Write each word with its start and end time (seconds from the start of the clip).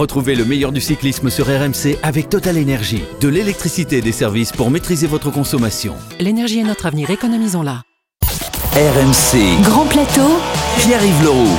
Retrouvez 0.00 0.34
le 0.34 0.46
meilleur 0.46 0.72
du 0.72 0.80
cyclisme 0.80 1.28
sur 1.28 1.44
RMC 1.44 1.98
avec 2.02 2.30
Total 2.30 2.56
Énergie. 2.56 3.02
De 3.20 3.28
l'électricité 3.28 3.98
et 3.98 4.00
des 4.00 4.12
services 4.12 4.50
pour 4.50 4.70
maîtriser 4.70 5.06
votre 5.06 5.30
consommation. 5.30 5.94
L'énergie 6.18 6.60
est 6.60 6.64
notre 6.64 6.86
avenir, 6.86 7.10
économisons-la. 7.10 7.82
RMC. 8.72 9.62
Grand 9.62 9.84
plateau. 9.84 10.40
Pierre-Yves 10.78 11.22
Leroux. 11.22 11.58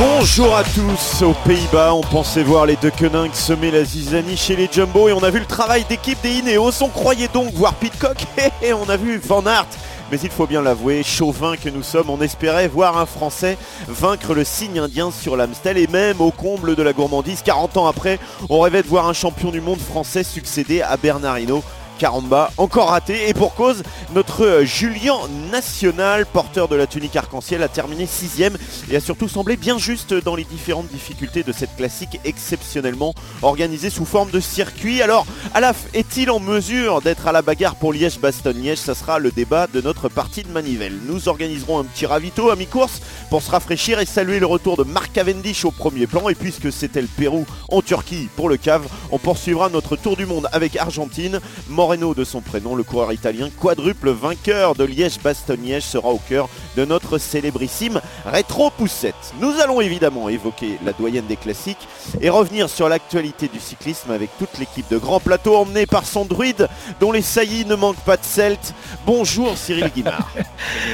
Bonjour 0.00 0.56
à 0.56 0.64
tous. 0.64 1.22
Aux 1.22 1.34
Pays-Bas, 1.46 1.94
on 1.94 2.00
pensait 2.00 2.42
voir 2.42 2.66
les 2.66 2.74
deux 2.74 2.90
semer 3.32 3.70
la 3.70 3.84
zizanie 3.84 4.36
chez 4.36 4.56
les 4.56 4.68
Jumbo 4.68 5.08
et 5.08 5.12
on 5.12 5.22
a 5.22 5.30
vu 5.30 5.38
le 5.38 5.46
travail 5.46 5.84
d'équipe 5.88 6.20
des 6.24 6.38
Ineos. 6.38 6.82
On 6.82 6.88
croyait 6.88 7.28
donc 7.32 7.52
voir 7.54 7.74
Pitcock 7.74 8.18
et 8.62 8.72
on 8.72 8.88
a 8.88 8.96
vu 8.96 9.20
Van 9.24 9.46
Aert. 9.46 9.68
Mais 10.10 10.18
il 10.20 10.30
faut 10.30 10.46
bien 10.46 10.62
l'avouer, 10.62 11.02
chauvin 11.02 11.56
que 11.56 11.68
nous 11.68 11.82
sommes, 11.82 12.08
on 12.08 12.20
espérait 12.22 12.66
voir 12.66 12.96
un 12.96 13.04
Français 13.04 13.58
vaincre 13.88 14.34
le 14.34 14.42
signe 14.42 14.78
indien 14.78 15.10
sur 15.10 15.36
l'Amstel 15.36 15.76
et 15.76 15.86
même 15.86 16.20
au 16.20 16.30
comble 16.30 16.76
de 16.76 16.82
la 16.82 16.94
gourmandise, 16.94 17.42
40 17.42 17.76
ans 17.76 17.86
après, 17.86 18.18
on 18.48 18.60
rêvait 18.60 18.82
de 18.82 18.88
voir 18.88 19.06
un 19.06 19.12
champion 19.12 19.50
du 19.50 19.60
monde 19.60 19.80
français 19.80 20.22
succéder 20.22 20.80
à 20.80 20.96
Bernard 20.96 21.38
Hinault. 21.38 21.62
Caramba, 21.98 22.52
encore 22.56 22.90
raté. 22.90 23.28
Et 23.28 23.34
pour 23.34 23.54
cause, 23.54 23.82
notre 24.14 24.44
euh, 24.44 24.64
Julien 24.64 25.16
National, 25.50 26.24
porteur 26.26 26.68
de 26.68 26.76
la 26.76 26.86
tunique 26.86 27.16
arc-en-ciel, 27.16 27.62
a 27.62 27.68
terminé 27.68 28.06
sixième 28.06 28.56
et 28.90 28.96
a 28.96 29.00
surtout 29.00 29.28
semblé 29.28 29.56
bien 29.56 29.78
juste 29.78 30.14
dans 30.14 30.36
les 30.36 30.44
différentes 30.44 30.88
difficultés 30.88 31.42
de 31.42 31.52
cette 31.52 31.74
classique 31.76 32.20
exceptionnellement 32.24 33.14
organisée 33.42 33.90
sous 33.90 34.04
forme 34.04 34.30
de 34.30 34.40
circuit. 34.40 35.02
Alors, 35.02 35.26
Alaf 35.54 35.86
est-il 35.92 36.30
en 36.30 36.38
mesure 36.38 37.02
d'être 37.02 37.26
à 37.26 37.32
la 37.32 37.42
bagarre 37.42 37.74
pour 37.74 37.92
Liège-Bastogne-Liège? 37.92 38.78
Ça 38.78 38.94
sera 38.94 39.18
le 39.18 39.32
débat 39.32 39.66
de 39.66 39.80
notre 39.80 40.08
partie 40.08 40.44
de 40.44 40.48
manivelle. 40.48 40.96
Nous 41.06 41.28
organiserons 41.28 41.80
un 41.80 41.84
petit 41.84 42.06
ravito 42.06 42.50
à 42.50 42.56
mi-course 42.56 43.00
pour 43.28 43.42
se 43.42 43.50
rafraîchir 43.50 43.98
et 43.98 44.06
saluer 44.06 44.38
le 44.38 44.46
retour 44.46 44.76
de 44.76 44.84
Marc 44.84 45.12
Cavendish 45.12 45.64
au 45.64 45.72
premier 45.72 46.06
plan. 46.06 46.28
Et 46.28 46.36
puisque 46.36 46.72
c'était 46.72 47.02
le 47.02 47.08
Pérou 47.08 47.44
en 47.70 47.82
Turquie 47.82 48.28
pour 48.36 48.48
le 48.48 48.56
cave, 48.56 48.86
on 49.10 49.18
poursuivra 49.18 49.68
notre 49.68 49.96
tour 49.96 50.16
du 50.16 50.26
monde 50.26 50.48
avec 50.52 50.76
Argentine. 50.76 51.40
Moreno 51.88 52.12
de 52.12 52.22
son 52.22 52.42
prénom, 52.42 52.74
le 52.74 52.82
coureur 52.82 53.14
italien 53.14 53.48
quadruple 53.48 54.10
vainqueur 54.10 54.74
de 54.74 54.84
Liège-Bastogne-Liège 54.84 55.84
sera 55.84 56.10
au 56.10 56.18
cœur 56.18 56.50
de 56.78 56.84
notre 56.84 57.18
célébrissime 57.18 58.00
rétro 58.24 58.70
poussette. 58.70 59.16
Nous 59.40 59.52
allons 59.60 59.80
évidemment 59.80 60.28
évoquer 60.28 60.78
la 60.86 60.92
doyenne 60.92 61.26
des 61.26 61.34
classiques 61.36 61.88
et 62.20 62.30
revenir 62.30 62.70
sur 62.70 62.88
l'actualité 62.88 63.48
du 63.52 63.58
cyclisme 63.58 64.12
avec 64.12 64.30
toute 64.38 64.56
l'équipe 64.60 64.88
de 64.88 64.96
Grand 64.96 65.18
Plateau 65.18 65.56
emmenée 65.56 65.86
par 65.86 66.06
son 66.06 66.24
druide 66.24 66.68
dont 67.00 67.10
les 67.10 67.20
saillies 67.22 67.64
ne 67.64 67.74
manquent 67.74 68.04
pas 68.04 68.16
de 68.16 68.22
celte. 68.24 68.74
Bonjour 69.04 69.58
Cyril 69.58 69.90
Guimard. 69.92 70.30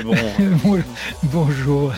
Bonjour. 1.24 1.92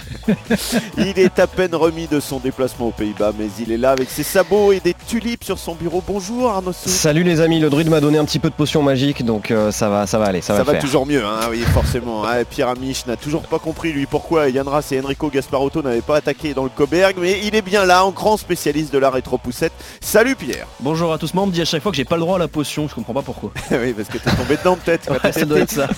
Il 0.99 1.19
est 1.21 1.39
à 1.39 1.47
peine 1.47 1.75
remis 1.77 2.09
de 2.09 2.19
son 2.19 2.41
déplacement 2.41 2.89
aux 2.89 2.93
Pays-Bas, 2.93 3.33
mais 3.39 3.47
il 3.61 3.71
est 3.71 3.77
là 3.77 3.93
avec 3.93 4.11
ses 4.11 4.25
sabots 4.25 4.73
et 4.73 4.81
des 4.81 4.95
tulipes 5.07 5.45
sur 5.45 5.59
son 5.61 5.77
bureau. 5.77 6.03
Bonjour 6.05 6.51
Arnaud 6.51 6.73
Souk. 6.73 6.89
Salut 6.93 7.23
les 7.23 7.41
amis, 7.41 7.61
le 7.61 7.71
druide 7.71 7.89
m'a 7.89 8.01
donné 8.01 8.19
un 8.19 8.25
petit 8.25 8.41
peu 8.41 8.51
de 8.51 8.55
potion 8.55 8.83
magique, 8.83 9.25
donc 9.25 9.53
euh, 9.53 9.71
ça 9.71 9.89
va, 9.89 10.09
ça 10.09 10.19
va 10.19 10.25
aller, 10.27 10.41
ça, 10.41 10.49
Ça 10.49 10.59
va, 10.59 10.65
va 10.65 10.73
faire. 10.73 10.81
toujours 10.81 11.07
mieux, 11.07 11.25
hein, 11.25 11.39
oui, 11.51 11.61
forcément. 11.73 12.25
Ah, 12.25 12.45
Pierre 12.49 12.69
Amiche 12.71 13.07
n'a 13.07 13.15
toujours 13.17 13.43
pas 13.43 13.61
compris, 13.61 13.76
lui, 13.85 14.07
pourquoi 14.07 14.49
Yann 14.49 14.67
Ras 14.67 14.89
et 14.93 15.01
Enrico 15.01 15.29
Gasparotto 15.29 15.83
n'avaient 15.83 16.01
pas 16.01 16.17
attaqué 16.17 16.55
dans 16.55 16.65
le 16.65 16.71
Coberg, 16.71 17.17
mais 17.19 17.41
il 17.45 17.55
est 17.55 17.63
bien 17.63 17.85
là, 17.85 18.05
en 18.05 18.11
grand 18.11 18.37
spécialiste 18.37 18.93
de 18.93 18.99
la 18.99 19.11
rétro-poussette. 19.11 19.73
Salut 20.01 20.35
Pierre 20.35 20.67
Bonjour 20.81 21.13
à 21.13 21.19
tous, 21.19 21.35
moi 21.35 21.45
on 21.45 21.47
me 21.47 21.53
dit 21.53 21.63
à 21.63 21.65
chaque 21.65 21.83
fois 21.83 21.93
que 21.93 21.97
j'ai 21.97 22.05
pas 22.05 22.17
le 22.17 22.23
droit 22.23 22.37
à 22.37 22.39
la 22.39 22.49
potion, 22.49 22.89
je 22.89 22.95
comprends 22.95 23.15
pas 23.15 23.23
pourquoi. 23.23 23.51
Oui, 23.71 23.93
parce 23.93 24.09
que 24.09 24.19
t'es 24.19 24.31
tombé 24.31 24.57
dedans 24.57 24.77
peut-être. 24.77 25.11
Ouais, 25.25 25.33
ça 25.33 25.45
doit 25.45 25.61
être 25.61 25.71
ça. 25.71 25.89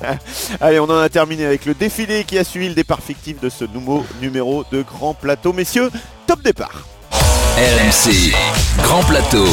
Allez, 0.60 0.80
on 0.80 0.84
en 0.84 0.98
a 0.98 1.08
terminé 1.08 1.44
avec 1.44 1.64
le 1.64 1.74
défilé 1.74 2.24
qui 2.24 2.38
a 2.38 2.44
suivi 2.44 2.68
le 2.68 2.74
départ 2.74 3.00
fictif 3.00 3.40
de 3.40 3.48
ce 3.48 3.64
nouveau 3.64 4.04
numéro 4.20 4.64
de 4.70 4.82
Grand 4.82 5.14
Plateau. 5.14 5.52
Messieurs, 5.52 5.90
top 6.26 6.42
départ 6.42 6.84
RMC. 7.56 8.34
Grand 8.82 9.02
plateau. 9.04 9.46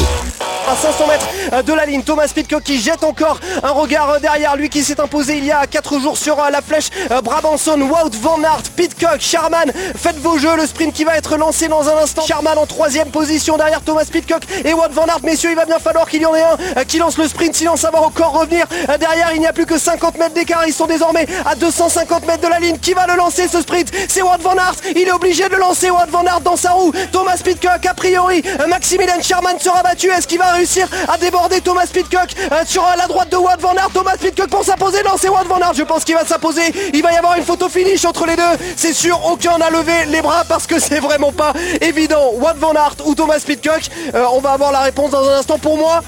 À 0.68 0.76
500 0.76 1.06
mètres 1.06 1.64
de 1.64 1.72
la 1.72 1.86
ligne. 1.86 2.02
Thomas 2.02 2.28
Pitcock 2.34 2.62
qui 2.62 2.80
jette 2.80 3.04
encore 3.04 3.38
un 3.62 3.70
regard 3.70 4.20
derrière 4.20 4.56
lui 4.56 4.68
qui 4.68 4.82
s'est 4.82 5.00
imposé 5.00 5.36
il 5.36 5.44
y 5.44 5.52
a 5.52 5.66
4 5.66 6.00
jours 6.00 6.16
sur 6.16 6.36
la 6.36 6.62
flèche. 6.62 6.90
Brabanson, 7.22 7.80
Wout 7.80 8.10
Van 8.20 8.42
Aert, 8.42 8.62
Pitcock, 8.76 9.20
Charman. 9.20 9.72
Faites 9.96 10.18
vos 10.18 10.38
jeux. 10.38 10.56
Le 10.56 10.66
sprint 10.66 10.94
qui 10.94 11.04
va 11.04 11.16
être 11.16 11.36
lancé 11.36 11.68
dans 11.68 11.88
un 11.88 11.96
instant. 12.02 12.22
Charman 12.26 12.58
en 12.58 12.66
troisième 12.66 13.10
position 13.10 13.56
derrière 13.56 13.80
Thomas 13.80 14.04
Pitcock 14.04 14.42
et 14.64 14.72
Wout 14.72 14.90
Van 14.92 15.06
Aert. 15.06 15.22
Messieurs, 15.22 15.50
il 15.50 15.56
va 15.56 15.64
bien 15.64 15.78
falloir 15.78 16.08
qu'il 16.08 16.22
y 16.22 16.26
en 16.26 16.34
ait 16.34 16.42
un 16.42 16.84
qui 16.84 16.98
lance 16.98 17.18
le 17.18 17.28
sprint 17.28 17.54
sinon 17.54 17.76
ça 17.76 17.90
va 17.90 18.00
encore 18.00 18.32
revenir. 18.32 18.66
Derrière, 18.98 19.32
il 19.34 19.40
n'y 19.40 19.46
a 19.46 19.52
plus 19.52 19.66
que 19.66 19.78
50 19.78 20.18
mètres 20.18 20.34
d'écart. 20.34 20.66
Ils 20.66 20.74
sont 20.74 20.86
désormais 20.86 21.26
à 21.44 21.54
250 21.54 22.26
mètres 22.26 22.42
de 22.42 22.48
la 22.48 22.58
ligne. 22.58 22.78
Qui 22.78 22.92
va 22.92 23.06
le 23.06 23.16
lancer 23.16 23.48
ce 23.48 23.60
sprint? 23.60 23.90
C'est 24.08 24.22
Wout 24.22 24.40
Van 24.40 24.54
Aert. 24.54 24.76
Il 24.94 25.08
est 25.08 25.12
obligé 25.12 25.44
de 25.44 25.54
le 25.54 25.60
lancer. 25.60 25.90
Wout 25.90 26.10
Van 26.10 26.24
Aert 26.24 26.40
dans 26.40 26.56
sa 26.56 26.70
roue. 26.70 26.92
Thomas 27.12 27.38
Pitcock, 27.42 27.84
a 27.86 27.94
priori, 27.94 28.42
Maximilian 28.68 29.20
Charman 29.22 29.58
sera 29.58 29.82
battu. 29.82 30.08
Est-ce 30.10 30.26
qu'il 30.26 30.38
va 30.38 30.51
réussir 30.52 30.88
à 31.08 31.18
déborder 31.18 31.60
Thomas 31.60 31.86
Pitcock 31.92 32.34
euh, 32.38 32.62
sur 32.66 32.82
euh, 32.82 32.96
la 32.96 33.06
droite 33.06 33.30
de 33.30 33.36
Wout 33.36 33.48
Van 33.60 33.74
Aert 33.74 33.90
Thomas 33.92 34.16
Pitcock 34.18 34.48
pour 34.48 34.64
s'imposer. 34.64 35.02
Non, 35.04 35.12
c'est 35.18 35.28
Wout 35.28 35.46
Van 35.48 35.58
Aert. 35.58 35.74
Je 35.74 35.82
pense 35.82 36.04
qu'il 36.04 36.14
va 36.14 36.24
s'imposer. 36.24 36.62
Il 36.92 37.02
va 37.02 37.12
y 37.12 37.16
avoir 37.16 37.36
une 37.36 37.44
photo 37.44 37.68
finish 37.68 38.04
entre 38.04 38.26
les 38.26 38.36
deux. 38.36 38.42
C'est 38.76 38.92
sûr, 38.92 39.18
aucun 39.26 39.58
n'a 39.58 39.70
levé 39.70 40.06
les 40.06 40.22
bras 40.22 40.44
parce 40.48 40.66
que 40.66 40.78
c'est 40.78 41.00
vraiment 41.00 41.32
pas 41.32 41.52
évident. 41.80 42.32
Wout 42.34 42.58
Van 42.58 42.72
Aert 42.74 42.96
ou 43.04 43.14
Thomas 43.14 43.40
Pitcock 43.44 43.82
Euh, 44.14 44.24
On 44.32 44.40
va 44.40 44.52
avoir 44.52 44.72
la 44.72 44.80
réponse 44.80 45.10
dans 45.10 45.28
un 45.28 45.38
instant. 45.38 45.58
Pour 45.58 45.76
moi, 45.76 46.00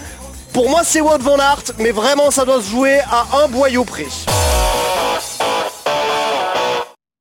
pour 0.52 0.68
moi, 0.68 0.82
c'est 0.84 1.00
Wout 1.00 1.18
Van 1.20 1.38
Aert, 1.38 1.62
mais 1.78 1.90
vraiment, 1.90 2.30
ça 2.30 2.44
doit 2.44 2.60
se 2.62 2.68
jouer 2.70 3.00
à 3.00 3.38
un 3.42 3.48
boyau 3.48 3.84
près. 3.84 4.06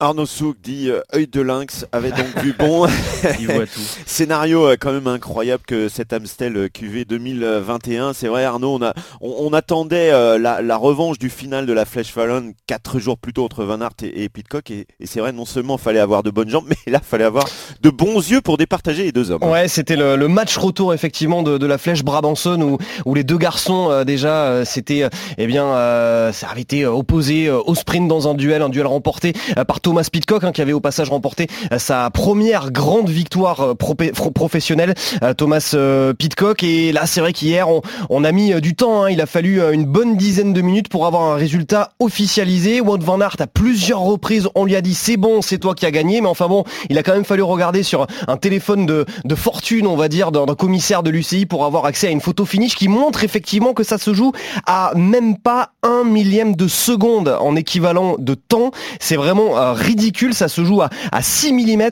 Arnaud 0.03 0.25
Souk 0.25 0.57
dit 0.61 0.89
euh, 0.89 0.99
œil 1.15 1.27
de 1.27 1.39
lynx 1.39 1.85
avait 1.93 2.09
donc 2.11 2.37
vu 2.43 2.53
bon. 2.59 2.85
Il 3.39 3.47
voit 3.47 3.65
tout. 3.65 3.79
Scénario 4.05 4.67
euh, 4.67 4.75
quand 4.77 4.91
même 4.91 5.07
incroyable 5.07 5.63
que 5.65 5.87
cet 5.87 6.11
Amstel 6.11 6.57
euh, 6.57 6.67
QV 6.67 7.05
2021. 7.05 8.11
C'est 8.11 8.27
vrai 8.27 8.43
Arnaud, 8.43 8.75
on, 8.75 8.81
a, 8.81 8.93
on, 9.21 9.33
on 9.39 9.53
attendait 9.53 10.11
euh, 10.11 10.37
la, 10.37 10.61
la 10.61 10.75
revanche 10.75 11.19
du 11.19 11.29
final 11.29 11.65
de 11.65 11.71
la 11.71 11.85
Flèche 11.85 12.11
Fallon 12.11 12.51
quatre 12.67 12.99
jours 12.99 13.17
plus 13.17 13.31
tôt 13.31 13.45
entre 13.45 13.63
Van 13.63 13.79
Aert 13.79 13.91
et, 14.03 14.23
et 14.25 14.27
Pitcock. 14.29 14.71
Et, 14.71 14.87
et 14.99 15.05
c'est 15.07 15.21
vrai, 15.21 15.31
non 15.31 15.45
seulement 15.45 15.77
fallait 15.77 16.01
avoir 16.01 16.21
de 16.21 16.31
bonnes 16.31 16.49
jambes, 16.49 16.65
mais 16.85 16.91
là 16.91 16.99
fallait 17.01 17.23
avoir 17.23 17.45
de 17.81 17.89
bons 17.89 18.17
yeux 18.29 18.41
pour 18.41 18.57
départager 18.57 19.03
les 19.03 19.13
deux 19.13 19.31
hommes. 19.31 19.43
Ouais, 19.43 19.69
c'était 19.69 19.95
le, 19.95 20.17
le 20.17 20.27
match 20.27 20.57
retour 20.57 20.93
effectivement 20.93 21.43
de, 21.43 21.57
de 21.57 21.65
la 21.65 21.77
flèche 21.77 22.03
Brabanson 22.03 22.59
où, 22.61 22.77
où 23.05 23.15
les 23.15 23.23
deux 23.23 23.37
garçons 23.37 23.89
euh, 23.89 24.03
déjà 24.03 24.47
euh, 24.47 24.65
c'était 24.65 25.03
euh, 25.03 25.09
eh 25.37 25.47
bien 25.47 25.65
euh, 25.65 26.33
ça 26.33 26.47
avait 26.49 26.59
été 26.61 26.83
euh, 26.83 26.91
opposé 26.91 27.47
euh, 27.47 27.61
au 27.65 27.73
sprint 27.73 28.09
dans 28.09 28.27
un 28.27 28.33
duel, 28.33 28.61
un 28.61 28.67
duel 28.69 28.85
remporté 28.87 29.31
euh, 29.57 29.63
par 29.63 29.79
Thomas 29.79 29.92
Pitcock 30.11 30.43
hein, 30.43 30.51
qui 30.51 30.61
avait 30.61 30.73
au 30.73 30.79
passage 30.79 31.09
remporté 31.09 31.47
euh, 31.71 31.79
sa 31.79 32.09
première 32.09 32.71
grande 32.71 33.09
victoire 33.09 33.61
euh, 33.61 33.73
professionnelle. 33.75 34.93
euh, 35.23 35.33
Thomas 35.33 35.75
Pitcock 36.17 36.63
et 36.63 36.91
là 36.91 37.05
c'est 37.05 37.21
vrai 37.21 37.33
qu'hier 37.33 37.67
on, 38.09 38.23
a 38.23 38.31
mis 38.31 38.59
du 38.61 38.75
temps, 38.75 39.03
hein, 39.03 39.09
il 39.09 39.21
a 39.21 39.25
fallu 39.25 39.61
une 39.73 39.85
bonne 39.85 40.15
dizaine 40.15 40.53
de 40.53 40.61
minutes 40.61 40.89
pour 40.89 41.05
avoir 41.05 41.23
un 41.23 41.35
résultat 41.35 41.91
officialisé. 41.99 42.81
Wout 42.81 42.99
Van 42.99 43.19
Aert 43.19 43.35
à 43.39 43.47
plusieurs 43.47 43.99
reprises 43.99 44.47
on 44.55 44.65
lui 44.65 44.75
a 44.75 44.81
dit 44.81 44.93
c'est 44.93 45.17
bon, 45.17 45.41
c'est 45.41 45.57
toi 45.57 45.75
qui 45.75 45.85
as 45.85 45.91
gagné, 45.91 46.21
mais 46.21 46.27
enfin 46.27 46.47
bon, 46.47 46.63
il 46.89 46.97
a 46.97 47.03
quand 47.03 47.13
même 47.13 47.25
fallu 47.25 47.43
regarder 47.43 47.83
sur 47.83 48.07
un 48.27 48.37
téléphone 48.37 48.85
de, 48.85 49.05
fortune, 49.35 49.87
on 49.87 49.95
va 49.95 50.07
dire, 50.07 50.31
d'un 50.31 50.45
commissaire 50.55 51.03
de 51.03 51.09
l'UCI 51.09 51.45
pour 51.45 51.65
avoir 51.65 51.85
accès 51.85 52.07
à 52.07 52.11
une 52.11 52.21
photo 52.21 52.45
finish 52.45 52.75
qui 52.75 52.87
montre 52.87 53.23
effectivement 53.23 53.73
que 53.73 53.83
ça 53.83 53.97
se 53.97 54.13
joue 54.13 54.31
à 54.65 54.91
même 54.95 55.37
pas 55.37 55.71
un 55.81 56.03
millième 56.03 56.55
de 56.55 56.67
seconde 56.67 57.35
en 57.39 57.55
équivalent 57.55 58.15
de 58.19 58.35
temps. 58.35 58.71
C'est 58.99 59.15
vraiment 59.15 59.57
ridicule, 59.83 60.33
ça 60.33 60.47
se 60.47 60.63
joue 60.65 60.81
à, 60.81 60.89
à 61.11 61.21
6 61.21 61.53
mm 61.53 61.83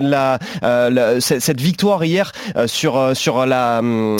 la, 0.00 0.38
euh, 0.64 0.90
la- 0.90 1.20
cette 1.20 1.60
victoire 1.60 2.04
hier 2.04 2.32
euh, 2.56 2.66
sur 2.66 2.96
euh, 2.96 3.14
sur 3.14 3.46
la 3.46 3.78
hum, 3.78 4.16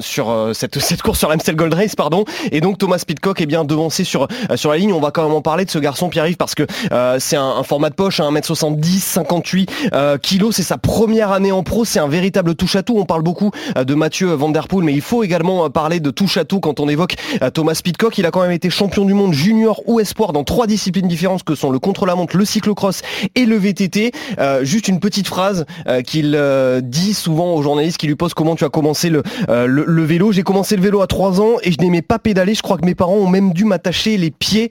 sur 0.00 0.30
euh, 0.30 0.52
cette 0.52 0.78
cette 0.80 1.02
course 1.02 1.18
sur 1.18 1.28
l'Amstel 1.28 1.56
Gold 1.56 1.74
Race 1.74 1.94
pardon 1.94 2.24
et 2.50 2.60
donc 2.60 2.78
Thomas 2.78 3.02
Pitcock 3.06 3.40
est 3.40 3.46
bien 3.46 3.64
devancé 3.64 4.04
sur 4.04 4.26
euh, 4.50 4.56
sur 4.56 4.70
la 4.70 4.78
ligne. 4.78 4.92
On 4.92 5.00
va 5.00 5.10
quand 5.10 5.22
même 5.22 5.34
en 5.34 5.42
parler 5.42 5.64
de 5.64 5.70
ce 5.70 5.78
garçon 5.78 6.08
Pierre-Yves 6.08 6.36
parce 6.36 6.54
que 6.54 6.64
euh, 6.92 7.16
c'est 7.20 7.36
un, 7.36 7.44
un 7.58 7.62
format 7.62 7.90
de 7.90 7.94
poche, 7.94 8.20
hein, 8.20 8.30
1m70, 8.32 8.98
58 8.98 9.70
euh, 9.92 10.18
kilos, 10.18 10.56
c'est 10.56 10.62
sa 10.62 10.78
première 10.78 11.32
année 11.32 11.52
en 11.52 11.62
pro, 11.62 11.84
c'est 11.84 11.98
un 12.00 12.08
véritable 12.08 12.54
touche-à-tout. 12.54 12.96
On 12.98 13.04
parle 13.04 13.22
beaucoup 13.22 13.50
euh, 13.76 13.84
de 13.84 13.94
Mathieu 13.94 14.32
Van 14.32 14.48
Der 14.48 14.68
Poel, 14.68 14.84
mais 14.84 14.92
il 14.94 15.00
faut 15.00 15.22
également 15.22 15.64
euh, 15.64 15.68
parler 15.68 16.00
de 16.00 16.10
touche-à-tout 16.10 16.60
quand 16.60 16.80
on 16.80 16.88
évoque 16.88 17.14
euh, 17.42 17.50
Thomas 17.50 17.78
Pitcock. 17.82 18.18
Il 18.18 18.26
a 18.26 18.30
quand 18.30 18.42
même 18.42 18.50
été 18.52 18.70
champion 18.70 19.04
du 19.04 19.14
monde 19.14 19.32
junior 19.32 19.82
ou 19.86 20.00
espoir 20.00 20.32
dans 20.32 20.44
trois 20.44 20.66
disciplines 20.66 21.08
différentes 21.08 21.44
que 21.44 21.54
sont 21.54 21.70
le 21.70 21.78
contre-la-montre, 21.78 22.36
le 22.36 22.44
cyclocross 22.62 23.02
et 23.34 23.44
le 23.44 23.56
VTT. 23.56 24.12
Euh, 24.38 24.64
juste 24.64 24.88
une 24.88 25.00
petite 25.00 25.26
phrase 25.26 25.66
euh, 25.88 26.02
qu'il 26.02 26.34
euh, 26.36 26.80
dit 26.80 27.12
souvent 27.12 27.54
aux 27.54 27.62
journalistes 27.62 27.98
qui 27.98 28.06
lui 28.06 28.14
posent 28.14 28.34
comment 28.34 28.54
tu 28.54 28.64
as 28.64 28.68
commencé 28.68 29.10
le, 29.10 29.22
le 29.48 30.04
vélo. 30.04 30.32
J'ai 30.32 30.42
commencé 30.42 30.76
le 30.76 30.82
vélo 30.82 31.00
à 31.00 31.06
3 31.06 31.40
ans 31.40 31.56
et 31.62 31.72
je 31.72 31.78
n'aimais 31.78 32.02
pas 32.02 32.18
pédaler. 32.18 32.54
Je 32.54 32.62
crois 32.62 32.78
que 32.78 32.86
mes 32.86 32.94
parents 32.94 33.16
ont 33.16 33.28
même 33.28 33.52
dû 33.52 33.64
m'attacher 33.64 34.16
les 34.16 34.30
pieds 34.30 34.70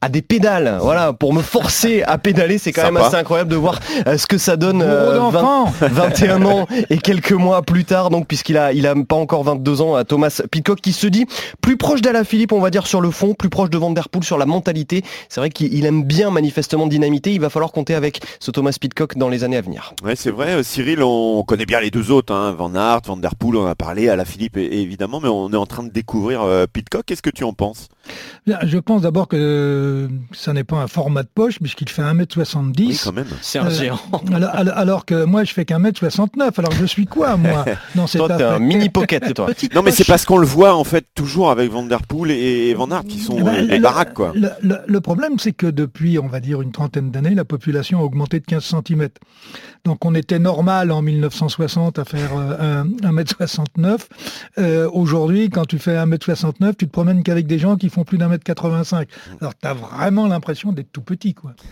à 0.00 0.08
des 0.08 0.22
pédales, 0.22 0.78
voilà, 0.80 1.12
pour 1.12 1.32
me 1.34 1.42
forcer 1.42 2.02
à 2.02 2.18
pédaler. 2.18 2.58
C'est 2.58 2.72
quand 2.72 2.84
même 2.84 2.96
assez 2.96 3.16
incroyable 3.16 3.50
de 3.50 3.56
voir 3.56 3.80
euh, 4.06 4.16
ce 4.16 4.26
que 4.26 4.38
ça 4.38 4.56
donne 4.56 4.82
euh, 4.82 5.12
20 5.12 5.16
d'enfant 5.16 5.72
21 5.80 6.44
ans 6.44 6.66
et 6.90 6.98
quelques 6.98 7.32
mois 7.32 7.62
plus 7.62 7.84
tard, 7.84 8.10
donc 8.10 8.26
puisqu'il 8.26 8.56
a, 8.56 8.72
il 8.72 8.86
a 8.86 8.94
pas 8.94 9.16
encore 9.16 9.42
22 9.44 9.80
ans, 9.80 9.94
à 9.94 10.04
Thomas 10.04 10.40
Pitcock 10.50 10.80
qui 10.80 10.92
se 10.92 11.06
dit 11.06 11.26
plus 11.60 11.76
proche 11.76 12.00
d'Alaphilippe, 12.00 12.52
on 12.52 12.60
va 12.60 12.70
dire 12.70 12.86
sur 12.86 13.00
le 13.00 13.10
fond, 13.10 13.34
plus 13.34 13.48
proche 13.48 13.70
de 13.70 13.78
Van 13.78 13.90
Der 13.90 14.08
Poel 14.08 14.24
sur 14.24 14.38
la 14.38 14.46
mentalité. 14.46 15.02
C'est 15.28 15.40
vrai 15.40 15.50
qu'il 15.50 15.74
il 15.74 15.86
aime 15.86 16.04
bien 16.04 16.30
manifestement 16.30 16.86
dynamiter. 16.86 17.32
Il 17.32 17.40
va 17.40 17.50
falloir 17.50 17.72
compter 17.72 17.94
avec 17.94 18.20
ce 18.40 18.50
Thomas 18.50 18.76
Pitcock 18.80 19.16
dans 19.16 19.28
les 19.28 19.44
années 19.44 19.56
à 19.56 19.60
venir. 19.62 19.94
Ouais, 20.04 20.16
c'est 20.16 20.30
vrai, 20.30 20.50
euh, 20.50 20.62
Cyril, 20.62 21.02
on 21.02 21.42
connaît 21.42 21.66
bien 21.66 21.80
les 21.80 21.90
deux 21.90 22.10
autres, 22.10 22.32
hein, 22.32 22.54
Van 22.56 22.74
Aert, 22.74 23.02
Van 23.06 23.16
Der 23.16 23.34
Poel, 23.34 23.56
on 23.56 23.66
a 23.66 23.74
parlé, 23.74 24.08
à 24.08 24.16
la 24.16 24.24
Philippe 24.24 24.56
évidemment, 24.56 25.20
mais 25.20 25.28
on 25.28 25.52
est 25.52 25.56
en 25.56 25.66
train 25.66 25.82
de 25.82 25.90
découvrir 25.90 26.42
euh, 26.42 26.66
Pitcock. 26.72 27.04
Qu'est-ce 27.06 27.22
que 27.22 27.30
tu 27.30 27.44
en 27.44 27.52
penses? 27.52 27.88
Je 28.46 28.78
pense 28.78 29.02
d'abord 29.02 29.28
que 29.28 30.08
ça 30.32 30.52
n'est 30.52 30.64
pas 30.64 30.76
un 30.76 30.86
format 30.86 31.22
de 31.22 31.28
poche 31.34 31.58
puisqu'il 31.58 31.88
fait 31.88 32.02
1m70. 32.02 32.86
Oui, 32.86 33.00
quand 33.02 33.12
même. 33.12 33.26
C'est 33.42 33.58
un 33.58 33.66
Euh, 33.66 33.70
géant. 33.70 33.98
alors, 34.34 34.50
alors- 34.54 34.76
alors 34.78 35.04
que 35.04 35.24
moi 35.24 35.44
je 35.44 35.52
fais 35.52 35.64
qu'un 35.64 35.78
mètre 35.78 35.98
69, 35.98 36.58
alors 36.58 36.72
je 36.72 36.86
suis 36.86 37.06
quoi 37.06 37.36
moi 37.36 37.64
dans 37.94 38.06
cette 38.06 38.20
Toi, 38.20 38.36
t'es 38.36 38.42
un 38.44 38.58
mini 38.58 38.88
pocket, 38.88 39.34
toi. 39.34 39.48
Non, 39.74 39.82
mais 39.82 39.90
c'est 39.90 40.04
parce 40.06 40.24
qu'on 40.24 40.38
le 40.38 40.46
voit 40.46 40.74
en 40.74 40.84
fait 40.84 41.04
toujours 41.14 41.50
avec 41.50 41.70
Van 41.70 41.82
Der 41.84 42.02
Poel 42.02 42.30
et, 42.30 42.72
Van 42.74 42.90
Aert 42.90 43.04
qui 43.04 43.18
sont 43.18 43.36
Eh 43.38 43.42
ben, 43.42 43.54
euh, 43.54 43.66
des 43.66 43.76
le- 43.76 43.82
baraques, 43.82 44.14
quoi. 44.14 44.32
Le, 44.34 44.48
le- 44.62 44.78
le 44.86 45.00
problème, 45.00 45.38
c'est 45.38 45.52
que 45.52 45.66
depuis, 45.66 46.18
on 46.18 46.26
va 46.28 46.40
dire, 46.40 46.62
une 46.62 46.72
trentaine 46.72 47.10
d'années, 47.10 47.34
la 47.34 47.44
population 47.44 48.00
a 48.00 48.02
augmenté 48.02 48.40
de 48.40 48.46
15 48.46 48.64
cm. 48.64 49.08
Donc 49.84 50.04
on 50.04 50.14
était 50.14 50.38
normal 50.38 50.90
en 50.90 51.02
1960 51.02 51.98
à 51.98 52.04
faire 52.04 52.30
euh, 52.36 52.82
un- 52.82 53.10
1m69. 53.12 54.08
Euh, 54.58 54.88
Aujourd'hui, 54.92 55.50
quand 55.50 55.66
tu 55.66 55.78
fais 55.78 55.96
1m69, 55.96 56.74
tu 56.76 56.86
te 56.86 56.90
promènes 56.92 57.22
qu'avec 57.22 57.46
des 57.46 57.58
gens 57.58 57.76
qui 57.76 57.88
font 57.88 57.97
plus 58.04 58.18
d'un 58.18 58.28
mètre 58.28 58.44
85. 58.44 59.08
Alors 59.40 59.52
tu 59.60 59.66
as 59.68 59.74
vraiment 59.74 60.26
l'impression 60.26 60.72
d'être 60.72 60.92
tout 60.92 61.02
petit. 61.02 61.34
quoi. 61.34 61.52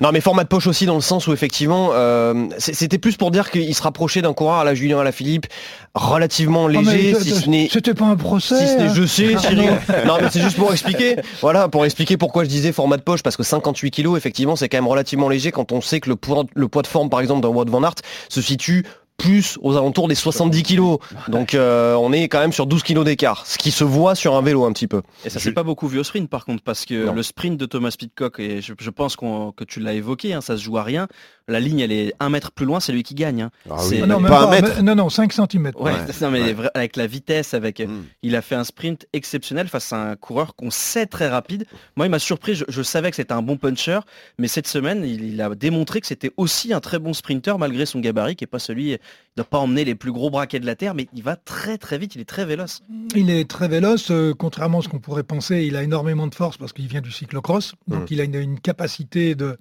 Non, 0.00 0.10
mais 0.12 0.20
format 0.20 0.42
de 0.42 0.48
poche 0.48 0.66
aussi 0.66 0.86
dans 0.86 0.96
le 0.96 1.00
sens 1.00 1.28
où 1.28 1.32
effectivement, 1.32 1.90
euh, 1.92 2.48
c'était 2.58 2.98
plus 2.98 3.16
pour 3.16 3.30
dire 3.30 3.50
qu'il 3.50 3.74
se 3.74 3.82
rapprochait 3.82 4.22
d'un 4.22 4.34
coureur 4.34 4.56
à 4.56 4.64
la 4.64 4.74
Julien 4.74 4.98
à 4.98 5.04
la 5.04 5.12
Philippe, 5.12 5.46
relativement 5.94 6.66
Ah, 6.66 6.72
mais 6.72 6.82
léger, 6.82 7.14
si 7.20 7.30
ce 7.30 7.48
n'est 7.48 7.68
C'était 7.70 7.94
pas 7.94 8.06
un 8.06 8.16
procès. 8.16 8.58
Si 8.58 8.72
ce 8.72 8.78
n'est 8.78 8.88
hein. 8.88 8.92
je 8.94 9.06
sais, 9.06 9.36
Cyril. 9.38 9.58
non. 9.58 10.06
Non, 10.06 10.18
mais 10.20 10.28
c'est 10.30 10.40
juste 10.42 10.56
pour 10.56 10.72
expliquer. 10.72 11.16
Voilà, 11.40 11.68
pour 11.68 11.84
expliquer 11.84 12.16
pourquoi 12.16 12.44
je 12.44 12.48
disais 12.48 12.72
format 12.72 12.96
de 12.96 13.02
poche, 13.02 13.22
parce 13.22 13.36
que 13.36 13.44
58 13.44 13.90
kilos, 13.92 14.18
effectivement, 14.18 14.56
c'est 14.56 14.68
quand 14.68 14.78
même 14.78 14.88
relativement 14.88 15.28
léger 15.28 15.52
quand 15.52 15.70
on 15.72 15.80
sait 15.80 16.00
que 16.00 16.10
le 16.10 16.16
poids, 16.16 16.44
le 16.54 16.68
poids 16.68 16.82
de 16.82 16.88
forme, 16.88 17.08
par 17.08 17.20
exemple, 17.20 17.40
d'un 17.42 17.48
Wout 17.48 17.70
van 17.70 17.84
Aert 17.84 17.94
se 18.28 18.42
situe 18.42 18.84
plus 19.16 19.58
aux 19.62 19.76
alentours 19.76 20.08
des 20.08 20.14
70 20.14 20.62
kilos. 20.62 20.98
Donc 21.28 21.54
euh, 21.54 21.94
on 21.94 22.12
est 22.12 22.28
quand 22.28 22.40
même 22.40 22.52
sur 22.52 22.66
12 22.66 22.82
kilos 22.82 23.04
d'écart, 23.04 23.46
ce 23.46 23.58
qui 23.58 23.70
se 23.70 23.84
voit 23.84 24.14
sur 24.14 24.34
un 24.34 24.42
vélo 24.42 24.64
un 24.64 24.72
petit 24.72 24.88
peu. 24.88 25.02
Et 25.24 25.30
ça 25.30 25.38
s'est 25.40 25.52
pas 25.52 25.62
beaucoup 25.62 25.86
vu 25.88 25.98
au 25.98 26.04
sprint 26.04 26.28
par 26.28 26.44
contre, 26.44 26.62
parce 26.62 26.84
que 26.84 27.06
Non. 27.06 27.14
le 27.14 27.22
sprint 27.22 27.56
de 27.58 27.66
Thomas 27.66 27.94
Pitcock, 27.98 28.38
et 28.40 28.60
je, 28.60 28.72
je 28.78 28.90
pense 28.90 29.16
qu'on- 29.16 29.52
que 29.52 29.64
tu 29.64 29.80
l'as 29.80 29.94
évoqué, 29.94 30.34
hein, 30.34 30.40
ça 30.40 30.56
se 30.56 30.62
joue 30.62 30.78
à 30.78 30.82
rien. 30.82 31.06
La 31.46 31.60
ligne, 31.60 31.80
elle 31.80 31.92
est 31.92 32.14
un 32.20 32.30
mètre 32.30 32.50
plus 32.52 32.64
loin, 32.64 32.80
c'est 32.80 32.92
lui 32.92 33.02
qui 33.02 33.14
gagne. 33.14 33.42
hein. 33.42 33.50
Ah 33.70 33.74
oui, 33.88 34.00
Ah 34.02 34.06
non, 34.06 34.18
même 34.18 34.30
pas 34.30 34.44
un 34.56 34.60
pas, 34.62 34.82
non, 34.82 34.94
non, 34.94 35.10
5 35.10 35.32
cm. 35.32 35.72
Ouais, 35.76 35.92
Ouais. 35.92 35.98
non, 36.22 36.30
mais 36.30 36.54
Ouais. 36.54 36.68
avec 36.74 36.96
la 36.96 37.06
vitesse, 37.06 37.52
avec, 37.54 37.80
Mm. 37.80 38.02
il 38.22 38.34
a 38.34 38.40
fait 38.42 38.54
un 38.54 38.64
sprint 38.64 39.06
exceptionnel 39.12 39.68
face 39.68 39.92
à 39.92 40.10
un 40.10 40.16
coureur 40.16 40.54
qu'on 40.56 40.70
sait 40.70 41.04
très 41.06 41.28
rapide. 41.28 41.66
Moi, 41.96 42.06
il 42.06 42.10
m'a 42.10 42.18
surpris. 42.18 42.54
Je, 42.54 42.64
je 42.68 42.82
savais 42.82 43.10
que 43.10 43.16
c'était 43.16 43.32
un 43.34 43.42
bon 43.42 43.58
puncher, 43.58 44.00
mais 44.38 44.48
cette 44.48 44.66
semaine, 44.66 45.04
il, 45.04 45.22
il 45.34 45.40
a 45.42 45.54
démontré 45.54 46.00
que 46.00 46.06
c'était 46.06 46.32
aussi 46.38 46.72
un 46.72 46.80
très 46.80 46.98
bon 46.98 47.12
sprinter 47.12 47.58
malgré 47.58 47.84
son 47.84 48.00
gabarit, 48.00 48.36
qui 48.36 48.44
est 48.44 48.48
pas 48.48 48.58
celui. 48.58 48.96
Il 49.36 49.40
doit 49.40 49.50
pas 49.50 49.58
emmener 49.58 49.84
les 49.84 49.96
plus 49.96 50.12
gros 50.12 50.30
braquets 50.30 50.60
de 50.60 50.66
la 50.66 50.76
terre, 50.76 50.94
mais 50.94 51.08
il 51.12 51.24
va 51.24 51.34
très 51.34 51.76
très 51.76 51.98
vite. 51.98 52.14
Il 52.14 52.20
est 52.20 52.24
très 52.24 52.44
véloce. 52.44 52.82
Il 53.16 53.30
est 53.30 53.50
très 53.50 53.66
véloce, 53.66 54.12
euh, 54.12 54.32
contrairement 54.32 54.78
à 54.78 54.82
ce 54.82 54.88
qu'on 54.88 55.00
pourrait 55.00 55.24
penser, 55.24 55.64
il 55.64 55.74
a 55.74 55.82
énormément 55.82 56.28
de 56.28 56.34
force 56.36 56.56
parce 56.56 56.72
qu'il 56.72 56.86
vient 56.86 57.00
du 57.00 57.10
cyclocross, 57.10 57.74
donc 57.88 58.12
il 58.12 58.20
a 58.20 58.24
une, 58.24 58.36
une 58.36 58.60
capacité 58.60 59.34
de, 59.34 59.56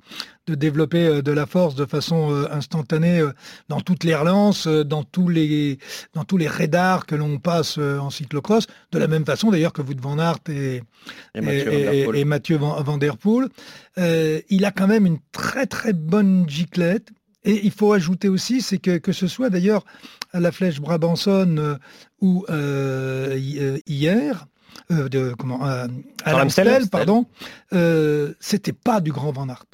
de 0.46 0.54
développer 0.54 1.08
euh, 1.08 1.22
de 1.24 1.32
la 1.32 1.48
force 1.48 1.74
de 1.74 1.86
façon 1.86 2.32
euh, 2.32 2.46
instantanée 2.52 3.20
euh, 3.20 3.32
dans 3.68 3.82
toutes 3.82 4.04
les 4.04 4.14
relances, 4.14 4.68
euh, 4.68 4.84
dans 4.84 5.04
tous 5.04 5.28
les 5.28 5.80
dans 6.14 6.24
tous 6.24 6.38
les 6.38 6.48
radars 6.48 7.08
que 7.08 7.16
l'on 7.16 7.40
passe 7.40 7.80
euh, 7.80 7.98
en 7.98 8.12
cyclocross, 8.12 8.68
de 8.92 9.00
la 9.00 9.08
même 9.08 9.26
façon 9.26 9.50
d'ailleurs 9.50 9.74
que 9.74 9.82
Wout 9.82 10.00
van 10.00 10.20
Aert 10.20 10.38
et, 10.50 10.84
Et 11.34 11.42
Mathieu 11.42 11.74
et- 11.74 11.78
Van 11.78 11.82
Der 11.82 11.94
et- 11.94 12.04
Poel. 12.06 12.16
et 12.20 12.26
Mathieu 12.26 12.58
Van, 12.58 12.84
Van 12.84 12.98
Der 13.00 13.18
Poel. 13.18 13.50
Euh, 13.98 14.40
il 14.50 14.66
a 14.66 14.72
quand 14.72 14.88
même 14.88 15.08
une 15.08 15.18
très 15.32 15.66
très 15.66 15.94
bonne 15.94 16.48
giclette. 16.48 17.10
Et 17.46 17.66
il 17.66 17.72
faut 17.72 17.94
ajouter 17.94 18.30
aussi, 18.30 18.62
c'est 18.62 18.78
que 18.78 18.98
que 18.98 19.12
ce 19.12 19.28
soit 19.28 19.50
d'ailleurs 19.50 19.84
à 20.32 20.40
la 20.40 20.52
Flèche 20.52 20.80
Brabançonne 20.80 21.60
euh, 21.60 21.76
ou 22.22 22.46
euh, 22.50 23.38
euh, 23.38 23.80
hier, 23.86 24.46
euh, 24.92 25.10
de, 25.10 25.34
comment, 25.38 25.66
euh, 25.68 25.88
à 26.24 26.32
l'Amstel, 26.34 26.90
pardon, 26.90 27.26
euh, 27.74 28.34
c'était 28.40 28.74
pas 28.74 29.02
du 29.02 29.12
grand 29.12 29.32
Van 29.32 29.50
Aert. 29.50 29.66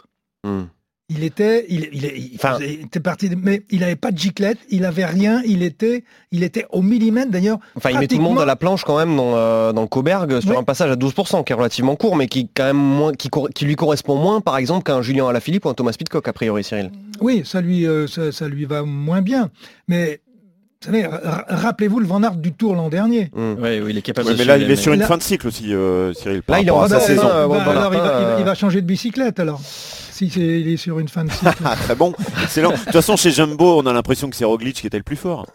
Il 1.12 1.24
était, 1.24 1.66
il, 1.70 1.90
il, 1.92 2.04
il 2.06 2.32
Enfin- 2.36 2.54
faisait- 2.60 2.74
il 2.76 2.82
était 2.86 3.00
parti, 3.00 3.30
de- 3.30 3.36
mais 3.36 3.64
il 3.72 3.80
n'avait 3.80 3.96
pas 3.96 4.12
de 4.12 4.18
giclette, 4.20 4.60
il 4.70 4.86
avait 4.86 5.06
rien, 5.06 5.42
il 5.44 5.64
était, 5.64 6.04
il 6.32 6.44
était 6.44 6.66
au 6.72 6.84
millimètre 6.84 7.32
d'ailleurs. 7.32 7.58
Enfin, 7.76 7.90
il 7.90 7.98
met 7.98 8.08
tout 8.08 8.18
le 8.18 8.22
monde 8.24 8.40
à 8.40 8.46
la 8.46 8.56
planche 8.56 8.84
quand 8.84 8.96
même 8.98 9.16
dans, 9.16 9.36
euh, 9.36 9.74
dans 9.74 9.82
le 9.82 9.88
Coberg 9.88 10.40
sur 10.40 10.58
un 10.60 10.64
passage 10.64 10.92
à 10.92 10.96
12%, 10.96 11.44
qui 11.44 11.52
est 11.52 11.56
relativement 11.56 11.96
court, 11.96 12.16
mais 12.16 12.28
qui 12.28 12.48
quand 12.54 12.66
même 12.66 12.78
moins, 12.78 13.12
qui, 13.14 13.30
qui 13.56 13.66
lui 13.66 13.76
correspond 13.76 14.16
moins, 14.16 14.40
par 14.40 14.58
exemple, 14.58 14.84
qu'un 14.84 15.02
Julien 15.02 15.28
Alaphilippe 15.28 15.66
ou 15.66 15.70
un 15.70 15.74
Thomas 15.74 15.96
Pitcock, 15.98 16.28
a 16.28 16.34
priori, 16.34 16.64
Cyril. 16.64 16.92
Oui, 17.22 17.42
ça 17.44 17.60
lui, 17.60 17.88
euh, 17.88 18.06
ça, 18.06 18.32
ça 18.32 18.48
lui 18.48 18.66
va 18.66 18.84
moins 18.84 19.22
bien. 19.24 19.50
Mais 19.88 20.22
vous 20.82 20.86
savez, 20.86 21.08
ra- 21.08 21.44
rappelez-vous 21.48 22.00
le 22.00 22.06
Van 22.06 22.22
Aert 22.22 22.36
du 22.36 22.54
Tour 22.54 22.76
l'an 22.76 22.90
dernier. 22.90 23.32
Hmm. 23.36 23.56
Ouais, 23.60 23.82
oui, 23.82 23.88
il 23.90 23.98
est 23.98 24.02
capable 24.04 24.30
de 24.30 24.36
mais 24.36 24.46
là, 24.46 24.58
il 24.60 24.70
est 24.70 24.76
sur 24.76 24.94
une 24.94 25.00
Là- 25.00 25.08
fin 25.08 25.18
de 25.18 25.24
cycle 25.24 25.48
aussi, 25.48 25.74
euh, 25.74 26.14
Cyril. 26.14 26.44
par 26.44 26.58
Là, 26.58 26.62
il 26.62 26.68
est 26.68 26.72
en 26.72 26.88
sa 26.88 27.00
saison. 27.00 27.28
euh, 27.28 27.48
bah, 27.48 27.64
alors 27.68 27.90
va, 27.92 28.36
il 28.38 28.46
va 28.46 28.54
changer 28.54 28.82
de 28.82 28.86
bicyclette 28.86 29.40
alors. 29.40 29.60
Si 30.20 30.30
c'est- 30.30 30.42
il 30.60 30.68
est 30.68 30.76
sur 30.78 31.00
une 31.00 31.08
fin 31.08 31.24
de 31.24 31.32
cycle. 31.32 31.48
Ah, 31.64 31.76
très 31.82 31.96
bon, 31.96 32.14
excellent. 32.44 32.72
De 32.72 32.76
toute 32.78 32.92
façon, 32.92 33.16
chez 33.16 33.32
Jumbo, 33.32 33.80
on 33.82 33.86
a 33.86 33.94
l'impression 33.94 34.30
que 34.30 34.36
c'est 34.36 34.44
Roglic 34.44 34.76
qui 34.76 34.86
était 34.88 34.98
le 34.98 35.04
plus 35.04 35.16
fort. 35.16 35.46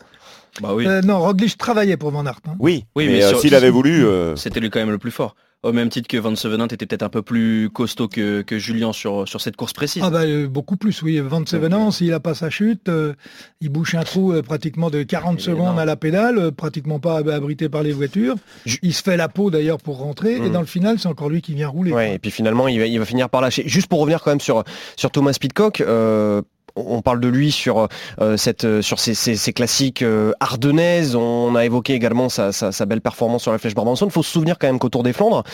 Bah 0.63 0.71
oui. 0.75 0.87
Euh, 0.87 1.03
non, 1.03 1.19
Roglic 1.21 1.59
travaillait 1.59 1.99
pour 1.99 2.11
Van 2.13 2.25
Aert. 2.25 2.41
hein. 2.49 2.55
Oui, 2.59 2.87
Oui, 2.97 3.07
mais, 3.07 3.15
mais 3.15 3.25
euh, 3.25 3.35
s'il 3.37 3.55
avait 3.55 3.69
voulu, 3.69 4.07
euh, 4.07 4.37
C'était 4.37 4.61
lui 4.61 4.71
quand 4.71 4.79
même 4.79 4.91
le 4.91 4.97
plus 4.99 5.11
fort. 5.11 5.37
Au 5.65 5.73
même 5.73 5.89
titre 5.89 6.07
que 6.09 6.17
Van 6.19 6.37
Sevenant 6.37 6.67
était 6.67 6.87
peut-être 6.87 7.03
un 7.03 7.09
peu 7.09 7.23
plus 7.23 7.71
costaud 7.71 8.07
que, 8.07 8.43
que 8.43 8.59
Julien 8.59 8.93
sur, 8.93 9.27
sur 9.27 9.41
cette 9.41 9.57
course 9.57 9.73
précise. 9.73 10.03
Ah 10.05 10.11
bah, 10.11 10.21
euh, 10.23 10.47
beaucoup 10.47 10.77
plus, 10.77 11.01
oui. 11.03 11.19
Van 11.21 11.45
Sevenant, 11.47 11.91
s'il 11.91 12.11
n'a 12.11 12.21
pas 12.21 12.35
sa 12.35 12.51
chute, 12.51 12.89
euh, 12.91 13.15
il 13.63 13.71
bouche 13.71 13.95
un 13.95 14.03
trou 14.03 14.33
euh, 14.33 14.43
pratiquement 14.43 14.91
de 14.91 15.03
40 15.03 15.35
Il 15.35 15.41
est 15.41 15.45
secondes 15.53 15.79
à 15.79 15.87
la 15.87 15.97
pédale, 15.97 16.53
pratiquement 16.53 16.99
pas 17.01 17.17
ab- 17.19 17.31
abrité 17.31 17.71
par 17.71 17.83
les 17.83 17.93
voitures. 17.93 18.37
Il 18.83 18.93
se 18.93 19.03
fait 19.03 19.17
la 19.17 19.29
peau 19.29 19.51
d'ailleurs 19.51 19.79
pour 19.79 19.99
rentrer, 19.99 20.37
et 20.37 20.41
Mhm. 20.41 20.53
dans 20.53 20.61
le 20.61 20.67
final, 20.67 20.99
c'est 20.99 21.09
encore 21.09 21.31
lui 21.31 21.41
qui 21.41 21.55
vient 21.55 21.69
rouler. 21.69 21.93
Ouais, 21.93 22.15
et 22.15 22.19
puis 22.19 22.31
finalement, 22.31 22.69
il 22.69 22.79
va, 22.79 22.87
il 22.87 22.99
va 22.99 23.07
finir 23.07 23.31
par 23.31 23.41
lâcher. 23.41 23.63
Juste 23.67 23.87
pour 23.87 24.01
revenir 24.01 24.23
quand 24.23 24.33
même 24.33 24.41
sur, 24.41 24.65
sur 24.97 25.11
Thomas 25.11 25.35
Pitcock, 25.41 25.83
on 26.77 27.03
parle 27.03 27.21
de 27.21 27.29
lui 27.29 27.53
sur, 27.53 27.89
euh, 28.21 28.37
cette, 28.37 28.65
euh, 28.65 28.83
sur 28.83 28.99
ses, 28.99 29.15
ses- 29.15 29.53
classiques 29.53 30.03
euh, 30.03 30.33
ardennaises. 30.41 31.15
On 31.17 31.55
a 31.55 31.65
évoqué 31.65 31.95
également 31.95 32.29
sa, 32.29 32.53
sa- 32.53 32.73
sa 32.73 32.87
belle 32.87 33.01
performance 33.01 33.43
sur 33.43 33.53
la 33.53 33.59
Flèche 33.59 33.75
Barbanson. 33.75 34.07
Il 34.07 34.13
faut 34.13 34.23
se 34.23 34.31
souvenir 34.33 34.59
quand 34.59 34.67
même 34.67 34.79
qu'au 34.79 34.89
Tour 34.89 35.03
des 35.03 35.13
Flandres, 35.13 35.45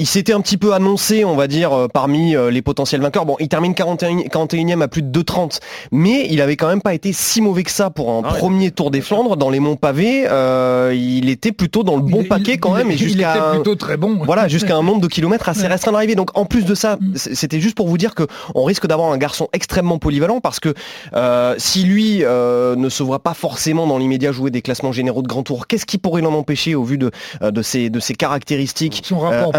il 0.00 0.06
s'était 0.06 0.32
un 0.32 0.40
petit 0.40 0.56
peu 0.56 0.72
annoncé, 0.72 1.24
on 1.26 1.36
va 1.36 1.46
dire, 1.46 1.72
euh, 1.72 1.86
parmi 1.86 2.34
euh, 2.34 2.50
les 2.50 2.62
potentiels 2.62 3.02
vainqueurs. 3.02 3.26
Bon, 3.26 3.36
il 3.38 3.48
termine 3.48 3.74
41, 3.74 4.20
41e 4.30 4.80
à 4.82 4.88
plus 4.88 5.02
de 5.02 5.20
2,30, 5.22 5.60
mais 5.92 6.26
il 6.30 6.40
avait 6.40 6.56
quand 6.56 6.68
même 6.68 6.80
pas 6.80 6.94
été 6.94 7.12
si 7.12 7.40
mauvais 7.42 7.62
que 7.62 7.70
ça 7.70 7.90
pour 7.90 8.10
un 8.10 8.22
Ah 8.24 8.32
ouais. 8.32 8.38
premier 8.38 8.70
Tour 8.70 8.90
des 8.90 9.02
Flandres. 9.02 9.36
Dans 9.36 9.50
les 9.50 9.60
monts 9.60 9.76
pavés, 9.76 10.24
euh, 10.28 10.94
il 10.96 11.28
était 11.28 11.52
plutôt 11.52 11.82
dans 11.82 11.96
le 11.96 12.02
bon 12.02 12.22
Il- 12.22 12.28
paquet 12.28 12.54
il- 12.54 12.60
quand 12.60 12.72
même, 12.72 12.88
il- 12.88 12.92
et 12.92 12.96
il 12.96 12.98
jusqu'à 12.98 13.50
plutôt 13.52 13.74
très 13.74 13.96
bon. 13.98 14.18
voilà, 14.24 14.48
jusqu'à 14.48 14.74
un 14.76 14.82
nombre 14.82 15.00
de 15.02 15.06
kilomètres 15.06 15.48
assez 15.48 15.62
Ouais. 15.62 15.66
restreint 15.68 15.92
d'arrivée. 15.92 16.14
Donc 16.14 16.30
en 16.36 16.46
plus 16.46 16.64
de 16.64 16.74
ça, 16.74 16.96
Mm. 17.00 17.12
c'était 17.16 17.60
juste 17.60 17.76
pour 17.76 17.86
vous 17.86 17.98
dire 17.98 18.14
que 18.14 18.26
on 18.54 18.64
risque 18.64 18.86
d'avoir 18.86 19.12
un 19.12 19.18
garçon 19.18 19.48
extrêmement 19.52 19.98
polyvalent 19.98 20.40
parce 20.40 20.60
que 20.60 20.72
euh, 21.14 21.54
si 21.58 21.82
lui 21.84 22.20
euh, 22.24 22.74
ne 22.74 22.88
se 22.88 23.02
voit 23.02 23.22
pas 23.22 23.34
forcément 23.34 23.86
dans 23.86 23.98
l'immédiat 23.98 24.32
jouer 24.32 24.50
des 24.50 24.62
classements 24.62 24.92
généraux 24.92 25.22
de 25.22 25.28
grand 25.28 25.42
tour, 25.42 25.66
qu'est-ce 25.66 25.84
qui 25.86 25.98
pourrait 25.98 26.22
l'en 26.22 26.32
empêcher 26.34 26.74
au 26.74 26.84
vu 26.84 26.96
de, 26.96 27.10
euh, 27.42 27.50
de, 27.50 27.60
ses, 27.62 27.90
de 27.90 28.00
ses 28.00 28.14
caractéristiques 28.14 29.02
Son 29.04 29.18
rapport, 29.18 29.50
euh, 29.54 29.58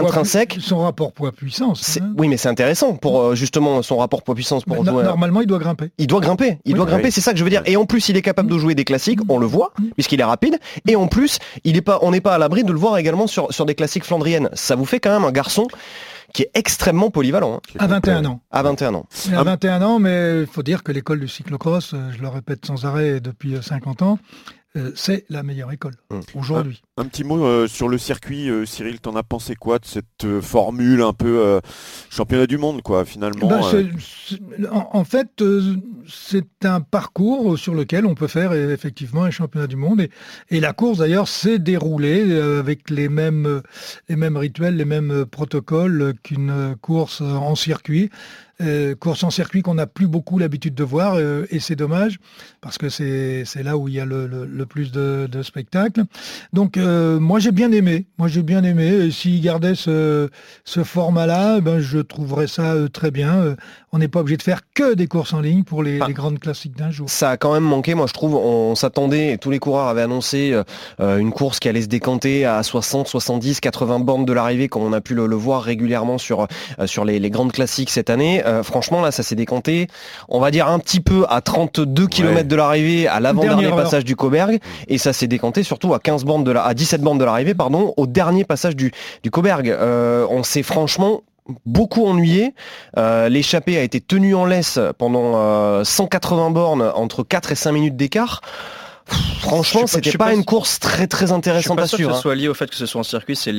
son 0.59 0.79
rapport 0.79 1.11
poids-puissance. 1.13 1.97
Hein. 2.01 2.13
Oui, 2.17 2.27
mais 2.27 2.37
c'est 2.37 2.49
intéressant 2.49 2.95
pour 2.95 3.21
euh, 3.21 3.35
justement 3.35 3.81
son 3.81 3.97
rapport 3.97 4.21
poids-puissance 4.23 4.63
pour 4.63 4.83
no- 4.83 4.91
jouer. 4.91 5.03
Normalement, 5.03 5.41
il 5.41 5.47
doit 5.47 5.59
grimper. 5.59 5.91
Il 5.97 6.07
doit 6.07 6.19
grimper, 6.21 6.57
il 6.65 6.73
Oui. 6.73 6.77
doit 6.77 6.85
grimper, 6.85 7.05
Oui. 7.05 7.11
c'est 7.11 7.21
ça 7.21 7.31
que 7.33 7.37
je 7.39 7.43
veux 7.43 7.49
dire. 7.49 7.63
Et 7.65 7.77
en 7.77 7.85
plus, 7.85 8.09
il 8.09 8.17
est 8.17 8.21
capable 8.21 8.49
de 8.49 8.57
jouer 8.57 8.75
des 8.75 8.85
classiques, 8.85 9.19
on 9.29 9.37
le 9.37 9.45
voit, 9.45 9.73
puisqu'il 9.95 10.19
est 10.19 10.23
rapide. 10.25 10.57
Et 10.87 10.95
en 10.95 11.07
plus, 11.07 11.39
il 11.63 11.75
est 11.77 11.81
pas, 11.81 11.99
on 12.01 12.11
n'est 12.11 12.21
pas 12.21 12.35
à 12.35 12.37
l'abri 12.37 12.63
de 12.63 12.71
le 12.71 12.79
voir 12.79 12.97
également 12.97 13.27
sur, 13.27 13.53
sur 13.53 13.65
des 13.65 13.75
classiques 13.75 14.05
flandriennes. 14.05 14.49
Ça 14.53 14.75
vous 14.75 14.85
fait 14.85 14.99
quand 14.99 15.11
même 15.11 15.23
un 15.25 15.31
garçon 15.31 15.67
qui 16.33 16.43
est 16.43 16.51
extrêmement 16.53 17.09
polyvalent, 17.09 17.55
hein, 17.55 17.59
À 17.77 17.87
21 17.87 18.23
ans. 18.23 18.39
à 18.51 18.63
21 18.63 18.93
ans. 18.95 19.05
Il 19.27 19.35
a 19.35 19.39
Ah. 19.41 19.43
21 19.43 19.81
ans, 19.81 19.99
mais 19.99 20.39
il 20.41 20.47
faut 20.47 20.63
dire 20.63 20.81
que 20.81 20.93
l'école 20.93 21.19
du 21.19 21.27
cyclocross, 21.27 21.93
euh, 21.93 22.09
je 22.15 22.21
le 22.21 22.29
répète 22.29 22.65
sans 22.65 22.85
arrêt 22.85 23.19
depuis 23.19 23.55
euh, 23.55 23.61
50 23.61 24.01
ans, 24.01 24.17
euh, 24.77 24.91
c'est 24.95 25.25
la 25.27 25.43
meilleure 25.43 25.73
école 25.73 25.95
aujourd'hui. 26.33 26.81
Un, 26.95 27.03
petit 27.03 27.25
mot 27.25 27.43
euh, 27.43 27.67
sur 27.67 27.89
le 27.89 27.97
circuit, 27.97 28.49
euh, 28.49 28.65
Cyril, 28.65 29.01
t'en 29.01 29.17
as 29.17 29.23
pensé 29.23 29.53
quoi 29.53 29.79
de 29.79 29.85
cette 29.85 30.39
formule 30.39 31.01
un 31.01 31.11
peu 31.11 31.59
championnat 32.09 32.47
du 32.47 32.57
monde, 32.57 32.81
quoi, 32.81 33.03
finalement 33.03 33.47
bah, 33.47 33.59
en, 34.71 35.03
fait, 35.03 35.43
c'est 36.07 36.65
un 36.65 36.79
parcours 36.79 37.57
sur 37.59 37.73
lequel 37.73 38.05
on 38.05 38.15
peut 38.15 38.27
faire 38.27 38.53
effectivement 38.53 39.23
un 39.23 39.31
championnat 39.31 39.67
du 39.67 39.75
monde. 39.75 40.07
Et, 40.49 40.59
la 40.61 40.71
course, 40.71 40.99
d'ailleurs, 40.99 41.27
s'est 41.27 41.59
déroulée 41.59 42.31
avec 42.31 42.89
les 42.89 43.09
mêmes, 43.09 43.61
les 44.07 44.15
mêmes 44.15 44.37
rituels, 44.37 44.77
les 44.77 44.85
mêmes 44.85 45.25
protocoles 45.25 46.13
qu'une 46.23 46.75
course 46.81 47.19
en 47.21 47.55
circuit. 47.55 48.09
Euh, 48.61 48.95
course 48.95 49.23
en 49.23 49.29
circuit 49.29 49.61
qu'on 49.61 49.75
n'a 49.75 49.87
plus 49.87 50.07
beaucoup 50.07 50.37
l'habitude 50.37 50.75
de 50.75 50.83
voir 50.83 51.15
euh, 51.15 51.45
et 51.49 51.59
c'est 51.59 51.75
dommage 51.75 52.19
parce 52.59 52.77
que 52.77 52.89
c'est 52.89 53.63
là 53.63 53.77
où 53.77 53.87
il 53.87 53.95
y 53.95 53.99
a 53.99 54.05
le, 54.05 54.65
plus 54.65 54.91
de, 54.91 55.27
de 55.31 55.41
spectacles. 55.41 56.03
Donc 56.53 56.77
euh, 56.77 57.19
moi 57.19 57.39
j'ai 57.39 57.51
bien 57.51 57.71
aimé, 57.71 58.05
moi 58.17 58.27
j'ai 58.27 58.43
bien 58.43 58.63
aimé. 58.63 59.09
S'ils 59.09 59.41
gardaient 59.41 59.75
ce, 59.75 60.29
ce 60.63 60.83
format-là, 60.83 61.59
ben, 61.59 61.79
je 61.79 61.99
trouverais 61.99 62.47
ça 62.47 62.75
très 62.93 63.09
bien. 63.09 63.55
on 63.91 63.97
n'est 63.97 64.07
pas 64.07 64.19
obligé 64.19 64.37
de 64.37 64.43
faire 64.43 64.61
que 64.73 64.93
des 64.93 65.07
courses 65.07 65.33
en 65.33 65.41
ligne 65.41 65.63
pour 65.63 65.81
les, 65.81 65.99
les 65.99 66.13
grandes 66.13 66.39
classiques 66.39 66.77
d'un 66.77 66.91
jour. 66.91 67.09
Ça 67.09 67.31
a 67.31 67.37
quand 67.37 67.53
même 67.53 67.63
manqué, 67.63 67.95
moi 67.95 68.05
je 68.07 68.13
trouve. 68.13 68.35
On 68.35 68.75
s'attendait, 68.75 69.37
tous 69.37 69.49
les 69.49 69.59
coureurs 69.59 69.87
avaient 69.87 70.03
annoncé 70.03 70.55
une 70.99 71.31
course 71.31 71.59
qui 71.59 71.67
allait 71.67 71.81
se 71.81 71.87
décanter 71.87 72.45
à 72.45 72.61
60, 72.61 73.07
70, 73.07 73.59
80 73.59 73.99
bornes 73.99 74.25
de 74.25 74.33
l'arrivée, 74.33 74.67
comme 74.67 74.83
on 74.83 74.93
a 74.93 75.01
pu 75.01 75.15
le, 75.15 75.31
voir 75.31 75.63
régulièrement 75.63 76.17
sur, 76.17 76.47
sur 76.85 77.05
les, 77.05 77.19
les 77.19 77.29
grandes 77.29 77.51
classiques 77.51 77.89
cette 77.89 78.09
année. 78.09 78.43
Euh, 78.51 78.63
franchement, 78.63 79.01
là, 79.01 79.11
ça 79.11 79.23
s'est 79.23 79.35
décanté, 79.35 79.87
on 80.29 80.39
va 80.39 80.51
dire 80.51 80.67
un 80.67 80.79
petit 80.79 80.99
peu 80.99 81.25
à 81.29 81.41
32 81.41 82.07
km 82.07 82.47
de 82.47 82.55
l'arrivée, 82.55 83.07
à 83.07 83.19
l'avant-dernier 83.19 83.69
passage 83.69 84.03
du 84.03 84.15
Coberg, 84.15 84.59
et 84.87 84.97
ça 84.97 85.13
s'est 85.13 85.27
décanté 85.27 85.63
surtout 85.63 85.93
à 85.93 85.99
15 85.99 86.25
bandes 86.25 86.45
de 86.45 86.51
la, 86.51 86.63
à 86.63 86.73
17 86.73 87.01
bandes 87.01 87.19
de 87.19 87.25
l'arrivée, 87.25 87.53
pardon, 87.53 87.93
au 87.97 88.07
dernier 88.07 88.43
passage 88.43 88.75
du, 88.75 88.91
du 89.23 89.31
Coberg. 89.31 89.69
Euh, 89.69 90.25
on 90.29 90.43
s'est 90.43 90.63
franchement 90.63 91.21
beaucoup 91.65 92.05
ennuyé. 92.05 92.53
Euh, 92.97 93.29
l'échappée 93.29 93.77
a 93.77 93.81
été 93.81 93.99
tenue 93.99 94.35
en 94.35 94.45
laisse 94.45 94.79
pendant 94.97 95.83
180 95.83 96.51
bornes 96.51 96.91
entre 96.95 97.23
4 97.23 97.51
et 97.51 97.55
5 97.55 97.71
minutes 97.71 97.95
d'écart. 97.95 98.41
Franchement, 99.41 99.87
c'était 99.87 100.17
pas, 100.17 100.33
une 100.33 100.45
course 100.45 100.79
très 100.79 101.07
très 101.07 101.31
intéressante 101.31 101.79
à 101.79 101.87
suivre. 101.87 102.09
Que 102.09 102.13
ce 102.13 102.19
hein. 102.19 102.21
soit 102.21 102.35
lié 102.35 102.47
au 102.47 102.53
fait 102.53 102.69
que 102.69 102.75
ce 102.75 102.85
soit 102.85 103.01
en 103.01 103.03
circuit, 103.03 103.35
c'est 103.35 103.51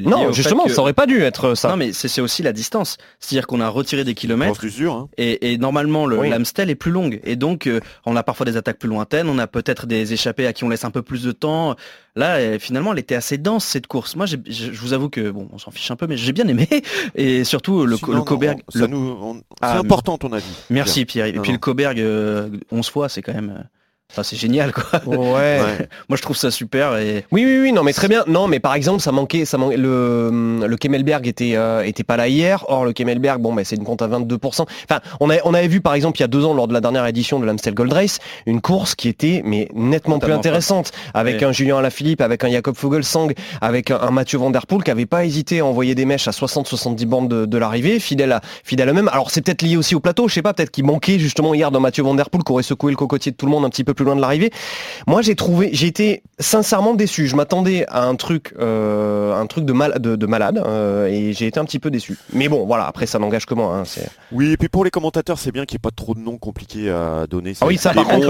non, 0.00 0.32
justement, 0.32 0.68
ça 0.68 0.80
aurait 0.80 0.92
pas 0.92 1.06
dû 1.06 1.22
être 1.22 1.54
ça. 1.54 1.70
Non, 1.70 1.76
mais 1.76 1.92
c'est 1.92 2.20
aussi 2.20 2.42
la 2.42 2.52
distance. 2.52 2.96
C'est-à-dire 3.18 3.46
qu'on 3.46 3.60
a 3.60 3.68
retiré 3.68 4.04
des 4.04 4.14
kilomètres. 4.14 4.60
Hein. 4.64 5.08
Et, 5.16 5.58
normalement, 5.58 6.06
l'Amstel 6.06 6.70
est 6.70 6.74
plus 6.74 6.90
longue. 6.90 7.20
Et 7.24 7.36
donc, 7.36 7.66
euh, 7.66 7.80
on 8.06 8.16
a 8.16 8.22
parfois 8.22 8.46
des 8.46 8.56
attaques 8.56 8.78
plus 8.78 8.88
lointaines. 8.88 9.28
On 9.28 9.38
a 9.38 9.46
peut-être 9.46 9.86
des 9.86 10.12
échappées 10.12 10.46
à 10.46 10.52
qui 10.52 10.64
on 10.64 10.68
laisse 10.68 10.84
un 10.84 10.90
peu 10.90 11.02
plus 11.02 11.22
de 11.22 11.32
temps. 11.32 11.76
Là, 12.16 12.36
euh, 12.36 12.58
finalement, 12.58 12.92
elle 12.92 12.98
était 12.98 13.14
assez 13.14 13.38
dense 13.38 13.64
cette 13.64 13.86
course. 13.86 14.16
Moi, 14.16 14.26
je 14.26 14.36
vous 14.72 14.92
avoue 14.92 15.08
que 15.08 15.30
bon, 15.30 15.48
on 15.52 15.58
s'en 15.58 15.70
fiche 15.70 15.90
un 15.90 15.96
peu, 15.96 16.06
mais 16.06 16.16
j'ai 16.16 16.32
bien 16.32 16.48
aimé. 16.48 16.68
Et 17.14 17.44
surtout 17.44 17.86
le, 17.86 17.96
Coberg. 17.96 18.60
C'est 18.68 18.90
ah, 19.60 19.78
important 19.78 20.18
ton 20.18 20.32
avis. 20.32 20.44
Merci 20.70 21.04
Pierre. 21.04 21.26
Et 21.26 21.32
puis 21.34 21.52
le 21.52 21.58
Coberg, 21.58 21.96
11 21.98 22.02
euh, 22.04 22.82
fois, 22.90 23.08
c'est 23.08 23.22
quand 23.22 23.34
même 23.34 23.64
c'est 24.22 24.36
génial 24.36 24.72
quoi. 24.72 24.84
Ouais. 25.06 25.60
Moi 26.08 26.16
je 26.16 26.22
trouve 26.22 26.36
ça 26.36 26.50
super 26.50 26.96
et. 26.96 27.24
Oui 27.30 27.44
oui 27.44 27.58
oui 27.60 27.72
non 27.72 27.82
mais 27.82 27.92
très 27.92 28.08
bien. 28.08 28.24
Non 28.26 28.48
mais 28.48 28.58
par 28.58 28.74
exemple 28.74 29.00
ça 29.00 29.12
manquait 29.12 29.44
ça 29.44 29.58
manquait 29.58 29.76
le 29.76 30.64
le 30.66 30.76
Kemmelberg 30.76 31.26
était 31.26 31.52
euh, 31.56 31.82
était 31.84 32.04
pas 32.04 32.16
là 32.16 32.26
hier. 32.26 32.64
Or 32.68 32.84
le 32.84 32.92
Kemmelberg 32.92 33.40
bon 33.40 33.52
bah, 33.52 33.64
c'est 33.64 33.76
une 33.76 33.84
compte 33.84 34.02
à 34.02 34.08
22%. 34.08 34.62
Enfin 34.62 35.00
on 35.20 35.30
a, 35.30 35.36
on 35.44 35.52
avait 35.54 35.68
vu 35.68 35.80
par 35.80 35.94
exemple 35.94 36.18
il 36.18 36.22
y 36.22 36.24
a 36.24 36.28
deux 36.28 36.44
ans 36.44 36.54
lors 36.54 36.68
de 36.68 36.72
la 36.72 36.80
dernière 36.80 37.06
édition 37.06 37.38
de 37.38 37.44
l'Amstel 37.44 37.74
Gold 37.74 37.92
Race 37.92 38.18
une 38.46 38.60
course 38.60 38.94
qui 38.94 39.08
était 39.08 39.42
mais 39.44 39.68
nettement 39.74 40.18
plus 40.18 40.32
intéressante 40.32 40.92
avec 41.14 41.42
un 41.42 41.52
Julien 41.52 41.78
Alaphilippe, 41.78 42.20
avec 42.20 42.44
un 42.44 42.50
Jacob 42.50 42.76
Fogelsang, 42.76 43.32
avec 43.60 43.90
un, 43.90 44.10
Mathieu 44.10 44.38
Van 44.38 44.50
Der 44.50 44.66
Poel 44.66 44.82
qui 44.82 44.90
avait 44.90 45.06
pas 45.06 45.24
hésité 45.24 45.60
à 45.60 45.66
envoyer 45.66 45.94
des 45.94 46.04
mèches 46.04 46.28
à 46.28 46.30
60-70 46.30 47.06
bandes 47.06 47.28
de, 47.28 47.58
l'arrivée, 47.58 48.00
fidèle 48.00 48.32
à 48.32 48.40
fidèle 48.64 48.88
à 48.88 48.92
même. 48.92 49.08
Alors 49.08 49.30
c'est 49.30 49.42
peut-être 49.42 49.62
lié 49.62 49.76
aussi 49.76 49.94
au 49.94 50.00
plateau, 50.00 50.28
je 50.28 50.34
sais 50.34 50.42
pas 50.42 50.54
peut-être 50.54 50.70
qu'il 50.70 50.84
manquait 50.84 51.18
justement 51.18 51.54
hier 51.54 51.70
dans 51.70 51.80
Mathieu 51.80 52.02
Van 52.02 52.14
Der 52.14 52.30
Poel 52.30 52.42
qui 52.42 52.52
aurait 52.52 52.62
secoué 52.62 52.90
le 52.90 52.96
cocotier 52.96 53.32
de 53.32 53.36
tout 53.36 53.46
le 53.46 53.52
monde 53.52 53.64
un 53.64 53.70
petit 53.70 53.84
peu 53.84 53.94
plus 53.98 54.04
loin 54.04 54.16
de 54.16 54.20
l'arrivée. 54.20 54.52
Moi, 55.08 55.22
j'ai 55.22 55.34
trouvé, 55.34 55.70
j'ai 55.72 55.88
été 55.88 56.22
sincèrement 56.38 56.94
déçu. 56.94 57.26
Je 57.26 57.34
m'attendais 57.34 57.84
à 57.88 58.04
un 58.04 58.14
truc, 58.14 58.54
euh, 58.60 59.34
un 59.34 59.46
truc 59.46 59.64
de, 59.64 59.72
mal, 59.72 60.00
de, 60.00 60.26
malade, 60.26 60.62
euh, 60.64 61.08
et 61.08 61.32
j'ai 61.32 61.48
été 61.48 61.58
un 61.58 61.64
petit 61.64 61.80
peu 61.80 61.90
déçu. 61.90 62.16
Mais 62.32 62.48
bon, 62.48 62.64
voilà. 62.64 62.86
Après, 62.86 63.06
ça 63.06 63.18
n'engage 63.18 63.44
que 63.44 63.54
moi. 63.54 63.74
Hein, 63.74 63.82
oui, 64.30 64.52
et 64.52 64.56
puis 64.56 64.68
pour 64.68 64.84
les 64.84 64.90
commentateurs, 64.90 65.38
c'est 65.38 65.50
bien 65.50 65.64
qu'il 65.64 65.74
n'y 65.74 65.80
ait 65.80 65.90
pas 65.90 65.90
trop 65.90 66.14
de 66.14 66.20
noms 66.20 66.38
compliqués 66.38 66.90
à 66.90 67.26
donner. 67.26 67.54
Ah 67.60 67.66
oui, 67.66 67.76
ça 67.76 67.92
par 67.92 68.06
contre, 68.06 68.28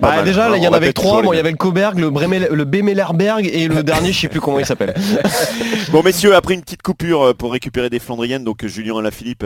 bah, 0.00 0.22
déjà, 0.24 0.56
il 0.56 0.62
y 0.64 0.68
en 0.68 0.72
avait 0.72 0.92
trois. 0.92 1.22
Bon, 1.22 1.32
il 1.32 1.36
y 1.36 1.40
avait 1.40 1.52
le 1.52 1.56
Coberg, 1.56 1.96
le, 1.96 2.10
le 2.10 2.64
Bemelerberg 2.64 3.48
et 3.52 3.68
le 3.68 3.84
dernier, 3.84 4.12
je 4.12 4.22
sais 4.22 4.28
plus 4.28 4.40
comment 4.40 4.58
il 4.58 4.66
s'appelle. 4.66 4.94
bon, 5.92 6.02
messieurs, 6.02 6.34
après 6.34 6.54
une 6.54 6.62
petite 6.62 6.82
coupure 6.82 7.22
euh, 7.22 7.34
pour 7.34 7.52
récupérer 7.52 7.88
des 7.88 8.00
Flandriennes, 8.00 8.42
donc 8.42 8.66
Julien 8.66 8.98
Alaphilippe, 8.98 9.44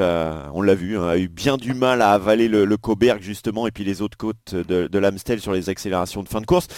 on 0.54 0.62
l'a 0.62 0.74
vu, 0.74 0.98
hein, 0.98 1.08
a 1.08 1.18
eu 1.18 1.28
bien 1.28 1.58
du 1.58 1.74
mal 1.74 2.00
à 2.00 2.12
avaler 2.12 2.48
le, 2.48 2.78
Coberg 2.78 3.20
justement, 3.20 3.66
et 3.66 3.72
puis 3.72 3.82
les 3.84 4.02
autres 4.02 4.16
côtes 4.16 4.54
de, 4.54 4.86
de 4.86 4.98
l'Amstel 4.98 5.40
sur 5.40 5.52
les 5.52 5.57
accélérations 5.66 6.22
de 6.22 6.28
fin 6.28 6.40
de 6.40 6.46
course. 6.46 6.68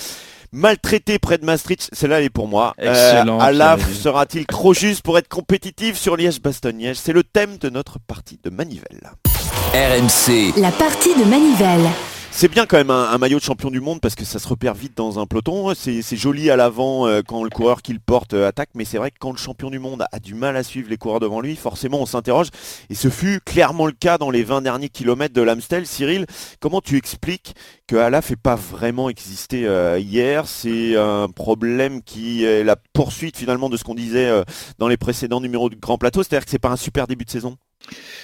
Maltraité 0.53 1.19
près 1.21 1.39
de 1.39 1.45
Maastricht, 1.45 1.91
celle-là 1.93 2.19
elle 2.19 2.25
est 2.25 2.31
pour 2.31 2.49
moi. 2.49 2.75
Excellent. 2.79 3.41
Euh, 3.41 3.79
sera-t-il 3.79 4.47
trop 4.47 4.75
juste 4.75 5.03
pour 5.03 5.17
être 5.17 5.29
compétitif 5.29 5.97
sur 5.97 6.17
Liège-Bastogne-Liège? 6.17 6.97
C'est 6.97 7.13
le 7.13 7.23
thème 7.23 7.57
de 7.59 7.71
notre 7.71 8.01
partie 8.01 8.41
de 8.43 8.51
Manivelle. 8.51 9.13
RMC. 9.73 10.61
La 10.61 10.73
partie 10.73 11.15
de 11.15 11.25
Manivelle. 11.25 11.89
C'est 12.33 12.51
bien 12.51 12.67
quand 12.67 12.77
même 12.77 12.91
un, 12.91 13.19
maillot 13.19 13.39
de 13.39 13.45
champion 13.45 13.71
du 13.71 13.81
monde 13.81 14.01
parce 14.01 14.17
que 14.17 14.25
ça 14.25 14.41
se 14.41 14.49
repère 14.49 14.75
vite 14.75 14.97
dans 14.97 15.21
un 15.21 15.27
peloton. 15.27 15.73
C'est 15.75 16.17
joli 16.17 16.51
à 16.51 16.57
l'avant 16.57 17.07
euh, 17.07 17.21
quand 17.25 17.45
le 17.45 17.51
coureur 17.51 17.81
qu'il 17.83 18.01
porte 18.01 18.35
euh, 18.35 18.49
attaque, 18.49 18.71
mais 18.75 18.85
c'est 18.85 18.99
vrai 18.99 19.13
que 19.13 19.19
quand 19.21 19.31
le 19.31 19.37
champion 19.37 19.71
du 19.71 19.79
monde 19.79 20.05
a 20.11 20.19
du 20.19 20.35
mal 20.35 20.57
à 20.57 20.65
suivre 20.65 20.91
les 20.91 20.97
coureurs 20.97 21.21
devant 21.21 21.41
lui, 21.41 21.55
forcément 21.55 22.01
on 22.01 22.07
s'interroge. 22.07 22.49
Et 22.89 22.97
ce 22.97 23.11
fut 23.11 23.41
clairement 23.45 23.87
le 23.87 23.93
cas 23.93 24.19
dans 24.19 24.31
les 24.31 24.43
20 24.43 24.63
derniers 24.63 24.89
kilomètres 24.89 25.35
de 25.35 25.43
l'Amstel. 25.43 25.87
Cyril, 25.87 26.27
comment 26.59 26.81
tu 26.81 26.97
expliques 26.97 27.55
que 27.87 27.95
Ala 27.95 28.23
fait 28.23 28.37
pas 28.37 28.57
vraiment 28.57 29.09
exister 29.09 29.69
euh, 29.69 30.01
hier? 30.01 30.49
C'est 30.49 30.97
un 30.97 31.29
problème 31.29 32.03
qui 32.03 32.45
est 32.45 32.65
la 32.65 32.75
poursuite 32.93 33.37
finalement 33.37 33.69
de 33.69 33.77
ce 33.77 33.85
qu'on 33.85 33.95
disait 33.95 34.31
dans 34.79 34.89
les 34.89 34.97
précédents 34.97 35.41
numéros 35.41 35.71
de 35.71 35.77
Grand 35.77 35.99
Plateau, 35.99 36.25
c'est-à-dire 36.25 36.45
que 36.45 36.51
c'est 36.51 36.59
pas 36.59 36.71
un 36.71 36.77
super 36.77 37.07
début 37.07 37.25
de 37.25 37.31
saison? 37.31 37.57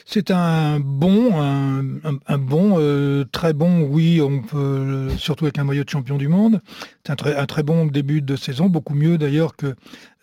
C'est 0.05 0.31
un 0.31 0.81
bon, 0.81 1.41
un, 1.41 2.39
bon, 2.39 2.77
euh, 2.79 3.25
très 3.33 3.53
bon, 3.53 3.83
oui, 3.83 4.21
on 4.21 4.43
peut, 4.43 5.09
surtout 5.19 5.45
avec 5.45 5.59
un 5.59 5.65
maillot 5.65 5.85
de 5.85 5.91
champion 5.91 6.17
du 6.17 6.29
monde. 6.29 6.61
C'est 7.05 7.13
un 7.13 7.17
très, 7.17 7.37
un 7.37 7.47
très 7.47 7.63
bon 7.63 7.87
début 7.87 8.23
de 8.23 8.37
saison, 8.37 8.69
beaucoup 8.69 8.95
mieux 8.95 9.19
d'ailleurs 9.19 9.57
que 9.57 9.75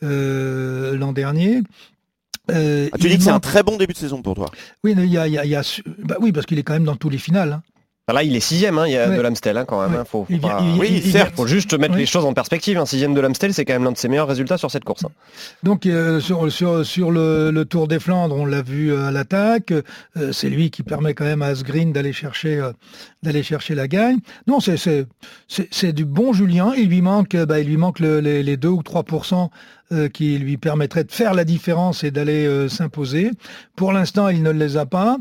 euh, 0.03 0.97
l'an 0.97 1.13
dernier. 1.13 1.61
Euh, 2.51 2.89
ah, 2.91 2.97
tu 2.99 3.07
dis 3.07 3.17
que 3.17 3.23
c'est 3.23 3.29
un 3.29 3.39
très 3.39 3.63
bon 3.63 3.77
début 3.77 3.93
de 3.93 3.97
saison 3.97 4.21
pour 4.21 4.35
toi 4.35 4.49
Oui, 4.83 4.93
il 4.97 5.05
y 5.05 5.17
a, 5.17 5.61
bah 5.99 6.15
oui 6.19 6.31
parce 6.31 6.45
qu'il 6.45 6.59
est 6.59 6.63
quand 6.63 6.73
même 6.73 6.83
dans 6.83 6.97
tous 6.97 7.09
les 7.09 7.17
finales. 7.17 7.53
Hein. 7.53 7.63
Là, 8.11 8.21
il 8.21 8.35
est 8.35 8.41
sixième 8.41 8.77
hein, 8.79 8.85
il 8.85 8.91
y 8.91 8.97
a 8.97 9.09
de 9.09 9.21
l'Amstel 9.21 9.57
hein, 9.57 9.63
quand 9.65 9.81
même. 9.81 9.97
Hein, 9.97 10.03
faut, 10.03 10.27
oui, 10.29 11.01
certes, 11.01 11.33
faut 11.37 11.47
juste 11.47 11.73
mettre 11.73 11.95
les 11.95 12.05
choses 12.05 12.25
en 12.25 12.33
perspective. 12.33 12.77
Un 12.77 12.85
sixième 12.85 13.13
de 13.13 13.21
l'Amstel, 13.21 13.53
c'est 13.53 13.63
quand 13.63 13.71
même 13.71 13.85
l'un 13.85 13.93
de 13.93 13.97
ses 13.97 14.09
meilleurs 14.09 14.27
résultats 14.27 14.57
sur 14.57 14.69
cette 14.69 14.83
course. 14.83 15.05
Donc 15.63 15.85
euh, 15.85 16.19
sur, 16.19 16.51
sur, 16.51 17.11
le, 17.11 17.63
Tour 17.63 17.87
des 17.87 17.99
Flandres, 17.99 18.35
on 18.35 18.45
l'a 18.45 18.61
vu 18.61 18.91
euh, 18.91 19.07
à 19.07 19.11
l'attaque. 19.11 19.71
Euh, 19.71 20.33
c'est 20.33 20.49
lui 20.49 20.69
qui 20.69 20.83
permet 20.83 21.13
quand 21.13 21.23
même 21.23 21.41
à 21.41 21.45
Asgreen 21.45 21.93
d'aller 21.93 22.11
chercher, 22.11 22.61
d'aller 23.23 23.41
chercher 23.41 23.73
la 23.73 23.87
gagne. 23.87 24.17
Non, 24.47 24.59
c'est 24.59 25.93
du 25.93 26.03
bon 26.03 26.33
Julien. 26.33 26.73
Il 26.75 26.89
lui 26.89 27.01
manque, 27.01 27.37
bah, 27.37 27.61
il 27.61 27.67
lui 27.67 27.77
manque 27.77 28.01
les, 28.01 28.43
les 28.43 28.57
2 28.57 28.67
ou 28.67 28.81
3% 28.81 29.47
qui 30.11 30.37
lui 30.39 30.57
permettraient 30.57 31.05
de 31.05 31.11
faire 31.11 31.33
la 31.33 31.45
différence 31.45 32.03
et 32.03 32.11
d'aller 32.11 32.67
s'imposer. 32.67 33.31
Pour 33.77 33.93
l'instant, 33.93 34.27
il 34.27 34.43
ne 34.43 34.51
les 34.51 34.75
a 34.75 34.85
pas 34.85 35.17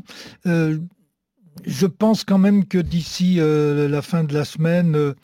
je 1.65 1.87
pense 1.87 2.25
quand 2.25 2.39
même 2.39 2.67
que 2.67 2.79
d'ici 2.79 3.37
euh, 3.39 3.89
la 3.89 4.03
fin 4.03 4.25
de 4.25 4.35
la 4.35 4.45
semaine, 4.45 4.97
euh, 4.97 5.15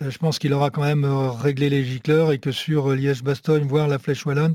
je 0.00 0.16
pense 0.18 0.38
qu'il 0.38 0.52
aura 0.52 0.70
quand 0.70 0.82
même 0.82 1.04
euh, 1.04 1.30
réglé 1.30 1.68
les 1.68 1.84
gicleurs 1.84 2.32
et 2.32 2.38
que 2.38 2.52
sur 2.52 2.90
Liège-Bastogne, 2.90 3.64
voire 3.66 3.88
la 3.88 3.98
Flèche 3.98 4.24
Wallonne, 4.26 4.54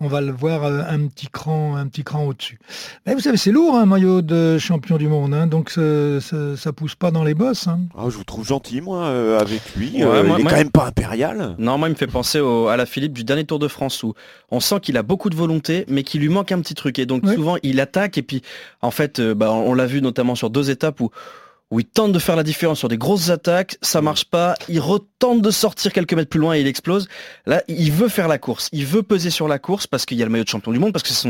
on 0.00 0.08
va 0.08 0.20
le 0.20 0.32
voir 0.32 0.64
un 0.64 1.06
petit 1.06 1.28
cran, 1.28 1.76
un 1.76 1.86
petit 1.86 2.02
cran 2.02 2.24
au-dessus. 2.24 2.58
Mais 3.06 3.14
vous 3.14 3.20
savez, 3.20 3.36
c'est 3.36 3.52
lourd 3.52 3.76
un 3.76 3.86
maillot 3.86 4.22
de 4.22 4.58
champion 4.58 4.96
du 4.96 5.08
monde, 5.08 5.34
hein, 5.34 5.46
donc 5.46 5.70
ça, 5.70 5.82
ça, 6.56 6.72
pousse 6.72 6.94
pas 6.94 7.10
dans 7.10 7.22
les 7.22 7.34
bosses. 7.34 7.68
Hein. 7.68 7.80
Ah, 7.96 8.04
je 8.08 8.16
vous 8.16 8.24
trouve 8.24 8.46
gentil, 8.46 8.80
moi, 8.80 9.08
avec 9.38 9.60
lui. 9.76 9.92
il 9.94 10.02
est 10.02 10.04
quand 10.04 10.50
même 10.52 10.70
pas 10.70 10.86
impérial. 10.86 11.54
Non, 11.58 11.78
moi, 11.78 11.88
il 11.88 11.92
me 11.92 11.96
fait 11.96 12.06
penser 12.06 12.38
à 12.38 12.76
la 12.76 12.86
Philippe 12.86 13.12
du 13.12 13.24
dernier 13.24 13.44
Tour 13.44 13.58
de 13.58 13.68
France 13.68 14.02
où 14.02 14.14
on 14.50 14.60
sent 14.60 14.80
qu'il 14.80 14.96
a 14.96 15.02
beaucoup 15.02 15.30
de 15.30 15.36
volonté, 15.36 15.84
mais 15.88 16.02
qu'il 16.02 16.20
lui 16.20 16.28
manque 16.28 16.52
un 16.52 16.60
petit 16.60 16.74
truc. 16.74 16.98
Et 16.98 17.06
donc 17.06 17.26
souvent, 17.28 17.56
il 17.62 17.80
attaque 17.80 18.18
et 18.18 18.22
puis, 18.22 18.42
en 18.82 18.90
fait, 18.90 19.20
bah, 19.20 19.52
on 19.52 19.74
l'a 19.74 19.86
vu 19.86 20.00
notamment 20.00 20.34
sur 20.34 20.50
deux 20.50 20.70
étapes 20.70 21.00
où 21.00 21.10
où 21.70 21.78
il 21.78 21.86
tente 21.86 22.12
de 22.12 22.18
faire 22.18 22.36
la 22.36 22.42
différence 22.42 22.78
sur 22.78 22.88
des 22.88 22.98
grosses 22.98 23.30
attaques, 23.30 23.76
ça 23.80 24.02
marche 24.02 24.24
pas, 24.24 24.54
il 24.68 24.80
retente 24.80 25.40
de 25.40 25.50
sortir 25.50 25.92
quelques 25.92 26.14
mètres 26.14 26.28
plus 26.28 26.40
loin 26.40 26.54
et 26.54 26.60
il 26.60 26.66
explose. 26.66 27.08
Là, 27.46 27.62
il 27.68 27.92
veut 27.92 28.08
faire 28.08 28.26
la 28.26 28.38
course, 28.38 28.68
il 28.72 28.86
veut 28.86 29.02
peser 29.02 29.30
sur 29.30 29.46
la 29.46 29.58
course 29.58 29.86
parce 29.86 30.04
qu'il 30.04 30.18
y 30.18 30.22
a 30.22 30.24
le 30.24 30.32
maillot 30.32 30.44
de 30.44 30.48
champion 30.48 30.72
du 30.72 30.78
monde, 30.78 30.92
parce 30.92 31.02
que 31.02 31.10
c'est 31.10 31.28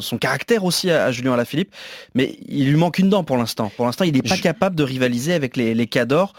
son, 0.00 0.18
caractère 0.18 0.64
aussi 0.64 0.90
à, 0.90 1.10
Julien 1.10 1.32
Alaphilippe, 1.32 1.74
mais 2.14 2.36
il 2.48 2.68
lui 2.70 2.76
manque 2.76 2.98
une 2.98 3.10
dent 3.10 3.24
pour 3.24 3.36
l'instant. 3.36 3.72
Pour 3.76 3.86
l'instant, 3.86 4.04
il 4.04 4.12
n'est 4.12 4.22
pas 4.22 4.36
capable 4.36 4.76
de 4.76 4.84
rivaliser 4.84 5.32
avec 5.32 5.56
les, 5.56 5.74
les 5.74 5.86
cadors 5.86 6.34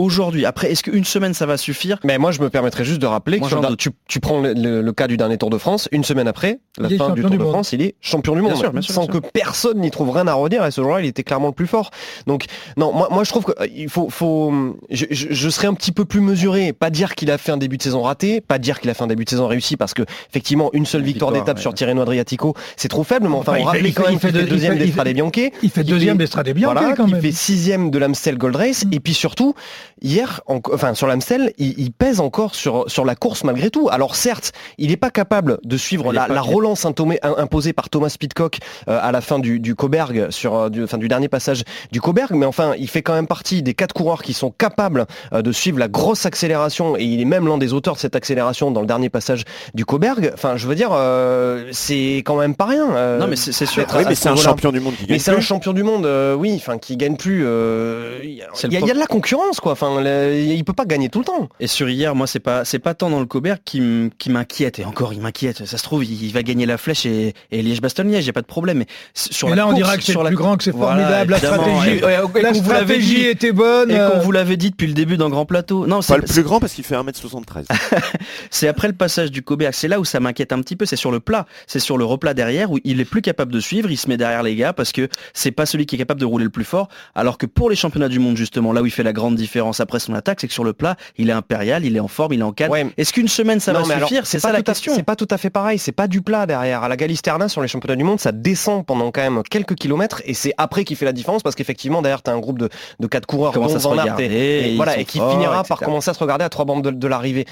aujourd'hui. 0.00 0.46
Après, 0.46 0.70
est-ce 0.70 0.82
qu'une 0.82 1.04
semaine 1.04 1.34
ça 1.34 1.46
va 1.46 1.56
suffire 1.56 1.98
Mais 2.04 2.18
moi, 2.18 2.32
je 2.32 2.40
me 2.40 2.50
permettrais 2.50 2.84
juste 2.84 3.00
de 3.00 3.06
rappeler 3.06 3.40
que 3.40 3.74
tu, 3.74 4.20
prends 4.20 4.40
le, 4.40 4.90
cas 4.92 5.06
du 5.06 5.16
dernier 5.16 5.38
Tour 5.38 5.50
de 5.50 5.58
France, 5.58 5.88
une 5.92 6.04
semaine 6.04 6.28
après, 6.28 6.58
la 6.78 6.88
fin 6.88 7.10
du 7.10 7.22
Tour 7.22 7.30
de 7.30 7.38
France, 7.38 7.72
il 7.72 7.82
est 7.82 7.94
champion 8.00 8.34
du 8.34 8.42
monde, 8.42 8.82
sans 8.82 9.06
que 9.06 9.18
personne 9.18 9.78
n'y 9.80 9.90
trouve 9.90 10.10
rien 10.10 10.26
à 10.26 10.34
redire. 10.34 10.64
Et 10.64 10.70
ce 10.70 10.80
jour-là, 10.80 11.00
il 11.00 11.06
était 11.06 11.22
clairement 11.22 11.48
le 11.48 11.52
plus 11.52 11.66
fort. 11.66 11.90
Donc, 12.26 12.44
non, 12.76 12.92
moi, 12.92 13.08
moi 13.10 13.24
je 13.24 13.30
trouve 13.30 13.44
qu'il 13.44 13.88
faut, 13.88 14.08
faut 14.10 14.52
je, 14.90 15.50
serais 15.50 15.66
un 15.66 15.74
petit 15.74 15.92
peu 15.92 16.04
plus 16.04 16.20
mesuré, 16.20 16.72
pas 16.72 16.90
dire 16.90 17.14
qu'il 17.14 17.30
a 17.30 17.38
fait 17.38 17.52
un 17.52 17.56
début 17.56 17.76
de 17.76 17.82
saison 17.82 18.02
raté, 18.02 18.40
pas 18.40 18.58
dire 18.58 18.80
qu'il 18.80 18.90
a 18.90 18.94
fait 18.94 19.04
un 19.04 19.08
début 19.08 19.24
de 19.24 19.30
saison 19.30 19.46
réussi, 19.46 19.76
parce 19.76 19.94
que 19.94 20.02
effectivement, 20.30 20.70
une 20.72 20.86
seule 20.86 21.02
victoire, 21.02 21.32
d'étape 21.32 21.58
sur 21.58 21.74
Tirreno 21.74 22.02
Adriatico, 22.02 22.54
c'est 22.76 22.88
trop 22.88 23.04
faible. 23.04 23.28
Mais 23.28 23.34
enfin, 23.34 23.54
on 23.58 23.64
rappelle 23.64 23.92
quand 23.92 24.04
même 24.04 24.18
qu'il 24.18 24.30
fait 24.30 24.46
deuxième 24.46 24.78
d'Estrade 24.78 25.08
Bianche. 25.08 25.30
Il 25.62 25.70
fait 25.70 25.84
deuxième 25.84 26.16
d'Estrade 26.16 26.48
Bianche 26.50 26.78
quand 26.96 27.06
même. 27.06 27.16
Il 27.16 27.22
fait 27.22 27.32
sixième 27.32 27.90
de 27.90 27.98
l'Amstel 27.98 28.38
Gold 28.38 28.56
Race, 28.56 28.84
mm. 28.84 28.92
et 28.92 29.00
puis 29.00 29.14
surtout, 29.14 29.54
hier, 30.02 30.40
enfin 30.46 30.94
sur 30.94 31.06
l'Amstel, 31.06 31.52
il, 31.58 31.90
pèse 31.92 32.20
encore 32.20 32.54
sur, 32.54 32.84
sur 32.88 33.04
la 33.04 33.14
course 33.14 33.44
malgré 33.44 33.70
tout. 33.70 33.88
Alors 33.90 34.16
certes, 34.16 34.52
il 34.78 34.90
n'est 34.90 34.96
pas 34.96 35.10
capable 35.10 35.58
de 35.64 35.76
suivre 35.76 36.12
la, 36.12 36.40
relance 36.40 36.84
imposée 36.84 37.72
par 37.72 37.90
Thomas 37.90 38.14
Pitcock 38.18 38.58
euh, 38.88 38.98
à 39.00 39.12
la 39.12 39.20
fin 39.20 39.38
du, 39.38 39.60
du 39.60 39.74
Coberg, 39.74 40.30
sur, 40.30 40.54
euh, 40.54 40.68
du, 40.68 40.84
du 40.84 41.08
dernier 41.08 41.28
passage 41.28 41.64
du 41.92 42.00
Coberg, 42.00 42.32
mais 42.34 42.46
enfin, 42.46 42.72
il 42.78 42.88
fait 42.88 43.02
quand 43.02 43.14
même 43.14 43.26
partie 43.26 43.62
des 43.62 43.74
quatre 43.74 43.92
coureurs 43.92 44.22
qui 44.22 44.32
sont 44.32 44.50
capables 44.50 45.06
euh, 45.32 45.42
de 45.42 45.52
suivre 45.52 45.78
la 45.78 45.88
grosse 45.88 46.26
accélération, 46.26 46.96
et 46.96 47.04
il 47.04 47.20
est 47.20 47.26
même 47.26 47.46
l'un 47.46 47.58
des 47.58 47.72
auteurs 47.72 47.94
de 47.94 48.00
cette 48.00 48.16
accélération 48.16 48.70
dans 48.70 48.80
le 48.80 48.86
dernier 48.86 49.10
passage 49.10 49.44
du 49.74 49.84
Coberg. 49.84 50.30
Enfin, 50.34 50.56
je 50.56 50.66
veux 50.66 50.74
dire, 50.74 50.90
c'est 51.72 52.18
quand 52.18 52.36
même 52.36 52.54
pas 52.54 52.66
rien. 52.66 53.18
non, 53.18 53.26
mais 53.26 53.36
c'est 53.36 53.66
sûr. 53.66 53.86
mais 54.06 54.14
c'est 54.14 54.28
un 54.28 54.36
champion 54.36 54.72
du 54.72 54.80
monde 54.80 54.94
qui 54.94 55.06
gagne. 55.06 55.16
Mais 55.16 55.18
c'est 55.18 55.32
un 55.32 55.40
champion 55.40 55.72
du 55.72 55.82
monde, 55.82 56.08
oui, 56.38 56.54
enfin, 56.56 56.78
qui 56.78 56.96
gagne 56.96 57.16
plus. 57.16 57.40
Il 58.22 58.34
y, 58.34 58.42
a 58.76 58.94
de 58.94 58.98
la 58.98 59.06
concurrence, 59.06 59.60
quoi. 59.60 59.69
Enfin, 59.72 60.02
il 60.02 60.64
peut 60.64 60.72
pas 60.72 60.84
gagner 60.84 61.08
tout 61.08 61.20
le 61.20 61.24
temps. 61.24 61.48
Et 61.60 61.66
sur 61.66 61.88
hier, 61.88 62.14
moi, 62.14 62.26
c'est 62.26 62.40
pas, 62.40 62.64
c'est 62.64 62.78
pas 62.78 62.94
tant 62.94 63.10
dans 63.10 63.20
le 63.20 63.26
Cobert 63.26 63.58
qui 63.64 63.80
m'inquiète. 64.28 64.78
Et 64.78 64.84
encore, 64.84 65.12
il 65.12 65.20
m'inquiète. 65.20 65.64
Ça 65.66 65.78
se 65.78 65.82
trouve, 65.82 66.04
il, 66.04 66.32
va 66.32 66.42
gagner 66.42 66.66
la 66.66 66.78
flèche 66.78 67.06
et, 67.06 67.34
Liège-Bastogne-Liège, 67.52 68.24
j'ai 68.24 68.32
pas 68.32 68.42
de 68.42 68.46
problème. 68.46 68.78
Mais 68.78 68.86
sur 69.14 69.48
la 69.48 69.56
là, 69.56 69.68
on 69.68 69.72
dira 69.72 69.96
que 69.96 70.02
c'est 70.02 70.14
le 70.14 70.24
plus 70.24 70.36
grand, 70.36 70.56
que 70.56 70.64
c'est 70.64 70.72
formidable. 70.72 71.32
la 71.32 71.38
stratégie, 71.38 72.00
la 72.42 72.54
stratégie 72.54 73.26
était 73.26 73.52
bonne. 73.52 73.90
Et 73.90 73.98
qu'on 73.98 74.20
vous 74.20 74.32
l'avait 74.32 74.56
dit 74.56 74.70
depuis 74.70 74.86
le 74.86 74.94
début 74.94 75.16
dans 75.16 75.30
Grand 75.30 75.46
Plateau. 75.46 75.86
Non, 75.86 76.02
c'est 76.02 76.14
pas 76.14 76.18
le 76.18 76.24
plus 76.24 76.42
grand 76.42 76.60
parce 76.60 76.72
qu'il 76.72 76.84
fait 76.84 76.96
1m73. 76.96 77.64
c'est 78.50 78.68
après 78.68 78.88
le 78.88 78.94
passage 78.94 79.30
du 79.30 79.42
Cobert. 79.42 79.74
C'est 79.74 79.88
là 79.88 80.00
où 80.00 80.04
ça 80.04 80.20
m'inquiète 80.20 80.52
un 80.52 80.60
petit 80.60 80.76
peu. 80.76 80.86
C'est 80.86 80.96
sur 80.96 81.10
le 81.10 81.20
plat. 81.20 81.46
C'est 81.66 81.80
sur 81.80 81.98
le 81.98 82.04
replat 82.04 82.34
derrière 82.34 82.70
où 82.70 82.78
il 82.84 83.00
est 83.00 83.04
plus 83.04 83.22
capable 83.22 83.52
de 83.52 83.60
suivre. 83.60 83.90
Il 83.90 83.96
se 83.96 84.08
met 84.08 84.16
derrière 84.16 84.42
les 84.42 84.56
gars 84.56 84.72
parce 84.72 84.92
que 84.92 85.08
c'est 85.34 85.52
pas 85.52 85.66
celui 85.66 85.86
qui 85.86 85.96
est 85.96 85.98
capable 85.98 86.20
de 86.20 86.26
rouler 86.26 86.44
le 86.44 86.50
plus 86.50 86.64
fort. 86.64 86.88
Alors 87.14 87.38
que 87.38 87.46
pour 87.46 87.70
les 87.70 87.76
championnats 87.76 88.08
du 88.08 88.18
monde, 88.18 88.36
justement, 88.36 88.72
là 88.72 88.82
où 88.82 88.86
il 88.86 88.92
fait 88.92 89.02
la 89.02 89.12
grande 89.12 89.36
différence 89.36 89.59
après 89.80 90.00
son 90.00 90.14
attaque, 90.14 90.40
c'est 90.40 90.48
que 90.48 90.52
sur 90.52 90.64
le 90.64 90.72
plat, 90.72 90.96
il 91.16 91.30
est 91.30 91.32
impérial, 91.32 91.84
il 91.84 91.96
est 91.96 92.00
en 92.00 92.08
forme, 92.08 92.32
il 92.32 92.40
est 92.40 92.44
en 92.44 92.52
cadre. 92.52 92.76
Est-ce 92.96 93.12
qu'une 93.12 93.28
semaine 93.28 93.60
ça 93.60 93.72
va 93.72 93.84
suffire 93.84 94.26
C'est 94.26 94.38
ça 94.38 94.52
la 94.52 94.62
question. 94.62 94.94
C'est 94.94 95.02
pas 95.02 95.16
tout 95.16 95.28
à 95.30 95.38
fait 95.38 95.50
pareil. 95.50 95.78
C'est 95.78 95.92
pas 95.92 96.08
du 96.08 96.22
plat 96.22 96.46
derrière. 96.46 96.82
À 96.82 96.88
la 96.88 96.96
Galisterna 96.96 97.48
sur 97.48 97.62
les 97.62 97.68
championnats 97.68 97.96
du 97.96 98.04
monde, 98.04 98.20
ça 98.20 98.32
descend 98.32 98.84
pendant 98.84 99.10
quand 99.10 99.22
même 99.22 99.42
quelques 99.48 99.74
kilomètres 99.74 100.22
et 100.24 100.34
c'est 100.34 100.52
après 100.58 100.84
qui 100.84 100.94
fait 100.94 101.04
la 101.04 101.12
différence 101.12 101.42
parce 101.42 101.54
qu'effectivement 101.54 102.02
derrière 102.02 102.22
tu 102.22 102.30
as 102.30 102.32
un 102.32 102.38
groupe 102.38 102.58
de, 102.58 102.68
de 102.98 103.06
quatre 103.06 103.26
coureurs 103.26 103.52
dont 103.52 103.66
Van 103.66 104.18
et, 104.18 104.76
voilà, 104.76 104.98
et 104.98 105.04
qui 105.04 105.18
finira 105.18 105.64
par 105.64 105.78
commencer 105.78 106.10
à 106.10 106.14
se 106.14 106.18
regarder 106.18 106.44
à 106.44 106.48
trois 106.48 106.64
bandes 106.64 106.82
de, 106.82 107.08
l'arrivée. 107.08 107.46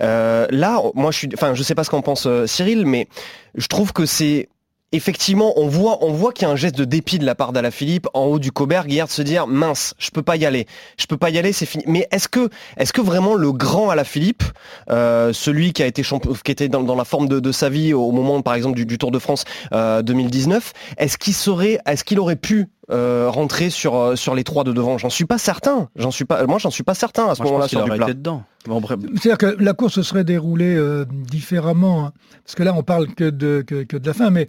Euh, 0.00 0.46
là, 0.50 0.80
moi 0.94 1.10
je 1.10 1.18
suis, 1.18 1.28
enfin 1.34 1.54
je 1.54 1.62
sais 1.62 1.74
pas 1.74 1.84
ce 1.84 1.90
qu'en 1.90 2.02
pense 2.02 2.26
euh, 2.26 2.46
Cyril, 2.46 2.86
mais 2.86 3.08
je 3.54 3.66
trouve 3.66 3.92
que 3.92 4.06
c'est 4.06 4.48
effectivement, 4.92 5.52
on 5.56 5.68
voit, 5.68 6.32
qu'il 6.32 6.46
y 6.46 6.50
a 6.50 6.52
un 6.52 6.56
geste 6.56 6.76
de 6.76 6.84
dépit 6.84 7.18
de 7.18 7.24
la 7.24 7.34
part 7.34 7.52
d'Alaphilippe 7.52 8.08
en 8.14 8.24
haut 8.24 8.38
du 8.38 8.50
Coberg 8.52 8.90
hier 8.90 9.06
de 9.06 9.12
se 9.12 9.22
dire 9.22 9.46
mince, 9.46 9.94
je 9.98 10.10
peux 10.10 10.22
pas 10.22 10.36
y 10.36 10.44
aller, 10.44 10.66
je 10.98 11.06
peux 11.06 11.16
pas 11.16 11.30
y 11.30 11.38
aller, 11.38 11.52
c'est 11.52 11.66
fini. 11.66 11.84
Mais 11.86 12.08
est-ce 12.10 12.28
que, 12.28 12.50
est-ce 12.76 12.92
que 12.92 13.00
vraiment 13.00 13.34
le 13.34 13.52
grand 13.52 13.90
Alaphilippe, 13.90 14.42
euh, 14.90 15.32
celui 15.32 15.72
qui 15.72 15.82
a 15.82 15.86
été 15.86 16.02
champion, 16.02 16.32
qui 16.32 16.50
était 16.50 16.68
dans, 16.68 16.94
la 16.94 17.04
forme 17.04 17.28
de, 17.28 17.52
sa 17.52 17.68
vie 17.68 17.94
au 17.94 18.10
moment, 18.10 18.42
par 18.42 18.54
exemple, 18.54 18.76
du, 18.84 18.98
Tour 18.98 19.10
de 19.10 19.18
France 19.18 19.44
2019, 19.72 20.72
euh, 20.74 21.04
est-ce 21.04 21.18
qu'il 21.18 21.34
serait, 21.34 21.78
est-ce 21.86 22.04
qu'il 22.04 22.18
aurait 22.18 22.36
pu 22.36 22.68
euh, 22.90 23.30
rentrer 23.30 23.70
sur, 23.70 23.94
euh, 23.94 24.16
sur 24.16 24.34
les 24.34 24.42
trois 24.42 24.64
de 24.64 24.72
devant. 24.72 24.98
J'en 24.98 25.10
suis 25.10 25.24
pas 25.24 25.38
certain. 25.38 25.88
J'en 25.94 26.10
suis 26.10 26.24
pas, 26.24 26.44
moi, 26.46 26.58
j'en 26.58 26.70
suis 26.70 26.82
pas 26.82 26.94
certain 26.94 27.28
à 27.28 27.36
ce 27.36 27.42
moment-là 27.44 27.68
sur 27.68 27.84
du 27.84 27.90
plat. 27.90 28.06
dedans. 28.06 28.42
C'est-à-dire 28.66 29.38
que 29.38 29.56
la 29.62 29.74
course 29.74 29.94
se 29.94 30.02
serait 30.02 30.24
déroulée 30.24 30.74
euh, 30.74 31.04
différemment, 31.08 32.06
hein. 32.06 32.12
parce 32.44 32.56
que 32.56 32.64
là, 32.64 32.74
on 32.76 32.82
parle 32.82 33.06
que 33.14 33.30
de, 33.30 33.62
que, 33.62 33.96
de 33.96 34.06
la 34.06 34.12
fin, 34.12 34.30
mais 34.30 34.48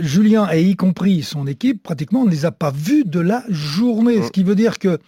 Julien, 0.00 0.48
et 0.52 0.62
y 0.62 0.76
compris 0.76 1.22
son 1.22 1.46
équipe, 1.46 1.82
pratiquement, 1.82 2.20
on 2.20 2.26
ne 2.26 2.30
les 2.30 2.44
a 2.44 2.52
pas 2.52 2.70
vus 2.70 3.04
de 3.04 3.20
la 3.20 3.44
journée. 3.48 4.22
Ce 4.22 4.30
qui 4.30 4.42
veut 4.42 4.54
dire 4.54 4.78
que 4.78 4.98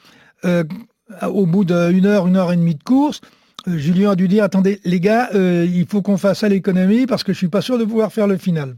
au 0.43 1.47
bout 1.47 1.64
d'une 1.64 2.07
heure, 2.07 2.26
une 2.26 2.37
heure 2.37 2.52
et 2.52 2.57
demie 2.57 2.75
de 2.75 2.83
course, 2.83 3.21
Julien 3.67 4.12
a 4.12 4.17
dû 4.17 4.29
dire, 4.29 4.45
attendez, 4.45 4.81
les 4.85 4.99
gars, 4.99 5.29
il 5.35 5.87
faut 5.87 6.00
qu'on 6.00 6.17
fasse 6.17 6.43
à 6.43 6.49
l'économie, 6.49 7.07
parce 7.07 7.23
que 7.23 7.35
je 7.35 7.38
suis 7.38 7.49
pas 7.49 7.61
sûr 7.61 7.79
de 7.79 7.85
pouvoir 7.85 8.12
faire 8.12 8.26
le 8.26 8.38
final. 8.38 8.76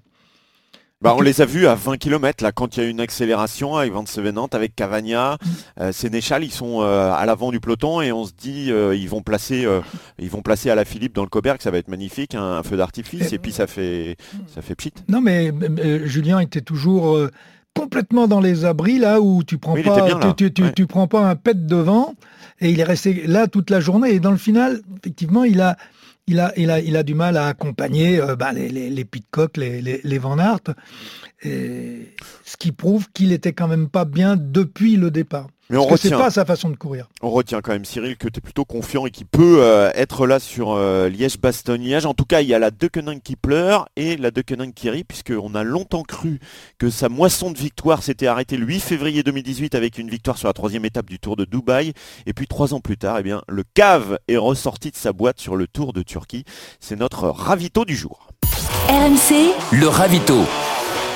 Bah, 1.05 1.15
on 1.15 1.21
les 1.21 1.43
a 1.43 1.45
vus 1.45 1.67
à 1.67 1.75
20 1.75 1.99
km 1.99 2.43
là 2.43 2.51
quand 2.51 2.79
il 2.79 2.83
y 2.83 2.87
a 2.87 2.89
une 2.89 2.99
accélération 2.99 3.77
avec 3.77 3.93
Van 3.93 4.07
Sevenant, 4.07 4.49
avec 4.53 4.75
Cavagna, 4.75 5.37
euh, 5.79 5.93
Sénéchal, 5.93 6.43
ils 6.43 6.51
sont 6.51 6.81
euh, 6.81 7.13
à 7.13 7.27
l'avant 7.27 7.51
du 7.51 7.61
peloton 7.61 8.01
et 8.01 8.11
on 8.11 8.25
se 8.25 8.33
dit 8.33 8.73
euh, 8.73 8.97
ils 8.97 9.11
vont 9.11 9.21
placer 9.21 9.69
ils 10.19 10.31
vont 10.31 10.41
placer 10.41 10.71
à 10.71 10.75
la 10.75 10.87
Philippe 10.87 11.15
dans 11.15 11.23
le 11.23 11.29
Coberg, 11.29 11.61
ça 11.61 11.71
va 11.71 11.77
être 11.77 11.89
magnifique, 11.89 12.35
un, 12.35 12.63
feu 12.63 12.79
d'artifice 12.79 13.35
et, 13.35 13.39
puis 13.39 13.53
ça 13.53 13.67
fait 13.67 14.17
ça 14.47 14.62
fait 14.62 14.75
pchit. 14.75 14.95
Non 15.09 15.21
mais 15.21 15.53
Julien 16.07 16.40
était 16.40 16.62
toujours 16.62 17.19
complètement 17.75 18.27
dans 18.27 18.40
les 18.40 18.64
abris 18.64 18.99
là 18.99 19.21
où 19.21 19.45
tu 19.45 19.59
prends 19.59 19.75
pas 19.75 20.33
tu, 20.75 20.87
prends 20.87 21.07
pas 21.07 21.29
un 21.29 21.37
pet 21.37 21.67
devant 21.67 22.14
et 22.62 22.71
il 22.71 22.81
est 22.81 22.85
resté 22.85 23.27
là 23.27 23.47
toute 23.47 23.69
la 23.69 23.81
journée. 23.81 24.14
Et 24.14 24.21
dans 24.21 24.31
le 24.31 24.38
final 24.38 24.81
effectivement 24.97 25.45
il 25.45 25.61
a 25.61 25.77
il 26.27 26.41
a, 26.41 26.53
il, 26.57 26.71
a, 26.71 26.81
il 26.81 26.97
a 26.97 27.03
du 27.03 27.15
mal 27.15 27.37
à 27.37 27.49
accompagner 27.49 28.21
euh, 28.21 28.37
bah, 28.37 28.53
les, 28.53 28.69
les, 28.69 28.91
les 28.91 29.05
Pitcock, 29.05 29.57
les, 29.57 29.81
les, 29.83 30.19
Van 30.19 30.37
et 31.43 32.15
ce 32.45 32.57
qui 32.57 32.73
prouve 32.73 33.09
qu'il 33.13 33.33
était 33.33 33.53
quand 33.53 33.69
même 33.69 33.89
pas 33.89 34.05
bien 34.05 34.37
depuis 34.37 34.97
le 34.97 35.11
départ. 35.11 35.49
Mais 35.70 35.79
on 35.79 35.87
retient, 35.87 36.18
pas 36.18 36.31
sa 36.31 36.44
façon 36.44 36.68
de 36.68 36.77
courir. 36.77 37.09
On 37.22 37.31
retient 37.31 37.62
quand 37.62 37.72
même 37.72 37.87
Cyril 37.87 38.16
que 38.16 38.29
tu 38.29 38.38
es 38.38 38.40
plutôt 38.40 38.66
confiant 38.66 39.07
et 39.07 39.11
qui 39.11 39.24
peut 39.24 39.59
euh, 39.61 39.90
être 39.94 40.27
là 40.27 40.38
sur 40.38 40.72
euh, 40.72 41.09
Liège-Bastogne-Liège. 41.09 42.05
En 42.05 42.12
tout 42.12 42.27
cas, 42.27 42.42
il 42.42 42.48
y 42.48 42.55
a 42.55 42.59
la 42.59 42.70
Deceuninck 42.70 43.22
qui 43.22 43.35
pleure 43.37 43.88
et 43.96 44.16
la 44.18 44.31
Deceuninck 44.31 44.74
qui 44.74 44.90
rit 44.90 45.05
puisqu'on 45.05 45.55
a 45.55 45.62
longtemps 45.64 46.03
cru 46.03 46.38
que 46.79 46.90
sa 46.90 47.09
moisson 47.09 47.50
de 47.50 47.57
victoire 47.57 48.03
s'était 48.03 48.27
arrêtée 48.27 48.59
le 48.59 48.66
8 48.66 48.81
février 48.81 49.22
2018 49.22 49.74
avec 49.74 49.96
une 49.96 50.11
victoire 50.11 50.37
sur 50.37 50.48
la 50.48 50.53
troisième 50.53 50.85
étape 50.85 51.07
du 51.07 51.18
Tour 51.18 51.37
de 51.37 51.46
Dubaï. 51.46 51.94
Et 52.27 52.35
puis 52.35 52.46
trois 52.46 52.74
ans 52.74 52.81
plus 52.81 52.98
tard, 52.98 53.18
eh 53.18 53.22
bien, 53.22 53.42
le 53.48 53.64
cave 53.74 54.18
est 54.29 54.37
ressorti 54.37 54.90
de 54.90 54.96
sa 54.96 55.14
boîte 55.14 55.40
sur 55.40 55.57
le 55.57 55.66
Tour 55.66 55.94
de 55.94 56.03
Turquie. 56.03 56.44
C'est 56.79 56.96
notre 56.96 57.29
ravito 57.29 57.87
du 57.87 57.96
jour. 57.96 58.29
RMC, 58.88 59.55
le 59.72 59.88
ravito. 59.88 60.44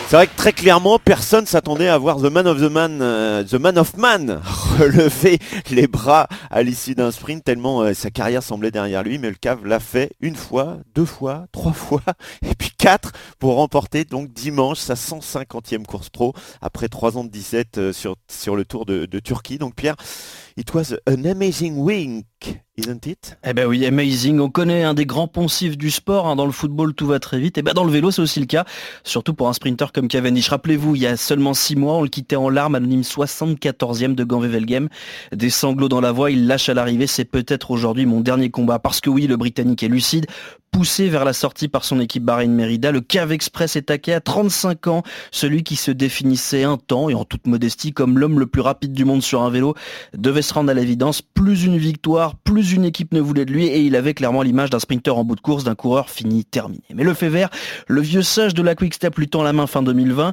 C'est 0.08 0.16
vrai 0.16 0.26
que 0.26 0.36
très 0.36 0.54
clairement, 0.54 0.98
personne 0.98 1.44
s'attendait 1.44 1.88
à 1.88 1.98
voir 1.98 2.16
The 2.16 2.32
Man 2.32 2.46
of 2.46 2.58
the 2.58 2.70
Man, 2.72 3.00
euh, 3.02 3.44
The 3.44 3.56
Man 3.56 3.76
of 3.76 3.94
Man 3.98 4.40
relever 4.78 5.38
les 5.70 5.86
bras 5.86 6.28
à 6.50 6.62
l'issue 6.62 6.94
d'un 6.94 7.10
sprint 7.10 7.44
tellement 7.44 7.82
euh, 7.82 7.92
sa 7.92 8.10
carrière 8.10 8.42
semblait 8.42 8.70
derrière 8.70 9.02
lui. 9.02 9.18
Mais 9.18 9.28
le 9.28 9.34
cave 9.34 9.66
l'a 9.66 9.80
fait 9.80 10.12
une 10.20 10.34
fois, 10.34 10.78
deux 10.94 11.04
fois, 11.04 11.44
trois 11.52 11.72
fois 11.74 12.00
et 12.40 12.54
puis 12.54 12.70
quatre 12.70 13.12
pour 13.38 13.56
remporter 13.56 14.06
donc 14.06 14.32
dimanche 14.32 14.78
sa 14.78 14.94
150e 14.94 15.84
course 15.84 16.08
pro 16.08 16.32
après 16.62 16.88
trois 16.88 17.18
ans 17.18 17.24
de 17.24 17.30
17 17.30 17.76
euh, 17.76 17.92
sur, 17.92 18.56
le 18.56 18.64
Tour 18.64 18.86
de, 18.86 19.04
de 19.04 19.18
Turquie. 19.18 19.58
Donc 19.58 19.74
Pierre, 19.74 19.96
It 20.58 20.74
was 20.74 20.92
an 21.06 21.24
amazing 21.24 21.76
week, 21.76 22.26
Eh 23.44 23.52
ben 23.52 23.66
oui, 23.66 23.84
amazing. 23.84 24.38
On 24.38 24.50
connaît 24.50 24.84
un 24.84 24.94
des 24.94 25.06
grands 25.06 25.26
poncifs 25.26 25.76
du 25.76 25.90
sport. 25.90 26.28
Hein. 26.28 26.36
Dans 26.36 26.46
le 26.46 26.52
football, 26.52 26.94
tout 26.94 27.06
va 27.06 27.18
très 27.18 27.40
vite. 27.40 27.58
Et 27.58 27.62
ben 27.62 27.72
dans 27.72 27.82
le 27.82 27.90
vélo, 27.90 28.12
c'est 28.12 28.22
aussi 28.22 28.38
le 28.38 28.46
cas. 28.46 28.64
Surtout 29.02 29.34
pour 29.34 29.48
un 29.48 29.52
sprinter 29.52 29.86
comme 29.92 30.06
Cavendish. 30.06 30.48
Rappelez-vous, 30.48 30.94
il 30.94 31.02
y 31.02 31.06
a 31.06 31.16
seulement 31.16 31.54
six 31.54 31.74
mois, 31.74 31.94
on 31.94 32.02
le 32.02 32.08
quittait 32.08 32.36
en 32.36 32.48
larmes, 32.48 32.76
anonyme 32.76 33.00
74e 33.00 34.14
de 34.14 34.22
Gand-Wevelgem. 34.22 34.88
Des 35.32 35.50
sanglots 35.50 35.88
dans 35.88 36.00
la 36.00 36.12
voix, 36.12 36.30
il 36.30 36.46
lâche 36.46 36.68
à 36.68 36.74
l'arrivée. 36.74 37.08
C'est 37.08 37.24
peut-être 37.24 37.72
aujourd'hui 37.72 38.06
mon 38.06 38.20
dernier 38.20 38.50
combat. 38.50 38.78
Parce 38.78 39.00
que 39.00 39.10
oui, 39.10 39.26
le 39.26 39.36
Britannique 39.36 39.82
est 39.82 39.88
lucide 39.88 40.26
poussé 40.70 41.08
vers 41.08 41.24
la 41.24 41.32
sortie 41.32 41.68
par 41.68 41.84
son 41.84 42.00
équipe 42.00 42.24
Bahreïn 42.24 42.52
Merida, 42.52 42.92
le 42.92 43.00
Cave 43.00 43.32
Express 43.32 43.76
est 43.76 43.82
taqué 43.82 44.14
à 44.14 44.20
35 44.20 44.86
ans, 44.86 45.02
celui 45.30 45.62
qui 45.62 45.76
se 45.76 45.90
définissait 45.90 46.64
un 46.64 46.76
temps 46.76 47.08
et 47.08 47.14
en 47.14 47.24
toute 47.24 47.46
modestie 47.46 47.92
comme 47.92 48.18
l'homme 48.18 48.38
le 48.38 48.46
plus 48.46 48.60
rapide 48.60 48.92
du 48.92 49.04
monde 49.04 49.22
sur 49.22 49.42
un 49.42 49.50
vélo 49.50 49.74
devait 50.16 50.42
se 50.42 50.54
rendre 50.54 50.70
à 50.70 50.74
l'évidence, 50.74 51.22
plus 51.22 51.64
une 51.64 51.78
victoire, 51.78 52.36
plus 52.36 52.72
une 52.72 52.84
équipe 52.84 53.12
ne 53.12 53.20
voulait 53.20 53.44
de 53.44 53.52
lui 53.52 53.66
et 53.66 53.80
il 53.80 53.96
avait 53.96 54.14
clairement 54.14 54.42
l'image 54.42 54.70
d'un 54.70 54.78
sprinter 54.78 55.16
en 55.16 55.24
bout 55.24 55.36
de 55.36 55.40
course, 55.40 55.64
d'un 55.64 55.74
coureur 55.74 56.10
fini, 56.10 56.44
terminé. 56.44 56.84
Mais 56.94 57.04
le 57.04 57.14
fait 57.14 57.28
vert, 57.28 57.50
le 57.86 58.00
vieux 58.00 58.22
sage 58.22 58.54
de 58.54 58.62
la 58.62 58.74
Quick 58.74 58.94
Step 58.94 59.16
lui 59.18 59.28
tend 59.28 59.42
la 59.42 59.52
main 59.52 59.66
fin 59.66 59.82
2020, 59.82 60.32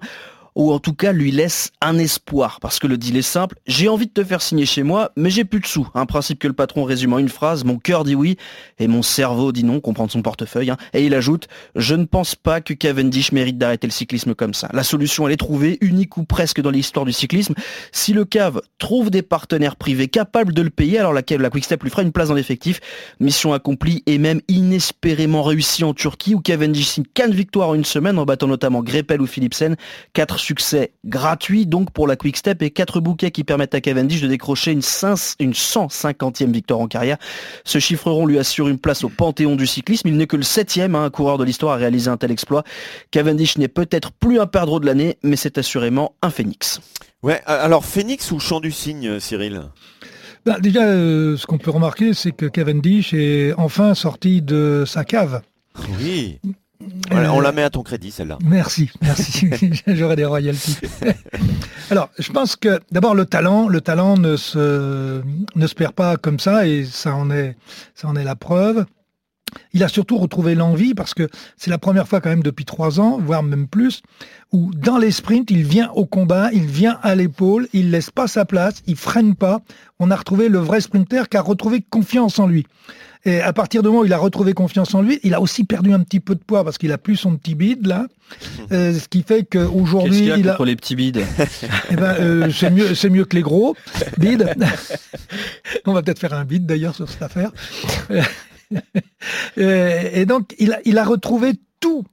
ou 0.56 0.72
en 0.72 0.80
tout 0.80 0.94
cas 0.94 1.12
lui 1.12 1.32
laisse 1.32 1.72
un 1.82 1.98
espoir. 1.98 2.60
Parce 2.60 2.80
que 2.80 2.88
le 2.88 2.98
deal 2.98 3.18
est 3.18 3.22
simple, 3.22 3.58
j'ai 3.68 3.90
envie 3.90 4.08
de 4.08 4.12
te 4.12 4.24
faire 4.24 4.42
signer 4.42 4.66
chez 4.66 4.84
moi, 4.84 5.12
mais 5.16 5.30
j'ai 5.30 5.44
plus 5.44 5.60
de 5.60 5.68
sous. 5.68 5.88
Un 5.94 6.06
principe 6.06 6.40
que 6.40 6.48
le 6.48 6.54
patron 6.54 6.84
résume 6.84 7.14
en 7.14 7.20
une 7.20 7.30
phrase, 7.30 7.64
mon 7.64 7.78
cœur 7.78 8.04
dit 8.04 8.16
oui 8.16 8.38
et 8.80 8.88
mon 8.88 9.02
cerveau 9.02 9.52
dit 9.52 9.64
non, 9.64 9.80
comprendre 9.80 10.12
son 10.12 10.22
portefeuille. 10.22 10.70
Hein. 10.70 10.78
Et 10.94 11.06
il 11.06 11.14
ajoute, 11.14 11.48
je 11.76 11.96
ne 11.96 12.06
pense 12.06 12.36
pas 12.36 12.62
que 12.62 12.74
Cavendish 12.74 13.32
mérite 13.32 13.58
d'arrêter 13.58 13.88
le 13.88 13.92
cyclisme 13.92 14.34
comme 14.34 14.54
ça. 14.54 14.70
La 14.74 14.84
solution 14.84 15.28
elle 15.28 15.34
est 15.34 15.38
trouvée, 15.38 15.78
unique 15.82 16.18
ou 16.18 16.24
presque 16.24 16.62
dans 16.62 16.72
l'histoire 16.72 17.06
du 17.06 17.14
cyclisme. 17.14 17.54
Si 17.92 18.14
le 18.14 18.26
CAV 18.26 18.62
trouve 18.78 19.12
des 19.12 19.22
partenaires 19.22 19.76
privés 19.76 20.08
capables 20.08 20.54
de 20.54 20.62
le 20.62 20.70
payer, 20.70 21.00
alors 21.00 21.14
laquelle 21.14 21.42
la 21.42 21.50
Quickstep 21.50 21.84
lui 21.84 21.90
fera 21.90 22.02
une 22.02 22.12
place 22.12 22.30
dans 22.30 22.34
l'effectif. 22.34 22.80
Mission 23.20 23.54
accomplie 23.54 24.04
et 24.06 24.18
même 24.18 24.42
inespérément 24.48 25.44
réussie 25.44 25.84
en 25.84 25.94
Turquie 25.94 26.36
où 26.36 26.40
Cavendish 26.40 26.88
signe 26.88 27.06
4 27.14 27.32
victoires 27.32 27.70
en 27.70 27.76
une 27.76 27.86
semaine 27.86 28.18
en 28.18 28.26
battant 28.26 28.48
notamment 28.48 28.82
Greppel 28.82 29.22
ou 29.22 29.28
Philipsen. 29.28 29.76
4 30.14 30.45
succès 30.46 30.94
gratuits 31.04 31.66
donc 31.66 31.92
pour 31.92 32.08
la 32.08 32.16
Quickstep 32.16 32.62
et 32.62 32.70
4 32.70 33.00
bouquets 33.00 33.32
qui 33.32 33.44
permettent 33.44 33.76
à 33.76 33.82
Cavendish 33.82 34.22
de 34.22 34.28
décrocher 34.28 34.72
une, 34.72 34.82
5, 34.82 35.18
une 35.40 35.52
150e 35.52 36.52
victoire 36.52 36.80
en 36.80 36.88
carrière. 36.88 37.18
Ce 37.64 37.80
chiffre 37.80 38.12
rond 38.12 38.26
lui 38.26 38.38
assure 38.38 38.68
une 38.68 38.78
place 38.78 39.04
au 39.04 39.10
panthéon 39.10 39.56
du 39.56 39.68
cyclisme. 39.68 40.08
Il 40.08 40.18
n'est 40.18 40.28
que 40.28 40.38
le 40.38 40.44
7e 40.44 40.96
hein, 40.96 41.10
coureur 41.10 41.38
de 41.38 41.44
l'histoire 41.44 41.74
à 41.74 41.78
réaliser 41.78 42.10
un 42.10 42.18
tel 42.18 42.32
exploit. 42.32 42.64
Cavendish 43.12 43.58
n'est 43.58 43.68
peut-être 43.68 44.12
plus 44.12 44.40
un 44.40 44.48
perdreau 44.48 44.80
de 44.80 44.86
l'année, 44.86 45.18
mais 45.24 45.36
c'est 45.36 45.58
assurément 45.58 46.16
un 46.22 46.30
phénix. 46.30 46.80
Ouais, 47.24 47.42
alors 47.48 47.86
phénix 47.86 48.32
ou 48.32 48.40
chant 48.40 48.60
du 48.60 48.72
cygne, 48.72 49.20
Cyril? 49.20 49.64
Bah, 50.46 50.60
déjà, 50.60 50.84
euh, 50.84 51.38
ce 51.38 51.48
qu'on 51.48 51.58
peut 51.58 51.72
remarquer, 51.72 52.14
c'est 52.14 52.32
que 52.32 52.46
Cavendish 52.46 53.16
est 53.16 53.54
enfin 53.58 53.96
sorti 53.96 54.44
de 54.44 54.84
sa 54.86 55.04
cave. 55.04 55.42
Oui. 56.00 56.40
On 57.12 57.40
la 57.40 57.52
met 57.52 57.64
à 57.64 57.70
ton 57.70 57.84
crédit, 57.84 58.12
celle-là. 58.12 58.38
Merci, 58.44 58.90
merci. 59.02 59.50
J'aurai 59.88 60.16
des 60.16 60.26
royalties. 60.26 60.78
Alors, 61.90 62.10
je 62.18 62.32
pense 62.32 62.56
que 62.56 62.80
d'abord 62.92 63.16
le 63.16 63.26
talent, 63.26 63.68
le 63.68 63.82
talent 63.82 64.18
ne 64.18 64.36
se 64.36 65.22
ne 65.56 65.68
se 65.68 65.76
perd 65.76 65.94
pas 65.94 66.18
comme 66.18 66.40
ça, 66.40 66.68
et 66.68 66.86
ça 66.86 67.16
en 67.16 67.30
est 67.32 67.56
ça 67.94 68.08
en 68.08 68.16
est 68.16 68.24
la 68.24 68.36
preuve. 68.36 68.86
Il 69.74 69.84
a 69.84 69.88
surtout 69.88 70.18
retrouvé 70.18 70.56
l'envie 70.56 70.94
parce 70.94 71.14
que 71.14 71.30
c'est 71.56 71.70
la 71.70 71.78
première 71.78 72.08
fois 72.08 72.20
quand 72.20 72.30
même 72.30 72.44
depuis 72.44 72.66
trois 72.66 73.00
ans, 73.00 73.20
voire 73.20 73.44
même 73.44 73.68
plus, 73.68 74.02
où 74.52 74.72
dans 74.74 74.98
les 74.98 75.12
sprints, 75.12 75.50
il 75.52 75.64
vient 75.64 75.92
au 75.92 76.06
combat, 76.06 76.50
il 76.52 76.66
vient 76.66 77.00
à 77.04 77.16
l'épaule, 77.16 77.68
il 77.72 77.92
laisse 77.92 78.10
pas 78.10 78.28
sa 78.28 78.44
place, 78.46 78.82
il 78.88 78.96
freine 78.96 79.36
pas. 79.36 79.62
On 80.00 80.12
a 80.12 80.16
retrouvé 80.16 80.50
le 80.50 80.60
vrai 80.60 80.82
sprinter 80.82 81.30
qui 81.30 81.38
a 81.38 81.42
retrouvé 81.42 81.82
confiance 81.82 82.40
en 82.40 82.48
lui. 82.48 82.66
Et 83.26 83.42
à 83.42 83.54
partir 83.54 83.82
du 83.82 83.90
moment 83.90 84.02
où 84.02 84.06
il 84.06 84.14
a 84.14 84.18
retrouvé 84.18 84.54
confiance 84.54 84.94
en 84.94 85.02
lui, 85.02 85.20
il 85.24 85.34
a 85.34 85.42
aussi 85.42 85.64
perdu 85.64 85.94
un 85.94 86.00
petit 86.02 86.20
peu 86.20 86.36
de 86.36 86.40
poids 86.40 86.64
parce 86.64 86.78
qu'il 86.78 86.92
a 86.92 87.00
plus 87.00 87.16
son 87.16 87.36
petit 87.38 87.56
bide 87.56 87.88
là, 87.88 88.08
euh, 88.72 88.94
ce 88.94 89.08
qui 89.08 89.24
fait 89.24 89.44
qu'aujourd'hui 89.44 90.32
il 90.38 90.50
a, 90.50 90.58
les 90.64 90.76
petits 90.76 90.96
bides. 90.96 91.24
eh 91.90 91.96
ben, 91.96 92.16
euh, 92.20 92.52
c'est 92.52 92.70
mieux, 92.70 92.94
c'est 92.94 93.10
mieux 93.10 93.26
que 93.26 93.36
les 93.36 93.42
gros 93.42 93.76
bides. 94.18 94.54
On 95.86 95.94
va 95.94 96.04
peut-être 96.04 96.20
faire 96.20 96.34
un 96.34 96.46
bide 96.46 96.66
d'ailleurs 96.66 96.96
sur 96.96 97.10
cette 97.10 97.24
affaire. 97.24 97.52
et 99.58 100.26
donc, 100.26 100.54
il 100.60 100.74
a, 100.74 100.80
il 100.86 100.98
a 100.98 101.04
retrouvé 101.04 101.54
tous 101.80 102.04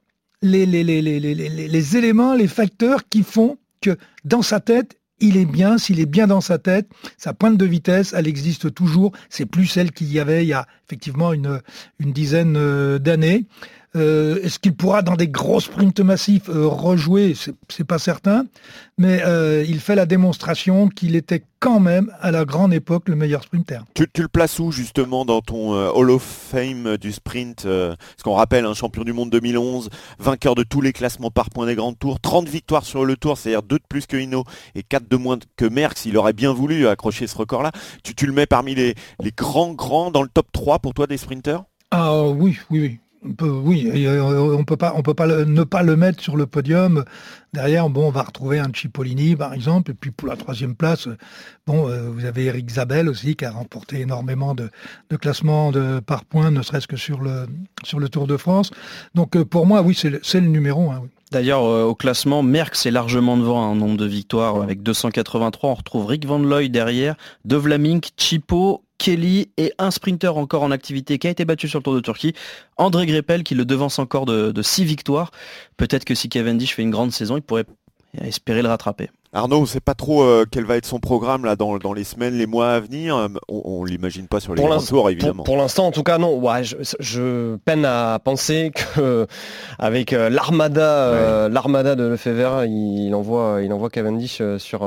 les, 0.42 0.66
les, 0.66 0.82
les, 0.82 1.02
les, 1.02 1.96
éléments, 1.96 2.34
les 2.34 2.48
facteurs 2.48 3.08
qui 3.08 3.22
font 3.22 3.58
que 3.80 3.96
dans 4.24 4.42
sa 4.42 4.60
tête, 4.60 4.98
il 5.22 5.36
est 5.36 5.46
bien, 5.46 5.78
s'il 5.78 6.00
est 6.00 6.06
bien 6.06 6.26
dans 6.26 6.40
sa 6.40 6.58
tête, 6.58 6.88
sa 7.16 7.32
pointe 7.32 7.56
de 7.56 7.64
vitesse, 7.64 8.12
elle 8.16 8.26
existe 8.26 8.74
toujours. 8.74 9.12
C'est 9.30 9.46
plus 9.46 9.66
celle 9.66 9.92
qu'il 9.92 10.12
y 10.12 10.20
avait 10.20 10.44
il 10.44 10.48
y 10.48 10.52
a 10.52 10.66
effectivement 10.86 11.32
une, 11.32 11.60
une 11.98 12.12
dizaine 12.12 12.56
euh, 12.56 12.98
d'années. 12.98 13.46
Euh, 13.94 14.40
est-ce 14.42 14.58
qu'il 14.58 14.74
pourra 14.74 15.02
dans 15.02 15.16
des 15.16 15.28
gros 15.28 15.60
sprints 15.60 16.00
massifs 16.00 16.48
euh, 16.48 16.66
rejouer? 16.66 17.34
C'est 17.68 17.84
pas 17.84 17.98
certain, 17.98 18.46
mais 18.96 19.22
euh, 19.22 19.64
il 19.68 19.80
fait 19.80 19.94
la 19.94 20.06
démonstration 20.06 20.88
qu'il 20.88 21.14
était 21.14 21.44
quand 21.60 21.78
même 21.78 22.10
à 22.20 22.30
la 22.30 22.44
grande 22.44 22.72
époque 22.72 23.08
le 23.08 23.16
meilleur 23.16 23.42
sprinter. 23.42 23.84
Tu, 23.94 24.06
le 24.16 24.28
places 24.28 24.58
où 24.58 24.72
justement 24.72 25.24
dans 25.24 25.42
ton 25.42 25.74
Hall 25.74 26.10
of 26.10 26.22
Fame 26.22 26.96
du 26.96 27.12
sprint 27.12 27.62
Ce 27.62 27.96
qu'on 28.24 28.34
rappelle, 28.34 28.64
un 28.64 28.74
champion 28.74 29.04
du 29.04 29.12
monde 29.12 29.30
2011, 29.30 29.90
vainqueur 30.18 30.54
de 30.54 30.64
tous 30.64 30.80
les 30.80 30.92
classements 30.92 31.30
par 31.30 31.50
points 31.50 31.66
des 31.66 31.74
grands 31.74 31.92
tours, 31.92 32.18
30 32.18 32.48
victoires 32.48 32.84
sur 32.84 33.04
le 33.04 33.16
tour, 33.16 33.38
c'est-à-dire 33.38 33.62
2 33.62 33.76
de 33.76 33.84
plus 33.88 34.06
que 34.06 34.16
Hino 34.16 34.44
et 34.74 34.82
4 34.82 35.08
de 35.08 35.16
moins 35.16 35.38
que 35.56 35.66
Merckx. 35.66 36.06
Il 36.06 36.16
aurait 36.16 36.32
bien 36.32 36.52
voulu 36.52 36.88
accrocher 36.88 37.26
ce 37.26 37.36
record-là. 37.36 37.70
Tu, 38.02 38.14
tu, 38.14 38.26
le 38.26 38.32
mets 38.32 38.46
parmi 38.46 38.74
les, 38.74 38.94
les 39.20 39.30
grands 39.30 39.72
grands 39.72 40.10
dans 40.10 40.22
le 40.22 40.28
top 40.28 40.46
3 40.52 40.80
pour 40.80 40.94
toi 40.94 41.06
des 41.06 41.16
sprinters 41.16 41.62
ah 41.94 42.22
oui, 42.22 42.56
oui, 42.70 42.80
oui 42.80 43.00
oui, 43.40 44.06
euh, 44.06 44.22
on 44.22 44.64
peut 44.64 44.76
pas, 44.76 44.94
peut 45.02 45.14
pas 45.14 45.26
ne 45.26 45.64
pas 45.64 45.82
le 45.82 45.96
mettre 45.96 46.22
sur 46.22 46.36
le 46.36 46.46
podium. 46.46 47.04
Derrière, 47.52 47.88
bon, 47.88 48.08
on 48.08 48.10
va 48.10 48.22
retrouver 48.22 48.58
un 48.58 48.70
Cipollini, 48.74 49.36
par 49.36 49.54
exemple, 49.54 49.90
et 49.92 49.94
puis 49.94 50.10
pour 50.10 50.28
la 50.28 50.36
troisième 50.36 50.74
place, 50.74 51.08
bon, 51.66 51.88
euh, 51.88 52.08
vous 52.08 52.24
avez 52.24 52.46
Eric 52.46 52.70
Zabel 52.70 53.08
aussi 53.08 53.36
qui 53.36 53.44
a 53.44 53.50
remporté 53.50 54.00
énormément 54.00 54.54
de, 54.54 54.70
classements 55.20 55.70
par 56.06 56.24
points, 56.24 56.50
ne 56.50 56.62
serait-ce 56.62 56.88
que 56.88 56.96
sur 56.96 57.20
le 57.20 57.46
le 57.98 58.08
Tour 58.08 58.26
de 58.26 58.36
France. 58.36 58.70
Donc 59.14 59.36
euh, 59.36 59.44
pour 59.44 59.66
moi, 59.66 59.82
oui, 59.82 59.94
c'est 59.94 60.10
le, 60.40 60.46
numéro 60.46 60.90
un. 60.90 61.02
D'ailleurs, 61.32 61.62
au 61.62 61.94
classement, 61.94 62.42
Merckx 62.42 62.84
est 62.84 62.90
largement 62.90 63.38
devant 63.38 63.64
un 63.64 63.74
nombre 63.74 63.96
de 63.96 64.04
victoires 64.04 64.60
avec 64.60 64.82
283. 64.82 65.70
On 65.70 65.74
retrouve 65.74 66.04
Rick 66.04 66.26
Van 66.26 66.38
Looy 66.38 66.68
derrière, 66.68 67.14
De 67.46 67.56
Vlaming, 67.56 68.02
Chipo, 68.18 68.84
Kelly 68.98 69.48
et 69.56 69.72
un 69.78 69.90
sprinter 69.90 70.36
encore 70.36 70.62
en 70.62 70.70
activité 70.70 71.18
qui 71.18 71.28
a 71.28 71.30
été 71.30 71.46
battu 71.46 71.68
sur 71.68 71.78
le 71.78 71.84
Tour 71.84 71.94
de 71.94 72.00
Turquie, 72.00 72.34
André 72.76 73.06
Greppel 73.06 73.44
qui 73.44 73.54
le 73.54 73.64
devance 73.64 73.98
encore 73.98 74.26
de, 74.26 74.52
de 74.52 74.62
six 74.62 74.84
victoires. 74.84 75.30
Peut-être 75.78 76.04
que 76.04 76.14
si 76.14 76.28
Cavendish 76.28 76.74
fait 76.74 76.82
une 76.82 76.90
grande 76.90 77.12
saison, 77.12 77.38
il 77.38 77.42
pourrait 77.42 77.64
espérer 78.20 78.60
le 78.60 78.68
rattraper. 78.68 79.08
Arnaud, 79.34 79.58
on 79.58 79.60
ne 79.62 79.66
sait 79.66 79.80
pas 79.80 79.94
trop 79.94 80.22
euh, 80.22 80.44
quel 80.50 80.66
va 80.66 80.76
être 80.76 80.84
son 80.84 81.00
programme 81.00 81.46
là 81.46 81.56
dans, 81.56 81.94
les 81.94 82.04
semaines, 82.04 82.34
les 82.34 82.46
mois 82.46 82.72
à 82.72 82.80
venir. 82.80 83.16
Euh, 83.16 83.28
on, 83.48 83.82
ne 83.82 83.88
l'imagine 83.88 84.28
pas 84.28 84.40
sur 84.40 84.54
les 84.54 84.62
grands 84.62 84.78
tours, 84.78 85.08
évidemment. 85.08 85.42
Pour, 85.42 85.56
l'instant, 85.56 85.86
en 85.86 85.90
tout 85.90 86.02
cas, 86.02 86.18
non. 86.18 86.36
Ouais, 86.38 86.60
je, 86.62 87.56
peine 87.64 87.86
à 87.86 88.18
penser 88.22 88.72
que 88.74 89.26
avec 89.78 90.12
euh, 90.12 90.28
l'armada, 90.28 91.48
l'armada 91.48 91.94
de 91.94 92.04
Lefebvre, 92.04 92.64
il 92.66 93.14
envoie, 93.14 93.60
il 93.62 93.72
envoie 93.72 93.88
Cavendish 93.88 94.42
sur, 94.58 94.82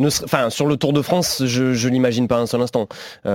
enfin, 0.00 0.50
sur 0.50 0.66
le 0.66 0.76
Tour 0.76 0.92
de 0.92 1.02
France. 1.02 1.44
Je, 1.44 1.86
ne 1.86 1.92
l'imagine 1.92 2.26
pas 2.26 2.38
un 2.38 2.46
seul 2.46 2.62
instant. 2.62 2.88
Il 3.24 3.30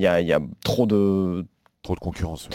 y 0.00 0.06
a, 0.06 0.20
y 0.20 0.32
a 0.32 0.40
trop 0.62 0.86
de 0.86 1.44
Trop 1.82 1.94
de 1.94 2.00
concurrence. 2.00 2.50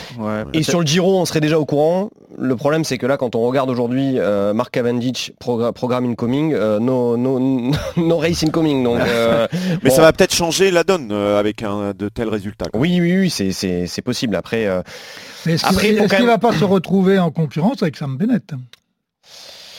Et 0.53 0.61
sur 0.61 0.79
le 0.79 0.85
Giro, 0.85 1.19
on 1.19 1.25
serait 1.25 1.39
déjà 1.39 1.59
au 1.59 1.65
courant. 1.65 2.11
Le 2.37 2.55
problème, 2.55 2.83
c'est 2.83 2.99
que 2.99 3.07
là, 3.07 3.17
quand 3.17 3.33
on 3.33 3.41
regarde 3.41 3.71
aujourd'hui 3.71 4.19
euh, 4.19 4.53
Mark 4.53 4.69
Cavendish, 4.69 5.31
programme 5.39 6.05
incoming, 6.05 6.53
euh, 6.53 6.79
no, 6.79 7.17
no, 7.17 7.39
no, 7.97 8.17
race 8.17 8.43
incoming. 8.43 8.83
Donc, 8.83 8.99
euh, 9.07 9.47
Mais 9.81 9.89
ça 9.89 10.03
va 10.03 10.13
peut-être 10.13 10.33
changer 10.33 10.69
la 10.69 10.83
donne 10.83 11.11
avec 11.11 11.63
un, 11.63 11.93
de 11.93 12.07
tels 12.07 12.29
résultats. 12.29 12.67
Oui, 12.75 12.99
oui, 13.01 13.17
oui, 13.17 13.29
c'est 13.31 14.01
possible. 14.03 14.35
Après, 14.35 14.67
est-ce 15.47 15.79
qu'il 15.79 15.95
ne 15.95 16.27
va 16.27 16.37
pas 16.37 16.53
se 16.53 16.63
retrouver 16.63 17.17
en 17.17 17.31
concurrence 17.31 17.81
avec 17.81 17.95
Sam 17.95 18.17
Bennett? 18.17 18.53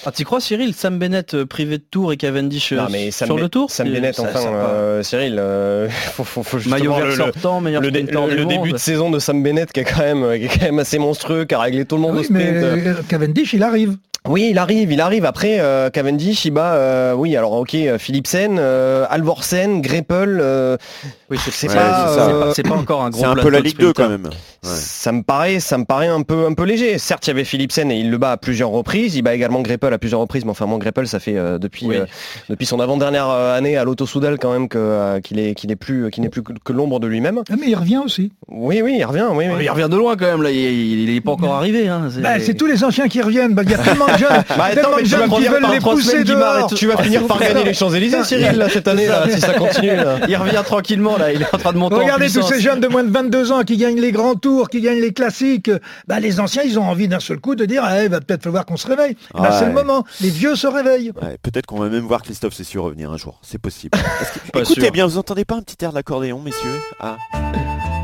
Ah, 0.06 0.12
tu 0.12 0.24
crois 0.24 0.40
Cyril 0.40 0.74
Sam 0.74 0.98
Bennett 0.98 1.34
euh, 1.34 1.46
privé 1.46 1.78
de 1.78 1.82
tour 1.82 2.12
et 2.12 2.16
Cavendish 2.16 2.72
euh, 2.72 2.80
mais 2.90 3.10
sur 3.10 3.36
le 3.36 3.48
tour 3.48 3.70
Sam 3.70 3.90
Bennett, 3.90 4.18
enfin, 4.18 4.40
euh, 4.46 5.02
Cyril, 5.02 5.36
faut, 6.12 6.24
faut, 6.24 6.42
faut 6.42 6.68
Maillot 6.68 6.94
vert 6.94 7.12
sortant, 7.12 7.60
meilleur 7.60 7.82
le, 7.82 7.90
le, 7.90 8.44
début 8.44 8.72
de 8.72 8.78
saison 8.78 9.10
de 9.10 9.18
Sam 9.18 9.42
Bennett 9.42 9.72
qui 9.72 9.80
est 9.80 9.84
quand 9.84 9.98
même, 9.98 10.38
qui 10.38 10.44
est 10.44 10.58
quand 10.58 10.64
même 10.64 10.78
assez 10.78 10.98
monstrueux, 10.98 11.44
qui 11.44 11.54
a 11.54 11.60
réglé 11.60 11.84
tout 11.84 11.96
le 11.96 12.02
monde 12.02 12.18
au 12.18 12.22
sprint. 12.22 12.38
Mais 12.38 12.94
Cavendish, 13.08 13.52
il 13.52 13.62
arrive. 13.62 13.96
Oui, 14.28 14.48
il 14.50 14.58
arrive, 14.58 14.92
il 14.92 15.00
arrive. 15.00 15.24
Après, 15.24 15.60
euh, 15.60 15.90
Cavendish, 15.90 16.44
il 16.44 16.50
bat, 16.50 16.74
euh, 16.74 17.14
oui, 17.14 17.36
alors 17.36 17.52
ok, 17.52 17.74
euh, 17.74 17.98
Philipsen, 17.98 18.56
euh, 18.58 19.06
Alvorsen, 19.08 19.80
Greppel. 19.80 20.42
Oui, 21.30 21.38
c'est 21.38 21.66
pas, 21.68 22.52
pas, 22.52 22.74
encore 22.74 23.02
un 23.02 23.10
gros. 23.10 23.20
C'est 23.20 23.26
un 23.26 23.34
peu 23.34 23.48
la 23.48 23.60
Ligue 23.60 23.78
2 23.78 23.92
quand 23.92 24.08
même. 24.08 24.30
Ça 24.62 25.12
me 25.12 25.22
paraît, 25.22 25.60
ça 25.60 25.78
me 25.78 25.84
paraît 25.84 26.08
un 26.08 26.22
peu, 26.22 26.46
un 26.46 26.54
peu 26.54 26.64
léger. 26.64 26.98
Certes, 26.98 27.26
il 27.26 27.30
y 27.30 27.32
avait 27.32 27.44
Philipsen 27.44 27.90
et 27.90 27.98
il 27.98 28.10
le 28.10 28.18
bat 28.18 28.32
à 28.32 28.36
plusieurs 28.36 28.70
reprises. 28.70 29.16
Il 29.16 29.22
bat 29.22 29.34
également 29.34 29.60
Greppel 29.60 29.92
à 29.92 29.98
plusieurs 29.98 30.20
reprises, 30.20 30.44
mais 30.44 30.50
enfin, 30.50 30.66
mon 30.66 30.78
Greppel, 30.78 31.08
ça 31.08 31.20
fait 31.20 31.34
depuis, 31.58 31.88
depuis 32.48 32.66
son 32.66 32.80
avant-dernière 32.80 33.28
année 33.28 33.76
à 33.76 33.84
l'Auto 33.84 34.06
Soudal 34.06 34.38
quand 34.38 34.52
même 34.52 34.68
qu'il 35.22 35.38
est, 35.38 35.54
qu'il 35.54 35.70
est 35.70 35.76
plus, 35.76 36.10
qu'il 36.10 36.22
n'est 36.22 36.28
plus 36.28 36.42
que, 36.42 36.72
l'ombre 36.72 37.00
de 37.00 37.06
lui-même. 37.06 37.42
Ah, 37.50 37.54
mais 37.58 37.68
il 37.68 37.74
revient 37.74 38.00
aussi. 38.04 38.32
Oui, 38.48 38.80
oui, 38.82 38.96
il 38.98 39.04
revient. 39.04 39.26
Oui, 39.32 39.46
Il 39.60 39.70
revient 39.70 39.88
de 39.90 39.96
loin 39.96 40.16
quand 40.16 40.26
même 40.26 40.42
là. 40.42 40.50
Il, 40.50 41.12
n'est 41.12 41.20
pas 41.20 41.32
encore 41.32 41.54
arrivé. 41.54 41.88
Hein. 41.88 42.08
Bah, 42.20 42.40
c'est 42.40 42.54
tous 42.54 42.66
les 42.66 42.84
anciens 42.84 43.08
qui 43.08 43.20
reviennent. 43.20 43.54
Bah, 43.54 43.62
il 43.64 43.70
y 43.70 43.74
a 43.74 43.78
tellement 43.78 44.06
bah, 44.56 44.68
attends, 44.70 44.90
mais 44.96 45.02
tu 45.02 45.16
vas 45.16 45.28
finir 45.28 45.70
les 45.70 45.80
pousser 45.80 46.24
dehors. 46.24 46.72
Tu 46.74 46.86
vas 46.86 46.96
finir 46.98 47.26
par 47.26 47.40
gagner 47.40 47.64
les 47.64 47.74
Champs-Élysées, 47.74 48.24
Cyril, 48.24 48.56
là, 48.58 48.68
cette 48.68 48.88
année, 48.88 49.08
si 49.30 49.40
ça 49.40 49.54
continue. 49.54 49.92
Il 50.28 50.36
revient 50.36 50.62
tranquillement, 50.64 51.15
là. 51.18 51.32
Il 51.32 51.42
est 51.42 51.54
en 51.54 51.58
train 51.58 51.72
de 51.72 51.78
monter 51.78 51.96
Regardez 51.96 52.30
tous 52.30 52.42
ces 52.42 52.60
jeunes 52.60 52.80
de 52.80 52.88
moins 52.88 53.04
de 53.04 53.10
22 53.10 53.52
ans 53.52 53.62
qui 53.62 53.76
gagnent 53.76 54.00
les 54.00 54.12
grands 54.12 54.34
tours, 54.34 54.68
qui 54.68 54.80
gagnent 54.80 55.00
les 55.00 55.12
classiques. 55.12 55.70
Bah, 56.06 56.20
les 56.20 56.40
anciens, 56.40 56.62
ils 56.62 56.78
ont 56.78 56.84
envie 56.84 57.08
d'un 57.08 57.20
seul 57.20 57.38
coup 57.38 57.54
de 57.54 57.64
dire, 57.64 57.82
ah, 57.84 58.02
il 58.02 58.10
va 58.10 58.20
peut-être 58.20 58.42
falloir 58.42 58.66
qu'on 58.66 58.76
se 58.76 58.86
réveille. 58.86 59.16
Bah, 59.34 59.50
c'est 59.58 59.66
le 59.66 59.72
moment. 59.72 60.04
Les 60.20 60.30
vieux 60.30 60.56
se 60.56 60.66
réveillent. 60.66 61.12
peut-être 61.42 61.66
qu'on 61.66 61.78
va 61.78 61.88
même 61.88 62.04
voir 62.04 62.22
Christophe 62.22 62.54
Cessieux 62.54 62.80
revenir 62.80 63.10
un 63.10 63.16
jour. 63.16 63.38
C'est 63.42 63.60
possible. 63.60 63.98
Écoutez 64.54 64.90
bien, 64.90 65.06
vous 65.06 65.18
entendez 65.18 65.44
pas 65.44 65.56
un 65.56 65.62
petit 65.62 65.82
air 65.84 65.92
d'accordéon, 65.92 66.40
messieurs? 66.40 66.80
Ah. 67.00 67.16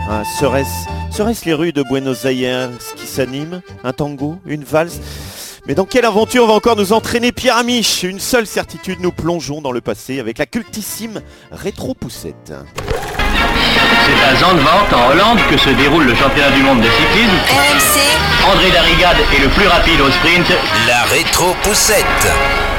Ah, 0.08 0.22
serait-ce 0.38 1.16
serait 1.16 1.34
les 1.44 1.54
rues 1.54 1.72
de 1.72 1.82
Buenos 1.82 2.24
Aires 2.24 2.70
qui 2.96 3.06
s'animent? 3.06 3.62
Un 3.84 3.92
tango? 3.92 4.38
Une 4.46 4.64
valse? 4.64 5.00
Mais 5.66 5.74
dans 5.74 5.84
quelle 5.84 6.04
aventure 6.04 6.48
va 6.48 6.54
encore 6.54 6.74
nous 6.76 6.92
entraîner 6.92 7.30
Pierre 7.30 7.56
Amiche 7.56 8.02
Une 8.02 8.18
seule 8.18 8.48
certitude, 8.48 8.98
nous 9.00 9.12
plongeons 9.12 9.60
dans 9.60 9.70
le 9.70 9.80
passé 9.80 10.18
avec 10.18 10.38
la 10.38 10.46
cultissime 10.46 11.22
Rétro 11.52 11.94
Poussette. 11.94 12.52
C'est 12.52 14.24
à 14.24 14.36
Zandvoort, 14.40 14.88
en 14.92 15.12
Hollande, 15.12 15.38
que 15.48 15.56
se 15.56 15.70
déroule 15.70 16.04
le 16.04 16.14
championnat 16.16 16.50
du 16.50 16.62
monde 16.62 16.80
de 16.80 16.88
cyclisme. 16.88 17.36
RMC, 17.48 18.52
André 18.52 18.70
Darrigade 18.72 19.18
est 19.36 19.40
le 19.40 19.48
plus 19.50 19.68
rapide 19.68 20.00
au 20.00 20.10
sprint. 20.10 20.46
La 20.88 21.04
rétro-poussette. 21.04 22.71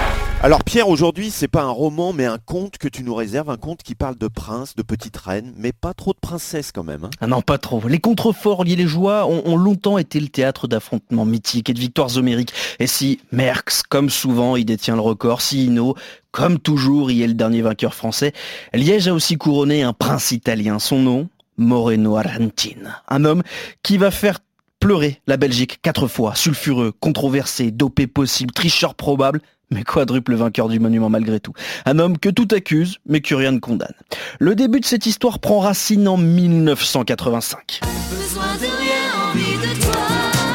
Alors 0.45 0.65
Pierre, 0.65 0.89
aujourd'hui, 0.89 1.31
c'est 1.31 1.47
pas 1.47 1.61
un 1.61 1.69
roman, 1.69 2.11
mais 2.11 2.25
un 2.25 2.37
conte 2.37 2.77
que 2.77 2.89
tu 2.89 3.03
nous 3.03 3.15
réserves, 3.15 3.49
un 3.49 3.55
conte 3.55 3.81
qui 3.81 3.95
parle 3.95 4.17
de 4.17 4.27
princes, 4.27 4.75
de 4.75 4.81
petites 4.81 5.15
reines, 5.15 5.53
mais 5.55 5.71
pas 5.71 5.93
trop 5.93 6.11
de 6.11 6.17
princesses 6.19 6.73
quand 6.73 6.83
même. 6.83 7.05
hein. 7.05 7.09
Ah 7.21 7.27
non, 7.27 7.41
pas 7.41 7.57
trop. 7.57 7.87
Les 7.87 7.99
contreforts 7.99 8.65
liés 8.65 8.75
les 8.75 8.85
joies 8.85 9.25
ont, 9.25 9.55
longtemps 9.55 9.97
été 9.97 10.19
le 10.19 10.27
théâtre 10.27 10.67
d'affrontements 10.67 11.23
mythiques 11.23 11.69
et 11.69 11.73
de 11.73 11.79
victoires 11.79 12.17
homériques. 12.17 12.51
Et 12.79 12.87
si 12.87 13.21
Merckx, 13.31 13.83
comme 13.87 14.09
souvent, 14.09 14.57
y 14.57 14.65
détient 14.65 14.95
le 14.95 15.01
record, 15.01 15.39
si 15.39 15.63
Hino, 15.63 15.95
comme 16.31 16.59
toujours, 16.59 17.09
y 17.09 17.21
est 17.21 17.27
le 17.27 17.35
dernier 17.35 17.61
vainqueur 17.61 17.93
français, 17.93 18.33
Liège 18.73 19.07
a 19.07 19.13
aussi 19.13 19.37
couronné 19.37 19.83
un 19.83 19.93
prince 19.93 20.31
italien. 20.31 20.77
Son 20.77 20.99
nom, 20.99 21.29
Moreno 21.55 22.17
Argentine. 22.17 22.97
Un 23.07 23.23
homme 23.23 23.43
qui 23.81 23.97
va 23.97 24.11
faire 24.11 24.39
pleurer 24.83 25.21
la 25.27 25.37
Belgique 25.37 25.79
quatre 25.81 26.07
fois, 26.09 26.35
sulfureux, 26.35 26.91
controversé, 26.99 27.71
dopé 27.71 28.05
possible, 28.05 28.51
tricheur 28.51 28.95
probable, 28.95 29.39
mais 29.71 29.83
quadruple 29.83 30.35
vainqueur 30.35 30.67
du 30.67 30.77
monument 30.81 31.09
malgré 31.09 31.39
tout. 31.39 31.53
Un 31.85 31.99
homme 31.99 32.17
que 32.17 32.27
tout 32.27 32.49
accuse, 32.51 32.97
mais 33.07 33.21
que 33.21 33.33
rien 33.33 33.53
ne 33.53 33.59
condamne. 33.59 33.93
Le 34.39 34.55
début 34.55 34.81
de 34.81 34.85
cette 34.85 35.05
histoire 35.05 35.39
prend 35.39 35.59
racine 35.59 36.05
en 36.05 36.17
1985. 36.17 37.79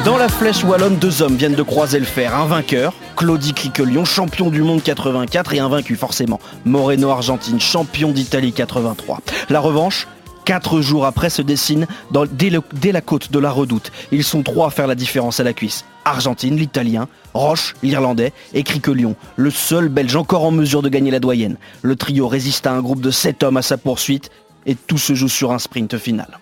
Dans 0.05 0.17
la 0.17 0.29
flèche 0.29 0.63
wallonne, 0.63 0.97
deux 0.97 1.23
hommes 1.23 1.35
viennent 1.35 1.55
de 1.55 1.63
croiser 1.63 1.97
le 1.97 2.05
fer. 2.05 2.35
Un 2.35 2.45
vainqueur, 2.45 2.93
Claudie 3.15 3.55
Criquelion, 3.55 4.05
champion 4.05 4.51
du 4.51 4.61
monde 4.61 4.83
84, 4.83 5.55
et 5.55 5.59
un 5.59 5.69
vaincu 5.69 5.95
forcément, 5.95 6.39
Moreno 6.65 7.09
Argentine, 7.09 7.59
champion 7.59 8.11
d'Italie 8.11 8.53
83. 8.53 9.21
La 9.49 9.59
revanche 9.59 10.07
Quatre 10.49 10.81
jours 10.81 11.05
après 11.05 11.29
se 11.29 11.43
dessine 11.43 11.85
dans- 12.09 12.25
dès, 12.25 12.49
la 12.91 13.01
côte 13.01 13.31
de 13.31 13.37
la 13.37 13.51
redoute. 13.51 13.91
Ils 14.11 14.23
sont 14.23 14.41
trois 14.41 14.65
à 14.65 14.69
faire 14.71 14.87
la 14.87 14.95
différence 14.95 15.39
à 15.39 15.43
la 15.43 15.53
cuisse. 15.53 15.85
Argentine, 16.05 16.55
l'Italien, 16.55 17.07
Roche, 17.35 17.75
l'Irlandais 17.83 18.33
et 18.55 18.63
Criquelion, 18.63 19.15
le 19.35 19.51
seul 19.51 19.89
Belge 19.89 20.15
encore 20.15 20.43
en 20.43 20.49
mesure 20.49 20.81
de 20.81 20.89
gagner 20.89 21.11
la 21.11 21.19
doyenne. 21.19 21.57
Le 21.83 21.95
trio 21.95 22.27
résiste 22.27 22.65
à 22.65 22.71
un 22.71 22.81
groupe 22.81 23.01
de 23.01 23.11
sept 23.11 23.43
hommes 23.43 23.57
à 23.57 23.61
sa 23.61 23.77
poursuite 23.77 24.31
et 24.65 24.73
tout 24.73 24.97
se 24.97 25.13
joue 25.13 25.27
sur 25.29 25.51
un 25.51 25.59
sprint 25.59 25.99
final. 25.99 26.39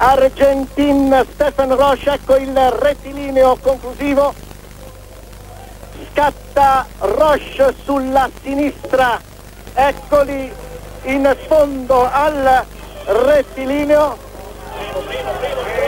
Argentine, 0.00 1.14
Stefan 1.36 1.74
Roche, 1.74 2.08
ecco 2.08 2.34
il 2.36 2.58
rettilineo 2.82 3.54
conclusivo. 3.62 4.34
Scatta 6.10 6.88
Roche 6.98 7.72
sulla 7.86 8.28
sinistra, 8.42 9.20
eccoli 9.76 10.50
in 11.06 11.32
fondo 11.48 12.08
al 12.12 12.64
rettilineo. 13.04 14.16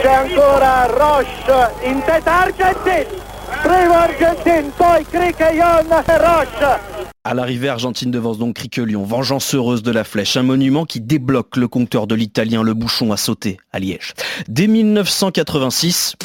C'è 0.01 0.13
ancora 0.13 0.85
Roche 0.85 1.73
in 1.83 2.01
testa, 2.05 2.41
Argentine! 2.41 3.25
Primo 3.61 3.93
Argentine, 3.93 4.71
poi 4.75 5.05
e 5.11 6.17
Roche. 6.17 6.79
À 7.23 7.33
l'arrivée, 7.33 7.67
Argentine 7.67 8.09
devance 8.09 8.37
donc 8.37 8.55
Criquelion, 8.55 9.03
vengeance 9.03 9.53
heureuse 9.53 9.83
de 9.83 9.91
la 9.91 10.03
flèche, 10.03 10.37
un 10.37 10.43
monument 10.43 10.85
qui 10.85 11.01
débloque 11.01 11.57
le 11.57 11.67
compteur 11.67 12.07
de 12.07 12.15
l'Italien 12.15 12.63
Le 12.63 12.73
Bouchon 12.73 13.11
à 13.11 13.17
sauter 13.17 13.57
à 13.73 13.79
Liège. 13.79 14.13
Dès 14.47 14.67
1986, 14.67 16.15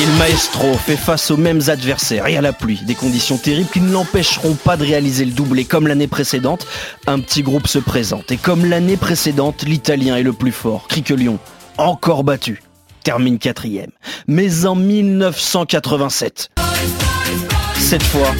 Il 0.00 0.08
Maestro 0.12 0.74
fait 0.74 0.96
face 0.96 1.32
aux 1.32 1.36
mêmes 1.36 1.62
adversaires 1.66 2.28
et 2.28 2.36
à 2.36 2.40
la 2.40 2.52
pluie, 2.52 2.78
des 2.84 2.94
conditions 2.94 3.36
terribles 3.36 3.68
qui 3.68 3.80
ne 3.80 3.90
l'empêcheront 3.90 4.54
pas 4.54 4.76
de 4.76 4.84
réaliser 4.84 5.24
le 5.24 5.32
doublé. 5.32 5.64
Comme 5.64 5.88
l'année 5.88 6.06
précédente, 6.06 6.68
un 7.08 7.18
petit 7.18 7.42
groupe 7.42 7.66
se 7.66 7.80
présente. 7.80 8.30
Et 8.30 8.36
comme 8.36 8.64
l'année 8.64 8.96
précédente, 8.96 9.64
l'Italien 9.64 10.16
est 10.16 10.22
le 10.22 10.32
plus 10.32 10.52
fort. 10.52 10.86
Criquelion, 10.86 11.40
encore 11.78 12.22
battu, 12.22 12.62
termine 13.02 13.40
quatrième. 13.40 13.90
Mais 14.28 14.66
en 14.66 14.76
1987, 14.76 16.50
cette 17.80 18.04
fois, 18.04 18.32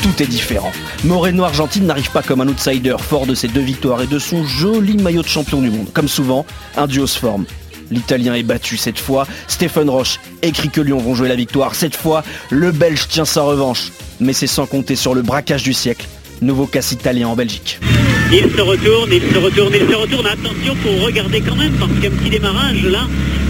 tout 0.00 0.22
est 0.22 0.26
différent. 0.26 0.72
Moreno 1.04 1.44
Argentine 1.44 1.84
n'arrive 1.84 2.10
pas 2.10 2.22
comme 2.22 2.40
un 2.40 2.48
outsider, 2.48 2.96
fort 2.98 3.26
de 3.26 3.34
ses 3.34 3.48
deux 3.48 3.60
victoires 3.60 4.00
et 4.00 4.06
de 4.06 4.18
son 4.18 4.44
joli 4.44 4.96
maillot 4.96 5.22
de 5.22 5.28
champion 5.28 5.60
du 5.60 5.68
monde. 5.68 5.92
Comme 5.92 6.08
souvent, 6.08 6.46
un 6.74 6.86
duo 6.86 7.06
se 7.06 7.18
forme. 7.18 7.44
L'Italien 7.90 8.34
est 8.34 8.42
battu 8.42 8.76
cette 8.76 8.98
fois, 8.98 9.26
Stéphane 9.48 9.90
Roche 9.90 10.18
et 10.42 10.52
Criquelion 10.52 10.98
vont 10.98 11.14
jouer 11.14 11.28
la 11.28 11.36
victoire. 11.36 11.74
Cette 11.74 11.96
fois, 11.96 12.24
le 12.50 12.72
Belge 12.72 13.08
tient 13.08 13.24
sa 13.24 13.42
revanche. 13.42 13.92
Mais 14.20 14.32
c'est 14.32 14.46
sans 14.46 14.66
compter 14.66 14.96
sur 14.96 15.14
le 15.14 15.22
braquage 15.22 15.62
du 15.62 15.72
siècle. 15.72 16.06
Nouveau 16.42 16.66
casse 16.66 16.92
italien 16.92 17.28
en 17.28 17.36
Belgique. 17.36 17.78
Il 18.32 18.50
se 18.50 18.60
retourne, 18.60 19.10
il 19.12 19.22
se 19.22 19.38
retourne, 19.38 19.72
il 19.74 19.88
se 19.88 19.94
retourne. 19.94 20.26
Attention 20.26 20.74
pour 20.82 21.00
regarder 21.04 21.40
quand 21.40 21.56
même, 21.56 21.72
parce 21.74 21.92
qu'un 22.00 22.10
petit 22.10 22.30
démarrage 22.30 22.82
là, 22.82 23.06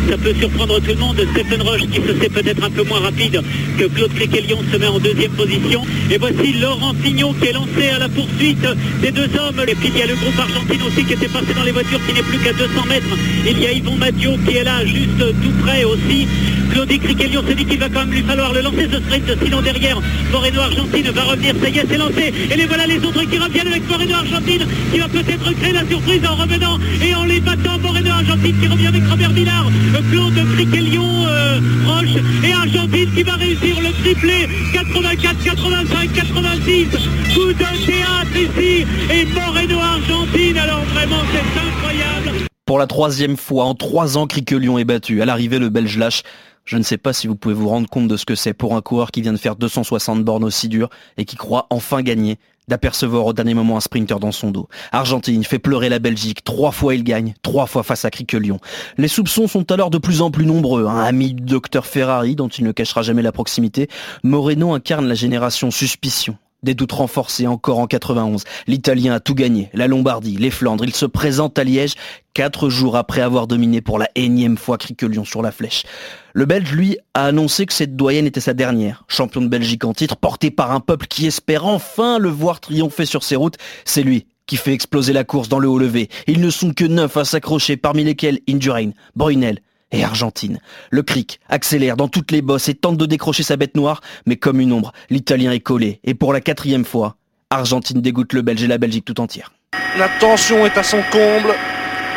ça 0.09 0.17
peut 0.17 0.35
surprendre 0.35 0.81
tout 0.81 0.91
le 0.91 0.97
monde. 0.97 1.17
Stephen 1.33 1.63
Roche 1.63 1.87
qui 1.91 2.01
se 2.01 2.21
sait 2.21 2.29
peut-être 2.29 2.63
un 2.65 2.71
peu 2.71 2.83
moins 2.85 3.01
rapide 3.01 3.43
que 3.79 3.85
Claude 3.85 4.15
Criquelion 4.15 4.59
se 4.73 4.77
met 4.77 4.87
en 4.87 4.99
deuxième 4.99 5.33
position. 5.33 5.83
Et 6.11 6.19
voici 6.19 6.55
Laurent 6.55 6.95
Fignon 7.03 7.33
qui 7.35 7.49
est 7.49 7.53
lancé 7.53 7.89
à 7.95 7.99
la 7.99 8.09
poursuite 8.09 8.67
des 9.03 9.11
deux 9.11 9.29
hommes. 9.39 9.61
Et 9.67 9.75
puis 9.75 9.91
il 9.95 9.99
y 9.99 10.03
a 10.03 10.07
le 10.07 10.15
groupe 10.15 10.39
Argentine 10.39 10.83
aussi 10.87 11.05
qui 11.05 11.13
était 11.13 11.29
passé 11.29 11.55
dans 11.55 11.65
les 11.65 11.73
voitures 11.73 12.01
qui 12.07 12.15
n'est 12.15 12.23
plus 12.23 12.39
qu'à 12.39 12.53
200 12.53 12.69
mètres. 12.89 13.17
Il 13.47 13.59
y 13.59 13.67
a 13.67 13.73
Yvon 13.73 13.97
Mathieu 13.97 14.31
qui 14.47 14.57
est 14.57 14.65
là 14.65 14.85
juste 14.85 15.19
tout 15.19 15.65
près 15.65 15.85
aussi. 15.85 16.27
Claudie 16.73 16.99
Criquelion 16.99 17.43
se 17.47 17.53
dit 17.53 17.65
qu'il 17.65 17.79
va 17.79 17.89
quand 17.89 18.01
même 18.01 18.13
lui 18.13 18.23
falloir 18.23 18.53
le 18.53 18.61
lancer 18.61 18.89
ce 18.93 18.99
sprint, 18.99 19.25
sinon 19.43 19.63
derrière 19.63 19.99
Moreno 20.31 20.61
Argentine 20.61 21.11
va 21.11 21.23
revenir, 21.23 21.55
ça 21.61 21.69
y 21.69 21.79
est 21.79 21.87
c'est 21.89 21.97
lancé, 21.97 22.35
et 22.51 22.57
les 22.57 22.67
voilà 22.67 22.87
les 22.87 22.99
autres 22.99 23.23
qui 23.25 23.39
reviennent 23.39 23.69
avec 23.69 23.89
Moreno 23.89 24.15
Argentine 24.15 24.67
qui 24.93 24.99
va 24.99 25.09
peut-être 25.09 25.53
créer 25.55 25.73
la 25.73 25.87
surprise 25.87 26.21
en 26.27 26.35
revenant 26.35 26.79
et 27.03 27.15
en 27.15 27.25
les 27.25 27.41
battant 27.41 27.79
Moreno 27.79 28.11
Argentine 28.11 28.57
qui 28.61 28.69
revient 28.69 28.89
avec 28.89 29.03
Robert 29.09 29.31
Villard, 29.31 29.71
euh, 29.97 30.11
Claude 30.11 30.55
Criquelion, 30.55 31.27
euh, 31.27 31.61
Roche 31.87 32.23
et 32.45 32.53
Argentine 32.53 33.13
qui 33.15 33.23
va 33.23 33.35
réussir 33.35 33.77
le 33.81 33.93
triplé. 34.03 34.49
84, 34.73 35.45
85, 35.45 36.13
86 36.13 36.87
coup 37.35 37.47
de 37.47 37.87
théâtre 37.87 38.37
ici. 38.37 38.87
Et 39.11 39.25
Moreno 39.27 39.79
Argentine. 39.79 40.59
Alors 40.59 40.83
vraiment 40.95 41.23
c'est 41.33 41.61
incroyable. 41.61 42.47
Pour 42.65 42.79
la 42.79 42.87
troisième 42.87 43.37
fois 43.37 43.65
en 43.65 43.75
trois 43.75 44.19
ans, 44.19 44.27
Criquelion 44.27 44.79
est 44.79 44.85
battu. 44.85 45.23
À 45.23 45.25
l'arrivée, 45.25 45.59
le 45.59 45.69
Belge 45.69 45.97
lâche. 45.99 46.23
Je 46.65 46.77
ne 46.77 46.83
sais 46.83 46.99
pas 46.99 47.13
si 47.13 47.29
vous 47.29 47.37
pouvez 47.37 47.55
vous 47.55 47.69
rendre 47.69 47.89
compte 47.89 48.09
de 48.09 48.17
ce 48.17 48.27
que 48.27 48.35
c'est 48.35 48.53
pour 48.53 48.75
un 48.75 48.83
coureur 48.83 49.13
qui 49.13 49.23
vient 49.23 49.33
de 49.33 49.39
faire 49.39 49.55
260 49.55 50.25
bornes 50.25 50.43
aussi 50.43 50.69
dures 50.69 50.91
et 51.17 51.25
qui 51.25 51.37
croit 51.37 51.69
enfin 51.71 52.03
gagner, 52.03 52.39
d'apercevoir 52.69 53.27
au 53.27 53.33
dernier 53.33 53.55
moment 53.55 53.77
un 53.77 53.81
sprinter 53.81 54.19
dans 54.19 54.33
son 54.33 54.51
dos. 54.51 54.69
Argentine 54.93 55.45
fait 55.45 55.59
pleurer 55.59 55.89
la 55.89 55.99
Belgique. 55.99 56.45
Trois 56.45 56.73
fois 56.73 56.95
il 56.95 57.05
gagne, 57.05 57.35
trois 57.43 57.67
fois 57.67 57.83
face 57.83 58.05
à 58.05 58.11
Criquelion. 58.11 58.59
Les 58.99 59.09
soupçons 59.09 59.47
sont 59.47 59.71
alors 59.73 59.91
de 59.91 59.99
plus 59.99 60.23
en 60.23 60.31
plus 60.31 60.47
nombreux. 60.47 60.87
Un 60.87 61.01
ami 61.01 61.35
du 61.35 61.43
docteur 61.43 61.87
Ferrari, 61.87 62.35
dont 62.35 62.49
il 62.49 62.65
ne 62.65 62.73
cachera 62.73 63.03
jamais 63.03 63.23
la 63.23 63.33
proximité, 63.33 63.89
Moreno 64.23 64.73
incarne 64.73 65.07
la 65.07 65.15
génération 65.15 65.71
suspicion. 65.71 66.37
Des 66.63 66.75
doutes 66.75 66.93
renforcés 66.93 67.47
encore 67.47 67.79
en 67.79 67.87
91. 67.87 68.45
L'Italien 68.67 69.15
a 69.15 69.21
tout 69.21 69.35
gagné. 69.35 69.69
La 69.75 69.87
Lombardie, 69.87 70.37
les 70.37 70.51
Flandres. 70.51 70.85
Il 70.85 70.95
se 70.95 71.05
présente 71.05 71.59
à 71.59 71.65
Liège 71.65 71.95
quatre 72.33 72.71
jours 72.71 72.97
après 72.97 73.21
avoir 73.21 73.47
dominé 73.47 73.81
pour 73.81 73.99
la 73.99 74.09
énième 74.15 74.57
fois 74.57 74.79
Criquelion 74.79 75.25
sur 75.25 75.43
la 75.43 75.53
flèche. 75.53 75.85
Le 76.33 76.47
Belge, 76.47 76.73
lui, 76.73 76.99
a 77.15 77.27
annoncé 77.27 77.67
que 77.67 77.75
cette 77.75 77.95
doyenne 77.95 78.27
était 78.27 78.41
sa 78.41 78.55
dernière. 78.55 79.05
Champion 79.07 79.43
de 79.43 79.49
Belgique 79.49 79.85
en 79.85 79.93
titre, 79.93 80.17
porté 80.17 80.51
par 80.51 80.73
un 80.73 80.81
peuple 80.81 81.07
qui 81.07 81.27
espère 81.27 81.67
enfin 81.67 82.19
le 82.19 82.31
voir 82.31 82.61
triompher 82.61 83.05
sur 83.05 83.23
ses 83.23 83.37
routes. 83.37 83.57
C'est 83.85 84.03
lui 84.03 84.27
qui 84.47 84.57
fait 84.57 84.73
exploser 84.73 85.13
la 85.13 85.25
course 85.25 85.49
dans 85.49 85.59
le 85.59 85.69
haut 85.69 85.79
levé. 85.79 86.09
Ils 86.27 86.41
ne 86.41 86.51
sont 86.51 86.73
que 86.73 86.85
neuf 86.85 87.17
à 87.17 87.25
s'accrocher, 87.25 87.77
parmi 87.77 88.05
lesquels 88.05 88.41
Indurain, 88.49 88.91
Brunel 89.15 89.61
et 89.93 90.05
Argentine. 90.05 90.59
Le 90.91 91.03
cric 91.03 91.41
accélère 91.49 91.97
dans 91.97 92.09
toutes 92.09 92.33
les 92.33 92.43
bosses 92.43 92.69
et 92.69 92.75
tente 92.75 92.97
de 92.97 93.07
décrocher 93.07 93.43
sa 93.43 93.57
bête 93.57 93.77
noire, 93.77 94.01
mais 94.27 94.37
comme 94.37 94.61
une 94.61 94.73
ombre, 94.73 94.93
l'Italien 95.11 95.53
est 95.53 95.61
collé. 95.61 96.01
Et 96.05 96.15
pour 96.15 96.33
la 96.33 96.41
quatrième 96.41 96.85
fois, 96.85 97.17
Argentine 97.51 98.01
dégoûte 98.01 98.33
le 98.33 98.43
Belge 98.43 98.63
et 98.63 98.67
la 98.67 98.79
Belgique 98.79 99.05
tout 99.05 99.21
entière. 99.21 99.53
La 99.99 100.09
tension 100.21 100.67
est 100.67 100.77
à 100.77 100.83
son 100.83 100.99
comble. 101.11 101.55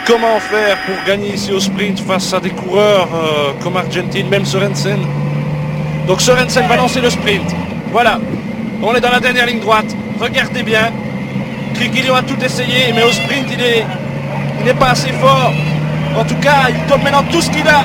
Comment 0.06 0.40
faire 0.40 0.78
pour 0.86 0.96
gagner 1.06 1.36
ici 1.36 1.52
au 1.52 1.60
sprint 1.60 2.00
face 2.00 2.34
à 2.34 2.40
des 2.40 2.50
coureurs 2.50 3.08
euh, 3.14 3.54
comme 3.62 3.78
Argentine, 3.78 4.28
même 4.28 4.46
Sorensen? 4.46 5.00
Donc 6.08 6.22
Sorensen 6.22 6.68
va 6.68 6.78
lancer 6.78 7.00
le 7.00 7.12
sprint. 7.12 7.48
Voilà, 7.92 8.20
on 8.82 8.96
est 8.96 9.02
dans 9.02 9.12
la 9.12 9.20
dernière 9.20 9.46
ligne 9.46 9.60
droite. 9.60 9.96
Regardez 10.20 10.64
bien. 10.64 10.92
Criquilio 11.76 12.16
a 12.16 12.24
tout 12.24 12.44
essayé, 12.44 12.92
mais 12.94 13.04
au 13.04 13.12
sprint, 13.12 13.48
il 13.52 13.62
est, 13.62 13.86
il 14.60 14.66
n'est 14.66 14.74
pas 14.74 14.90
assez 14.90 15.12
fort. 15.14 15.54
En 16.20 16.26
tout 16.26 16.36
cas, 16.42 16.68
il 16.68 16.86
donne 16.86 17.02
maintenant 17.02 17.24
tout 17.32 17.40
ce 17.42 17.50
qu'il 17.50 17.66
a. 17.66 17.80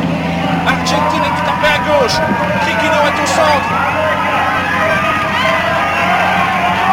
Argentine 0.67 1.23
est 1.23 1.35
tout 1.39 1.47
à 1.47 1.57
fait 1.63 1.79
gauche. 1.87 2.19
Criquilio 2.63 3.01
est 3.07 3.23
au 3.23 3.27
centre. 3.31 3.71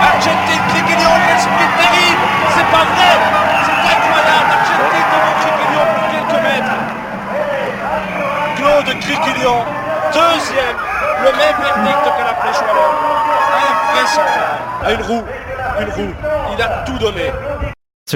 Argentine, 0.05 0.61
Criquilio, 0.69 1.09
quel 1.25 1.39
sprint 1.39 1.73
terrible 1.81 2.25
C'est 2.53 2.69
pas 2.69 2.85
vrai 2.93 3.13
C'est 3.65 3.79
incroyable 3.89 4.53
Argentine 4.53 5.01
devant 5.09 5.33
Criquilio 5.41 5.81
pour 5.95 6.05
quelques 6.13 6.41
mètres. 6.45 6.77
Claude 8.57 8.91
Criquilio 8.99 9.55
Deuxième, 10.13 10.77
le 11.23 11.31
même 11.31 11.57
verdict 11.57 12.05
que 12.05 12.21
la 12.21 12.35
flèche 12.37 12.61
wallonne. 12.67 13.01
Une 14.93 15.03
roue, 15.05 15.25
une 15.79 15.89
roue. 15.89 16.13
Il 16.53 16.61
a 16.61 16.67
tout 16.85 16.99
donné. 16.99 17.31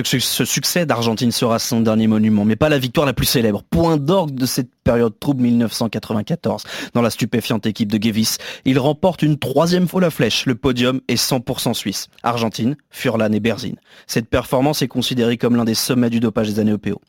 Ce, 0.04 0.44
succès 0.44 0.86
d'Argentine 0.86 1.32
sera 1.32 1.58
son 1.58 1.80
dernier 1.80 2.08
monument, 2.08 2.44
mais 2.44 2.58
pas 2.58 2.68
la 2.68 2.78
victoire 2.78 3.06
la 3.06 3.14
plus 3.14 3.26
célèbre. 3.26 3.64
Point 3.64 3.96
d'orgue 3.96 4.36
de 4.36 4.46
cette 4.46 4.68
période 4.84 5.18
trouble 5.18 5.44
1994. 5.44 6.64
Dans 6.94 7.02
la 7.02 7.10
stupéfiante 7.10 7.66
équipe 7.66 7.90
de 7.90 8.04
Gevis, 8.04 8.36
il 8.66 8.78
remporte 8.78 9.22
une 9.22 9.40
troisième 9.40 9.88
fois 9.88 10.02
la 10.02 10.10
flèche. 10.10 10.46
Le 10.48 10.56
podium 10.56 11.00
est 11.08 11.16
100% 11.16 11.74
suisse. 11.74 12.10
Argentine, 12.24 12.76
Furlan 12.90 13.32
et 13.32 13.40
Berzin. 13.40 13.76
Cette 14.06 14.28
performance 14.30 14.82
est 14.82 14.90
considérée 14.90 15.38
comme 15.38 15.56
l'un 15.56 15.64
des 15.64 15.76
sommets 15.76 16.10
du 16.10 16.20
dopage 16.20 16.50
des 16.50 16.60
années 16.60 16.74
OPO. 16.74 17.00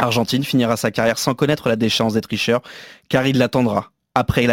Argentine 0.00 0.42
finira 0.42 0.76
sa 0.76 0.90
carrière 0.90 1.18
sans 1.18 1.34
connaître 1.34 1.68
la 1.68 1.76
déchéance 1.76 2.14
des 2.14 2.22
tricheurs, 2.22 2.62
car 3.08 3.24
il 3.28 3.38
l'attendra 3.38 3.92
après 4.14 4.46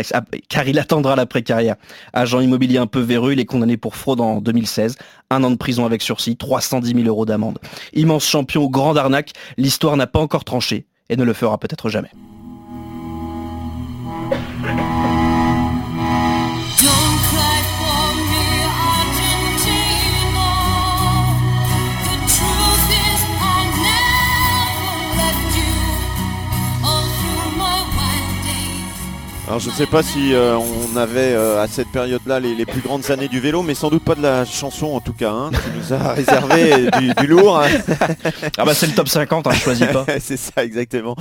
car 0.50 0.68
il 0.68 0.80
attendra 0.80 1.16
l'après-carrière. 1.16 1.76
Agent 2.14 2.40
immobilier 2.40 2.78
un 2.78 2.88
peu 2.88 3.00
véreux, 3.00 3.34
il 3.34 3.40
est 3.40 3.46
condamné 3.46 3.78
pour 3.78 3.96
fraude 3.96 4.22
en 4.22 4.40
2016. 4.40 4.98
Un 5.30 5.44
an 5.44 5.52
de 5.52 5.56
prison 5.56 5.86
avec 5.86 6.02
sursis, 6.02 6.38
310 6.38 6.94
000 6.94 7.08
euros 7.08 7.26
d'amende. 7.26 7.60
Immense 7.94 8.26
champion 8.26 8.64
au 8.64 8.70
grand 8.70 8.96
arnaque, 8.96 9.34
l'histoire 9.58 9.98
n'a 9.98 10.08
pas 10.08 10.20
encore 10.20 10.44
tranché 10.44 10.86
et 11.10 11.16
ne 11.16 11.24
le 11.24 11.34
fera 11.34 11.58
peut-être 11.58 11.90
jamais. 11.90 12.12
Alors 29.58 29.66
je 29.66 29.72
ne 29.72 29.76
sais 29.76 29.88
pas 29.88 30.04
si 30.04 30.36
euh, 30.36 30.56
on 30.56 30.96
avait 30.98 31.34
euh, 31.34 31.60
à 31.60 31.68
cette 31.68 31.88
période-là 31.88 32.40
les, 32.40 32.64
plus 32.64 32.82
grandes 32.82 33.10
années 33.10 33.28
du 33.28 33.40
vélo, 33.40 33.64
mais 33.64 33.74
sans 33.74 33.90
doute 33.90 34.04
pas 34.04 34.14
de 34.14 34.22
la 34.22 34.46
chanson 34.46 34.86
en 34.86 35.00
tout 35.00 35.14
cas, 35.14 35.32
hein, 35.32 35.50
qui 35.50 35.80
nous 35.80 35.94
a 35.94 36.14
réservé 36.14 36.92
du, 37.20 37.26
lourd. 37.26 37.60
Hein. 37.60 37.68
Ah 38.56 38.66
bah 38.66 38.76
c'est 38.76 38.86
le 38.86 38.94
top 38.94 39.08
50, 39.08 39.48
hein, 39.48 39.50
je 39.54 39.60
choisis 39.60 39.88
pas. 39.88 40.06
c'est 40.20 40.38
ça 40.38 40.64
exactement. 40.64 41.16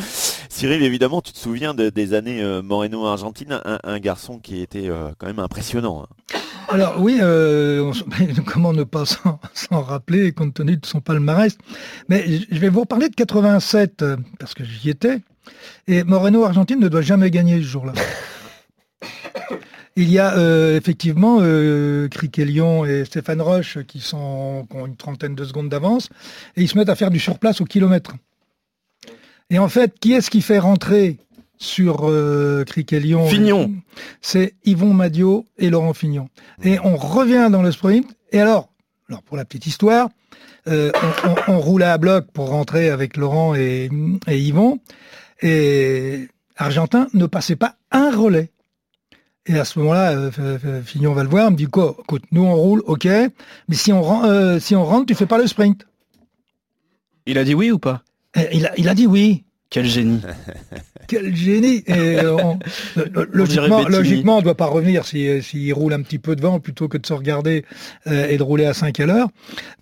Cyril, 0.51 0.83
évidemment, 0.83 1.23
tu 1.23 1.33
te 1.33 1.39
souviens 1.39 1.73
des 1.73 2.13
années 2.13 2.43
euh, 2.43 2.61
Moreno-Argentine, 2.61 3.59
un, 3.65 3.99
garçon 4.01 4.39
qui 4.39 4.61
était 4.61 4.91
quand 5.17 5.29
même 5.29 5.39
impressionnant. 5.39 6.05
Hein. 6.05 6.39
Alors 6.69 7.01
oui, 7.01 7.19
comment 8.47 8.75
ne 8.75 8.85
pas 8.85 9.05
s'en 9.07 9.81
rappeler 9.81 10.33
compte 10.33 10.53
tenu 10.53 10.77
de 10.77 10.85
son 10.85 11.01
palmarès. 11.01 11.57
Mais 12.11 12.27
je 12.51 12.59
vais 12.59 12.69
vous 12.69 12.81
reparler 12.81 13.09
de 13.09 13.15
87, 13.15 14.05
parce 14.39 14.53
que 14.53 14.63
j'y 14.63 14.91
étais. 14.91 15.23
Et 15.89 16.05
Moreno 16.05 16.45
Argentine 16.45 16.81
ne 16.81 16.89
doit 16.89 17.03
jamais 17.03 17.31
gagner 17.31 17.57
ce 17.59 17.67
jour-là. 17.67 17.93
Il 19.99 20.11
y 20.11 20.19
a 20.19 20.37
euh, 20.37 20.77
effectivement 20.77 21.39
euh, 21.41 22.09
et 22.87 23.05
Stéphane 23.07 23.41
Roche 23.41 23.79
qui, 23.87 24.01
sont, 24.01 24.67
ont 24.71 24.87
une 24.87 24.97
trentaine 24.97 25.35
de 25.35 25.43
secondes 25.43 25.71
d'avance 25.71 26.11
et 26.55 26.63
ils 26.63 26.69
se 26.69 26.77
mettent 26.77 26.91
à 26.91 26.95
faire 26.97 27.11
du 27.11 27.19
surplace 27.19 27.63
au 27.63 27.65
kilomètre. 27.65 28.13
Et 29.49 29.59
en 29.59 29.69
fait, 29.69 29.99
qui 29.99 30.13
est-ce 30.13 30.29
qui 30.29 30.43
fait 30.43 30.59
rentrer 30.59 31.17
sur 31.59 32.09
euh, 32.09 32.65
Fignon. 32.67 33.73
C'est 34.21 34.55
Yvon 34.65 34.93
Madio 34.93 35.47
et 35.59 35.71
Laurent 35.71 35.95
Fignon. 35.95 36.29
Et 36.63 36.79
on 36.81 36.97
revient 36.97 37.49
dans 37.51 37.63
le 37.63 37.73
sprint. 37.73 38.07
Et 38.33 38.41
alors, 38.41 38.69
alors 39.09 39.23
pour 39.23 39.37
la 39.37 39.45
petite 39.45 39.67
histoire, 39.67 40.09
euh, 40.69 40.91
on, 41.49 41.59
roulait 41.59 41.87
à 41.87 41.99
bloc 41.99 42.27
pour 42.33 42.49
rentrer 42.51 42.91
avec 42.91 43.17
Laurent 43.17 43.55
et, 43.55 43.89
et 44.27 44.39
Yvon. 44.39 44.81
Et 45.43 46.29
Argentin 46.57 47.09
ne 47.15 47.27
passait 47.27 47.57
pas 47.57 47.77
un 47.91 48.15
relais. 48.15 48.51
Et 49.47 49.59
à 49.59 49.65
ce 49.65 49.79
moment-là, 49.79 50.13
euh, 50.13 50.83
Fignon 50.83 51.13
va 51.13 51.23
le 51.23 51.29
voir, 51.29 51.51
me 51.51 51.57
dit 51.57 51.67
quoi 51.67 51.97
Écoute, 52.01 52.25
nous 52.33 52.43
on 52.43 52.55
roule, 52.55 52.83
ok, 52.87 53.05
mais 53.05 53.77
si 53.77 53.93
on, 53.93 54.25
euh, 54.25 54.59
si 54.59 54.75
on 54.75 54.85
rentre, 54.85 55.07
tu 55.07 55.15
fais 55.15 55.27
pas 55.27 55.39
le 55.39 55.47
sprint. 55.47 55.87
Il 57.27 57.39
a 57.39 57.45
dit 57.45 57.55
oui 57.55 57.71
ou 57.71 57.79
pas? 57.79 58.03
Il 58.53 58.67
a, 58.67 58.73
il 58.77 58.89
a 58.89 58.95
dit 58.95 59.07
oui. 59.07 59.45
Quel 59.71 59.87
génie 59.87 60.21
Quel 61.09 61.35
génie 61.35 61.83
Et 61.87 62.17
logiquement, 63.33 63.87
logiquement, 63.89 64.37
on 64.37 64.39
ne 64.39 64.45
doit 64.45 64.57
pas 64.57 64.67
revenir 64.67 65.05
s'il 65.05 65.73
roule 65.73 65.93
un 65.93 66.03
petit 66.03 66.19
peu 66.19 66.37
devant 66.37 66.61
plutôt 66.61 66.89
que 66.89 66.99
de 66.99 67.07
se 67.07 67.13
regarder 67.13 67.65
euh, 68.07 68.29
et 68.29 68.37
de 68.39 68.43
rouler 68.43 68.67
à 68.67 68.75
5 68.75 68.99
à 69.01 69.07
l'heure. 69.07 69.29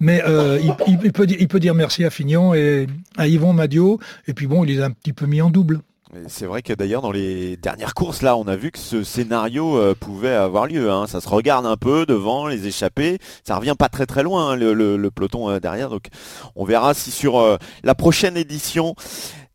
Mais 0.01 0.23
euh, 0.27 0.59
il, 0.63 1.13
peut, 1.13 1.27
il 1.29 1.49
peut 1.49 1.61
dire 1.61 1.75
merci 1.75 2.05
à 2.05 2.11
Fignon 2.11 2.55
et 2.55 2.87
à 3.17 3.27
Yvon 3.27 3.53
Madio. 3.53 4.01
Et 4.27 4.35
puis 4.35 4.47
bon, 4.47 4.65
il 4.65 4.75
les 4.75 4.83
a 4.83 4.87
un 4.87 4.91
petit 4.91 5.13
peu 5.13 5.27
mis 5.27 5.41
en 5.41 5.51
double. 5.51 5.81
C'est 6.29 6.47
vrai 6.47 6.63
que 6.63 6.73
d'ailleurs 6.73 7.03
dans 7.03 7.11
les 7.11 7.57
dernières 7.57 7.93
courses 7.93 8.23
là, 8.23 8.37
on 8.37 8.47
a 8.47 8.55
vu 8.55 8.71
que 8.71 8.79
ce 8.79 9.03
scénario 9.03 9.77
euh, 9.77 9.95
pouvait 9.99 10.35
avoir 10.35 10.67
lieu. 10.67 10.91
Hein. 10.91 11.07
Ça 11.09 11.21
se 11.21 11.29
regarde 11.29 11.67
un 11.67 11.77
peu 11.77 12.07
devant 12.07 12.47
les 12.47 12.69
échappées, 12.69 13.19
ça 13.43 13.57
revient 13.57 13.75
pas 13.77 13.89
très 13.89 14.07
très 14.07 14.23
loin 14.23 14.53
hein, 14.53 14.57
le, 14.57 15.11
peloton 15.11 15.59
derrière. 15.59 15.91
Donc 15.91 16.07
on 16.55 16.65
verra 16.65 16.95
si 16.95 17.11
sur 17.11 17.59
la 17.83 17.95
prochaine 17.97 18.37
édition 18.37 18.95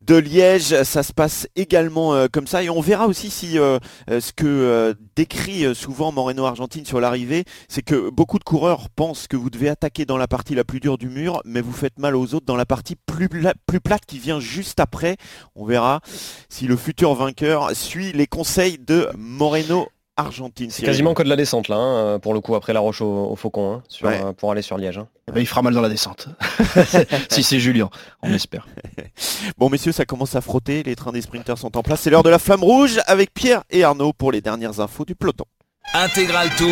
de 0.10 0.16
Liège. 0.16 0.82
Ça 0.84 1.04
se 1.04 1.14
passe 1.14 1.48
également 1.56 2.16
euh, 2.16 2.26
comme 2.32 2.48
ça. 2.48 2.64
Et 2.64 2.70
on 2.72 2.82
verra 2.82 3.06
aussi 3.06 3.30
si 3.30 3.60
euh, 3.60 3.78
euh, 4.10 4.20
ce 4.20 4.34
que 4.34 4.96
décrit 5.16 5.76
souvent 5.76 6.12
Moreno 6.12 6.46
Argentine 6.46 6.84
sur 6.84 7.00
l'arrivée, 7.00 7.44
c'est 7.68 7.84
que 7.84 8.10
beaucoup 8.10 8.40
de 8.40 8.44
coureurs 8.44 8.90
pensent 8.90 9.28
que 9.28 9.38
vous 9.38 9.52
devez 9.52 9.70
attaquer 9.70 10.06
dans 10.06 10.18
la 10.18 10.28
partie 10.28 10.56
la 10.56 10.64
plus 10.64 10.80
dure 10.80 10.98
du 10.98 11.10
mur, 11.10 11.42
mais 11.46 11.62
vous 11.62 11.72
faites 11.72 12.00
mal 12.00 12.16
aux 12.16 12.34
autres 12.34 12.48
dans 12.48 12.56
la 12.56 12.66
partie 12.66 12.96
plus, 12.96 13.30
plus 13.68 13.80
plate 13.80 14.06
qui 14.08 14.18
vient 14.18 14.40
juste 14.40 14.80
après. 14.80 15.18
On 15.56 15.66
verra 15.66 16.02
si 16.50 16.66
le 16.66 16.76
futur 16.76 17.14
vainqueur 17.14 17.76
suit 17.76 18.12
les 18.12 18.26
conseils 18.26 18.80
de 18.80 19.10
Moreno 19.16 19.90
Argentine. 20.20 20.70
C'est 20.70 20.84
quasiment 20.84 21.14
que 21.14 21.24
de 21.24 21.30
la 21.30 21.36
descente 21.36 21.68
là, 21.68 21.78
hein, 21.78 22.20
pour 22.20 22.34
le 22.34 22.42
coup, 22.42 22.56
après 22.56 22.74
la 22.74 22.80
roche 22.80 23.02
au, 23.02 23.36
faucon, 23.36 23.82
hein, 24.04 24.34
pour 24.38 24.52
aller 24.52 24.62
sur 24.62 24.78
Liège. 24.78 24.98
Hein. 24.98 25.08
Eh 25.28 25.32
ben, 25.32 25.42
il 25.42 25.48
fera 25.48 25.62
mal 25.62 25.74
dans 25.74 25.82
la 25.82 25.90
descente. 25.90 26.30
si 27.30 27.44
c'est 27.44 27.60
Julien, 27.60 27.90
on 28.22 28.34
espère. 28.34 28.68
Bon 29.58 29.70
messieurs, 29.70 29.92
ça 29.92 30.06
commence 30.06 30.36
à 30.36 30.42
frotter, 30.42 30.84
les 30.84 30.96
trains 30.96 31.12
des 31.12 31.22
sprinters 31.22 31.58
sont 31.58 31.76
en 31.78 31.84
place. 31.84 32.02
C'est 32.02 32.10
l'heure 32.10 32.24
de 32.24 32.30
la 32.30 32.40
flamme 32.40 32.64
rouge 32.64 33.00
avec 33.08 33.34
Pierre 33.34 33.64
et 33.70 33.84
Arnaud 33.84 34.14
pour 34.14 34.32
les 34.32 34.42
dernières 34.42 34.80
infos 34.80 35.06
du 35.06 35.16
peloton. 35.16 35.46
Intégral 35.96 36.52
Tour, 36.56 36.70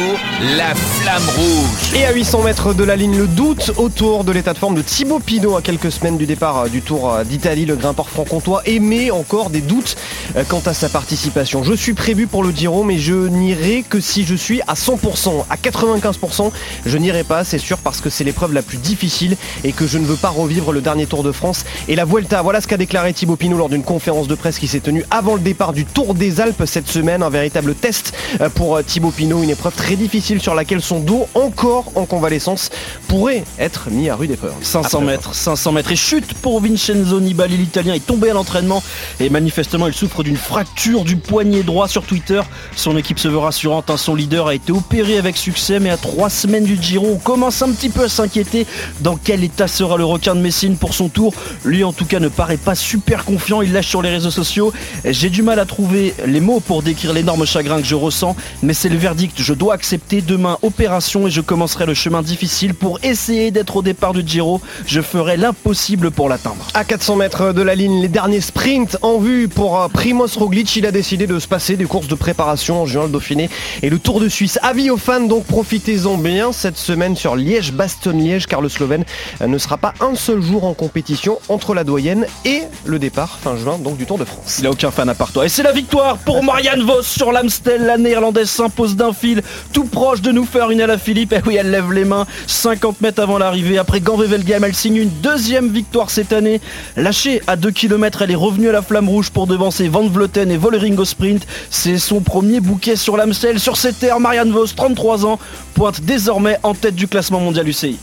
la 0.58 0.76
flamme 0.76 1.28
rouge. 1.36 1.96
Et 1.96 2.06
à 2.06 2.14
800 2.14 2.44
mètres 2.44 2.76
de 2.76 2.84
la 2.84 2.96
ligne, 2.96 3.18
le 3.18 3.26
doute 3.26 3.72
autour 3.78 4.24
de 4.24 4.32
l'état 4.32 4.54
de 4.54 4.60
forme 4.60 4.76
de 4.76 4.84
Thibaut 4.84 5.18
Pinot 5.18 5.56
à 5.56 5.64
quelques 5.64 5.92
semaines 5.92 6.20
du 6.20 6.28
départ 6.28 6.58
euh, 6.58 6.68
du 6.68 6.84
Tour 6.84 7.12
euh, 7.12 7.24
d'Italie. 7.24 7.66
Le 7.66 7.76
grimpeur 7.76 8.10
franc-comtois 8.10 8.62
émet 8.68 9.10
encore 9.10 9.50
des 9.50 9.62
doutes 9.62 9.96
euh, 10.36 10.44
quant 10.48 10.62
à 10.68 10.76
sa 10.76 10.88
participation. 10.88 11.64
Je 11.64 11.74
suis 11.74 11.96
prévu 11.96 12.28
pour 12.28 12.44
le 12.44 12.52
Giro, 12.52 12.84
mais 12.84 13.00
je 13.00 13.16
n'irai 13.28 13.84
que 13.90 14.00
si 14.00 14.24
je 14.24 14.36
suis 14.36 14.62
à 14.68 14.76
100%. 14.76 15.46
À 15.50 15.56
95%, 15.56 16.52
je 16.86 16.98
n'irai 17.00 17.24
pas, 17.24 17.44
c'est 17.44 17.58
sûr, 17.58 17.80
parce 17.80 18.02
que 18.02 18.12
c'est 18.12 18.24
l'épreuve 18.24 18.54
la 18.54 18.62
plus 18.62 18.78
difficile 18.78 19.36
et 19.64 19.72
que 19.72 19.88
je 19.88 19.98
ne 19.98 20.06
veux 20.06 20.16
pas 20.16 20.30
revivre 20.30 20.72
le 20.72 20.82
dernier 20.82 21.08
Tour 21.08 21.24
de 21.24 21.32
France 21.32 21.66
et 21.88 21.96
la 21.96 22.06
Vuelta. 22.06 22.44
Voilà 22.44 22.62
ce 22.62 22.68
qu'a 22.68 22.78
déclaré 22.78 23.14
Thibaut 23.14 23.36
Pinot 23.36 23.58
lors 23.58 23.70
d'une 23.70 23.84
conférence 23.84 24.28
de 24.28 24.36
presse 24.36 24.60
qui 24.60 24.68
s'est 24.68 24.80
tenue 24.80 25.04
avant 25.10 25.34
le 25.34 25.42
départ 25.42 25.74
du 25.74 25.86
Tour 25.86 26.14
des 26.14 26.40
Alpes 26.40 26.66
cette 26.68 26.88
semaine. 26.88 27.24
Un 27.24 27.32
véritable 27.32 27.74
test 27.74 28.14
pour 28.54 28.84
Thibaut 28.84 29.07
Pinot, 29.12 29.44
une 29.44 29.50
épreuve 29.50 29.76
très 29.76 29.96
difficile 29.96 30.42
sur 30.42 30.56
laquelle 30.56 30.82
son 30.82 31.00
dos, 31.00 31.28
encore 31.34 31.92
en 31.96 32.06
convalescence, 32.06 32.70
pourrait 33.08 33.44
être 33.60 33.90
mis 33.90 34.10
à 34.10 34.16
rude 34.16 34.32
épreuve. 34.32 34.54
500 34.62 35.02
mètres, 35.02 35.34
500 35.34 35.72
mètres 35.72 35.92
et 35.92 35.96
chute 35.96 36.34
pour 36.36 36.62
Vincenzo 36.62 37.20
Nibali, 37.20 37.58
l'italien 37.58 37.94
est 37.94 38.06
tombé 38.06 38.30
à 38.30 38.34
l'entraînement 38.34 38.84
et 39.20 39.30
manifestement 39.30 39.88
il 39.88 39.94
souffre 39.94 40.24
d'une 40.24 40.38
fracture 40.38 41.04
du 41.04 41.18
poignet 41.18 41.64
droit 41.64 41.88
sur 41.88 42.04
Twitter. 42.04 42.42
Son 42.76 42.98
équipe 42.98 43.20
se 43.20 43.28
veut 43.28 43.38
rassurante, 43.38 43.90
hein. 43.90 43.98
son 43.98 44.16
leader 44.16 44.48
a 44.48 44.56
été 44.56 44.72
opéré 44.72 45.18
avec 45.18 45.38
succès 45.38 45.80
mais 45.80 45.90
à 45.90 45.98
trois 45.98 46.30
semaines 46.30 46.66
du 46.66 46.82
Giro, 46.82 47.08
on 47.14 47.18
commence 47.18 47.62
un 47.62 47.72
petit 47.72 47.90
peu 47.90 48.04
à 48.04 48.10
s'inquiéter 48.10 48.66
dans 49.02 49.16
quel 49.16 49.44
état 49.44 49.68
sera 49.68 49.98
le 49.98 50.06
requin 50.06 50.36
de 50.36 50.42
Messine 50.42 50.78
pour 50.78 50.94
son 50.94 51.10
tour. 51.10 51.34
Lui 51.64 51.84
en 51.84 51.94
tout 51.94 52.06
cas 52.06 52.20
ne 52.20 52.30
paraît 52.30 52.58
pas 52.58 52.76
super 52.76 53.26
confiant, 53.26 53.62
il 53.62 53.74
lâche 53.74 53.88
sur 53.88 54.02
les 54.02 54.10
réseaux 54.10 54.32
sociaux. 54.32 54.74
J'ai 55.06 55.30
du 55.30 55.42
mal 55.42 55.60
à 55.60 55.66
trouver 55.66 56.14
les 56.26 56.40
mots 56.40 56.60
pour 56.60 56.84
décrire 56.84 57.14
l'énorme 57.14 57.46
chagrin 57.46 57.82
que 57.82 57.88
je 57.88 57.96
ressens, 57.96 58.36
mais 58.62 58.74
c'est 58.74 58.90
le 58.90 58.97
verdict 58.98 59.42
je 59.42 59.54
dois 59.54 59.74
accepter 59.74 60.22
demain 60.22 60.58
opération 60.62 61.28
et 61.28 61.32
je 61.32 61.42
commencerai 61.42 61.86
le 61.86 61.94
chemin 61.94 62.22
difficile 62.22 62.74
pour 62.74 63.00
essayer 63.04 63.52
d'être 63.52 63.78
au 63.78 63.82
départ 63.82 64.14
du 64.14 64.24
Giro. 64.26 64.62
Je 64.86 65.02
ferai 65.02 65.38
l'impossible 65.38 66.12
pour 66.12 66.30
l'atteindre. 66.30 66.68
À 66.74 66.84
400 66.84 67.16
mètres 67.18 67.54
de 67.54 67.62
la 67.62 67.76
ligne, 67.76 68.02
les 68.02 68.08
derniers 68.08 68.42
sprints 68.42 68.98
en 69.02 69.18
vue 69.20 69.48
pour 69.48 69.80
euh, 69.80 69.88
Primoz 69.88 70.38
Roglic. 70.38 70.76
Il 70.76 70.86
a 70.86 70.92
décidé 70.92 71.28
de 71.28 71.40
se 71.40 71.48
passer 71.48 71.76
des 71.76 71.86
courses 71.86 72.08
de 72.08 72.16
préparation 72.16 72.82
en 72.82 72.86
juin 72.86 73.04
le 73.04 73.10
Dauphiné 73.10 73.50
et 73.82 73.90
le 73.90 74.00
Tour 74.00 74.20
de 74.20 74.30
Suisse. 74.30 74.60
Avis 74.62 74.90
aux 74.90 74.98
fans, 74.98 75.22
donc 75.22 75.46
profitez-en 75.46 76.18
bien 76.18 76.52
cette 76.52 76.78
semaine 76.78 77.16
sur 77.16 77.36
Liège-Bastogne-Liège 77.36 78.48
car 78.48 78.62
le 78.62 78.70
Slovène 78.70 79.06
euh, 79.42 79.48
ne 79.48 79.58
sera 79.58 79.78
pas 79.78 79.94
un 80.02 80.16
seul 80.16 80.42
jour 80.42 80.66
en 80.66 80.74
compétition 80.74 81.40
entre 81.50 81.74
la 81.74 81.84
doyenne 81.84 82.26
et 82.46 82.62
le 82.86 83.00
départ 83.00 83.38
fin 83.42 83.56
juin 83.58 83.78
donc 83.78 83.98
du 83.98 84.06
Tour 84.06 84.18
de 84.18 84.26
France. 84.26 84.58
Il 84.60 84.64
n'a 84.64 84.72
aucun 84.72 84.92
fan 84.92 85.10
à 85.10 85.16
part 85.16 85.32
toi. 85.32 85.46
Et 85.46 85.50
c'est 85.50 85.64
la 85.64 85.72
victoire 85.72 86.18
pour 86.18 86.44
Marianne 86.44 86.82
Vos 86.82 87.02
sur 87.02 87.32
l'Amstel. 87.32 87.86
La 87.86 87.98
néerlandaise 87.98 88.50
s'impose 88.50 88.87
d'un 88.96 89.14
fil, 89.14 89.42
tout 89.74 89.86
proche 89.86 90.22
de 90.22 90.32
nous 90.32 90.46
faire 90.46 90.70
une 90.72 90.82
à 90.82 90.88
la 90.88 90.98
Philippe. 90.98 91.34
Et 91.34 91.42
oui, 91.46 91.56
elle 91.56 91.72
lève 91.72 91.92
les 91.92 92.06
mains 92.06 92.26
50 92.48 93.02
mètres 93.02 93.22
avant 93.22 93.38
l'arrivée. 93.38 93.78
Après 93.78 94.00
Ganvevelgem, 94.00 94.64
elle 94.64 94.76
signe 94.76 94.98
une 94.98 95.12
deuxième 95.22 95.70
victoire 95.70 96.10
cette 96.10 96.34
année. 96.34 96.62
Lâchée 96.96 97.42
à 97.48 97.56
2 97.56 97.72
km, 97.72 98.22
elle 98.22 98.32
est 98.32 98.36
revenue 98.36 98.70
à 98.70 98.72
la 98.72 98.82
flamme 98.82 99.10
rouge 99.10 99.30
pour 99.30 99.48
devancer 99.48 99.88
Van 99.88 100.08
Vleuten 100.08 100.52
et 100.52 100.58
Vollering 100.58 100.98
au 100.98 101.06
sprint. 101.06 101.46
C'est 101.70 101.98
son 101.98 102.22
premier 102.22 102.60
bouquet 102.60 102.96
sur 102.96 103.18
l'Amstel. 103.18 103.60
Sur 103.60 103.78
cette 103.78 104.00
terre, 104.00 104.20
Marianne 104.20 104.52
Vos, 104.52 104.68
33 104.68 105.26
ans, 105.26 105.40
pointe 105.74 106.02
désormais 106.02 106.58
en 106.64 106.74
tête 106.74 106.96
du 106.96 107.08
classement 107.08 107.40
mondial 107.40 107.68
UCI. 107.68 107.98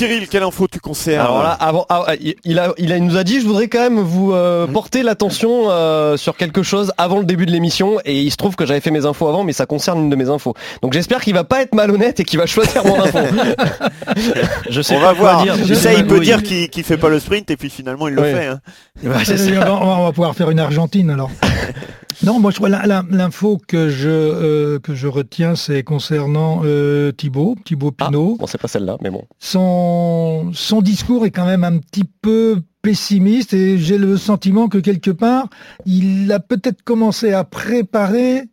Cyril, 0.00 0.28
quelle 0.28 0.44
info 0.44 0.66
tu 0.66 0.80
conserves 0.80 1.26
Alors 1.26 1.42
là, 1.42 1.50
avant, 1.50 1.84
ah, 1.90 2.14
il, 2.18 2.58
a, 2.58 2.72
il, 2.78 2.90
a, 2.90 2.98
nous 2.98 3.18
a 3.18 3.22
dit, 3.22 3.38
je 3.38 3.46
voudrais 3.46 3.68
quand 3.68 3.80
même 3.80 4.00
vous 4.00 4.32
euh, 4.32 4.66
mmh. 4.66 4.72
porter 4.72 5.02
l'attention 5.02 5.64
euh, 5.68 6.16
sur 6.16 6.38
quelque 6.38 6.62
chose 6.62 6.90
avant 6.96 7.18
le 7.18 7.26
début 7.26 7.44
de 7.44 7.50
l'émission, 7.50 7.98
et 8.06 8.18
il 8.18 8.30
se 8.30 8.38
trouve 8.38 8.56
que 8.56 8.64
j'avais 8.64 8.80
fait 8.80 8.90
mes 8.90 9.04
infos 9.04 9.28
avant, 9.28 9.44
mais 9.44 9.52
ça 9.52 9.66
concerne 9.66 9.98
une 9.98 10.08
de 10.08 10.16
mes 10.16 10.30
infos. 10.30 10.54
Donc 10.80 10.94
j'espère 10.94 11.20
qu'il 11.20 11.34
va 11.34 11.44
pas 11.44 11.60
être 11.60 11.74
malhonnête 11.74 12.18
et 12.18 12.24
qu'il 12.24 12.38
va 12.38 12.46
choisir 12.46 12.82
mon 12.86 12.98
info. 12.98 13.18
je 14.70 14.80
sais 14.80 14.96
On 14.96 15.00
va 15.00 15.12
voir. 15.12 15.42
Dire. 15.42 15.58
Tu 15.66 15.74
sais, 15.74 15.94
il 15.98 16.06
peut 16.06 16.20
dire 16.20 16.42
qu'il 16.42 16.70
qu 16.70 16.82
fait 16.82 16.96
pas 16.96 17.10
le 17.10 17.20
sprint 17.20 17.50
et 17.50 17.58
puis 17.58 17.68
finalement 17.68 18.08
il 18.08 18.14
le 18.14 18.22
fait. 18.22 18.46
Hein. 18.46 18.60
Bah, 19.02 19.18
on 19.82 20.04
va 20.04 20.12
pouvoir 20.12 20.34
faire 20.34 20.48
une 20.48 20.60
Argentine 20.60 21.10
alors. 21.10 21.30
Non, 22.22 22.38
moi, 22.38 22.50
je 22.50 22.56
crois 22.56 22.68
l'info 22.68 23.60
que 23.66 23.88
je 23.88 24.08
euh, 24.08 24.78
que 24.78 24.94
je 24.94 25.06
retiens, 25.06 25.54
c'est 25.54 25.82
concernant 25.82 26.62
euh, 26.64 27.12
Thibaut, 27.12 27.56
Thibaut 27.64 27.92
ah, 27.98 28.06
Pinot. 28.06 28.36
bon, 28.38 28.46
c'est 28.46 28.60
pas 28.60 28.68
celle-là, 28.68 28.96
mais 29.02 29.10
bon. 29.10 29.24
Son 29.38 30.50
son 30.52 30.82
discours 30.82 31.26
est 31.26 31.30
quand 31.30 31.46
même 31.46 31.64
un 31.64 31.78
petit 31.78 32.04
peu 32.04 32.62
pessimiste 32.82 33.52
et 33.54 33.78
j'ai 33.78 33.98
le 33.98 34.16
sentiment 34.16 34.68
que 34.68 34.78
quelque 34.78 35.10
part, 35.10 35.48
il 35.86 36.30
a 36.32 36.40
peut-être 36.40 36.82
commencé 36.82 37.32
à 37.32 37.44
préparer 37.44 38.44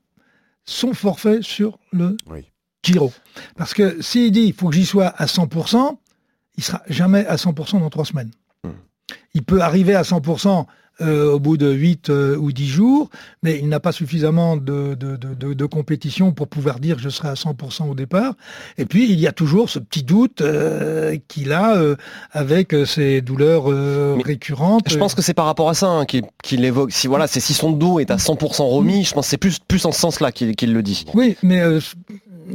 son 0.66 0.94
forfait 0.94 1.40
sur 1.42 1.80
le 1.92 2.18
Giro. 2.84 3.12
Parce 3.56 3.74
que 3.74 4.02
s'il 4.02 4.32
dit 4.32 4.42
il 4.42 4.54
faut 4.54 4.70
que 4.70 4.76
j'y 4.76 4.86
sois 4.86 5.08
à 5.08 5.26
100%, 5.26 5.98
il 6.58 6.64
sera 6.64 6.82
jamais 6.88 7.26
à 7.26 7.36
100% 7.36 7.80
dans 7.80 7.90
trois 7.90 8.06
semaines. 8.06 8.32
Hmm. 8.64 8.72
Il 9.34 9.44
peut 9.44 9.62
arriver 9.62 9.96
à 9.96 10.02
100% 10.02 10.66
euh, 11.02 11.32
au 11.32 11.40
bout 11.40 11.58
de 11.58 11.72
8 11.72 12.10
euh, 12.10 12.36
ou 12.38 12.52
10 12.52 12.68
jours, 12.68 13.10
mais 13.44 13.60
il 13.60 13.70
n'a 13.70 13.80
pas 13.80 13.92
suffisamment 13.92 14.58
de, 14.58 14.96
de, 14.96 15.16
de, 15.16 15.54
de, 15.54 15.66
compétition 15.66 16.32
pour 16.32 16.48
pouvoir 16.48 16.80
dire 16.80 16.98
je 16.98 17.10
serai 17.10 17.30
à 17.30 17.34
100% 17.36 17.90
au 17.90 17.94
départ. 17.94 18.34
Et 18.80 18.86
puis 18.86 19.12
il 19.12 19.20
y 19.20 19.28
a 19.28 19.32
toujours 19.32 19.70
ce 19.70 19.78
petit 19.78 20.02
doute 20.02 20.42
euh, 20.42 21.16
qu'il 21.28 21.52
a 21.52 21.76
avec 22.32 22.76
ses 22.86 23.22
douleurs 23.22 23.66
récurrentes. 24.24 24.90
Je 24.90 24.98
pense 24.98 25.14
que 25.14 25.22
c'est 25.22 25.36
par 25.36 25.46
rapport 25.46 25.70
à 25.70 25.76
ça 25.76 25.88
hein, 25.88 26.06
qu'il 26.06 26.66
évoque. 26.66 26.92
Si 26.92 27.06
voilà, 27.06 27.28
c'est 27.28 27.42
si 27.42 27.54
son 27.54 27.72
dos 27.72 28.00
est 28.00 28.10
à 28.10 28.16
100% 28.16 28.64
remis, 28.64 29.04
je 29.04 29.14
pense 29.14 29.28
que 29.28 29.30
c'est 29.30 29.38
plus, 29.38 29.60
plus 29.60 29.86
en 29.86 29.92
ce 29.92 30.00
sens-là 30.00 30.32
qu'il 30.32 30.74
le 30.74 30.82
dit. 30.82 31.06
Oui, 31.14 31.38
mais 31.44 31.62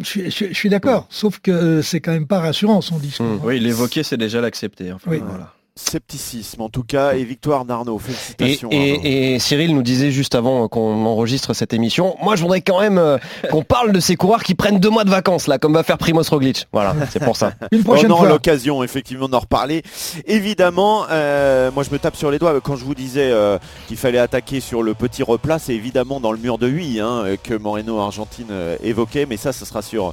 je, 0.00 0.30
je, 0.30 0.52
suis 0.52 0.68
d'accord, 0.68 1.06
sauf 1.10 1.38
que 1.38 1.80
c'est 1.80 2.00
quand 2.00 2.12
même 2.12 2.26
pas 2.26 2.40
rassurant 2.40 2.80
son 2.80 2.98
discours. 2.98 3.26
Mmh. 3.26 3.40
Oui, 3.44 3.60
l'évoquer, 3.60 4.02
c'est 4.02 4.16
déjà 4.16 4.40
l'accepter. 4.40 4.92
Enfin, 4.92 5.10
oui. 5.10 5.22
voilà 5.24 5.52
scepticisme 5.74 6.60
en 6.60 6.68
tout 6.68 6.82
cas 6.82 7.14
et 7.14 7.24
victoire 7.24 7.64
d'Arnaud. 7.64 7.98
Félicitations. 7.98 8.68
Et, 8.70 9.38
Cyril 9.38 9.74
nous 9.74 9.82
disait 9.82 10.10
juste 10.10 10.34
avant 10.34 10.68
qu'on 10.68 11.06
enregistre 11.06 11.54
cette 11.54 11.72
émission, 11.72 12.14
moi 12.22 12.36
je 12.36 12.42
voudrais 12.42 12.60
quand 12.60 12.80
même 12.80 12.98
euh, 12.98 13.16
qu'on 13.50 13.62
parle 13.62 13.92
de 13.92 14.00
ces 14.00 14.16
coureurs 14.16 14.42
qui 14.42 14.54
prennent 14.54 14.78
deux 14.78 14.90
mois 14.90 15.04
de 15.04 15.10
vacances 15.10 15.46
là, 15.46 15.58
comme 15.58 15.72
va 15.72 15.82
faire 15.82 15.96
Primoz 15.96 16.28
Roglic. 16.28 16.66
Voilà, 16.72 16.94
c'est 17.10 17.20
pour 17.24 17.36
ça. 17.36 17.54
Une 17.72 17.84
prochaine 17.84 18.12
On 18.12 18.16
aura 18.16 18.28
l'occasion 18.28 18.82
effectivement 18.84 19.28
d'en 19.28 19.40
reparler. 19.40 19.82
Évidemment, 20.26 21.06
euh, 21.10 21.70
moi 21.70 21.84
je 21.84 21.90
me 21.90 21.98
tape 21.98 22.16
sur 22.16 22.30
les 22.30 22.38
doigts 22.38 22.60
quand 22.60 22.76
je 22.76 22.84
vous 22.84 22.94
disais 22.94 23.30
euh, 23.32 23.58
qu'il 23.88 23.96
fallait 23.96 24.18
attaquer 24.18 24.60
sur 24.60 24.82
le 24.82 24.92
petit 24.92 25.22
replat, 25.22 25.58
c'est 25.58 25.74
évidemment 25.74 26.20
dans 26.20 26.32
le 26.32 26.38
mur 26.38 26.58
de 26.58 26.68
Huy 26.68 27.00
hein, 27.00 27.24
que 27.42 27.54
Moreno 27.54 27.98
Argentine 27.98 28.52
évoquait, 28.82 29.26
mais 29.26 29.38
ça, 29.38 29.52
ce 29.52 29.64
sera 29.64 29.80
sur 29.80 30.12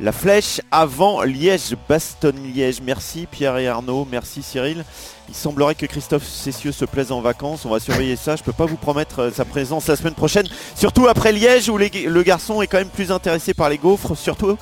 la 0.00 0.12
flèche 0.12 0.60
avant 0.70 1.22
Liège-Bastogne-Liège. 1.22 2.82
Merci 2.84 3.26
Pierre 3.30 3.56
et 3.56 3.68
Arnaud, 3.68 4.06
merci 4.10 4.42
Cyril. 4.42 4.84
Il 5.28 5.34
semblerait 5.34 5.74
que 5.74 5.84
Christophe 5.84 6.24
Cessieux 6.24 6.72
se 6.72 6.84
plaise 6.86 7.12
en 7.12 7.20
vacances. 7.20 7.64
On 7.66 7.70
va 7.70 7.80
surveiller 7.80 8.16
ça. 8.16 8.36
Je 8.36 8.42
peux 8.42 8.52
pas 8.52 8.64
vous 8.64 8.76
promettre 8.76 9.20
euh, 9.20 9.30
sa 9.30 9.44
présence 9.44 9.86
la 9.86 9.96
semaine 9.96 10.14
prochaine. 10.14 10.46
Surtout 10.74 11.06
après 11.06 11.32
Liège 11.32 11.68
où 11.68 11.76
le 11.76 12.22
garçon 12.22 12.62
est 12.62 12.66
quand 12.66 12.78
même 12.78 12.88
plus 12.88 13.12
intéressé 13.12 13.52
par 13.52 13.68
les 13.68 13.76
gaufres. 13.76 14.16
Surtout. 14.16 14.56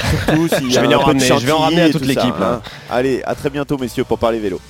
surtout 0.00 0.48
je, 0.70 0.80
vais 0.80 1.52
en 1.52 1.58
ramener 1.58 1.82
à 1.82 1.90
toute 1.90 2.06
l'équipe. 2.06 2.34
Hein. 2.40 2.62
Allez, 2.90 3.22
à 3.24 3.34
très 3.34 3.50
bientôt 3.50 3.76
messieurs 3.76 4.04
pour 4.04 4.18
parler 4.18 4.38
vélo. 4.38 4.60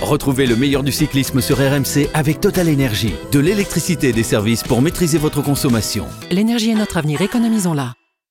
Retrouvez 0.00 0.46
le 0.46 0.54
meilleur 0.56 0.82
du 0.82 0.92
cyclisme 0.92 1.40
sur 1.40 1.58
RMC 1.58 2.08
avec 2.14 2.40
Total 2.40 2.68
Énergie. 2.68 3.14
De 3.32 3.40
l'électricité 3.40 4.10
et 4.10 4.12
des 4.12 4.22
services 4.22 4.62
pour 4.62 4.82
maîtriser 4.82 5.18
votre 5.18 5.42
consommation. 5.42 6.06
L'énergie 6.30 6.70
est 6.70 6.74
notre 6.74 6.96
avenir, 6.96 7.22
économisons-la. 7.22 7.94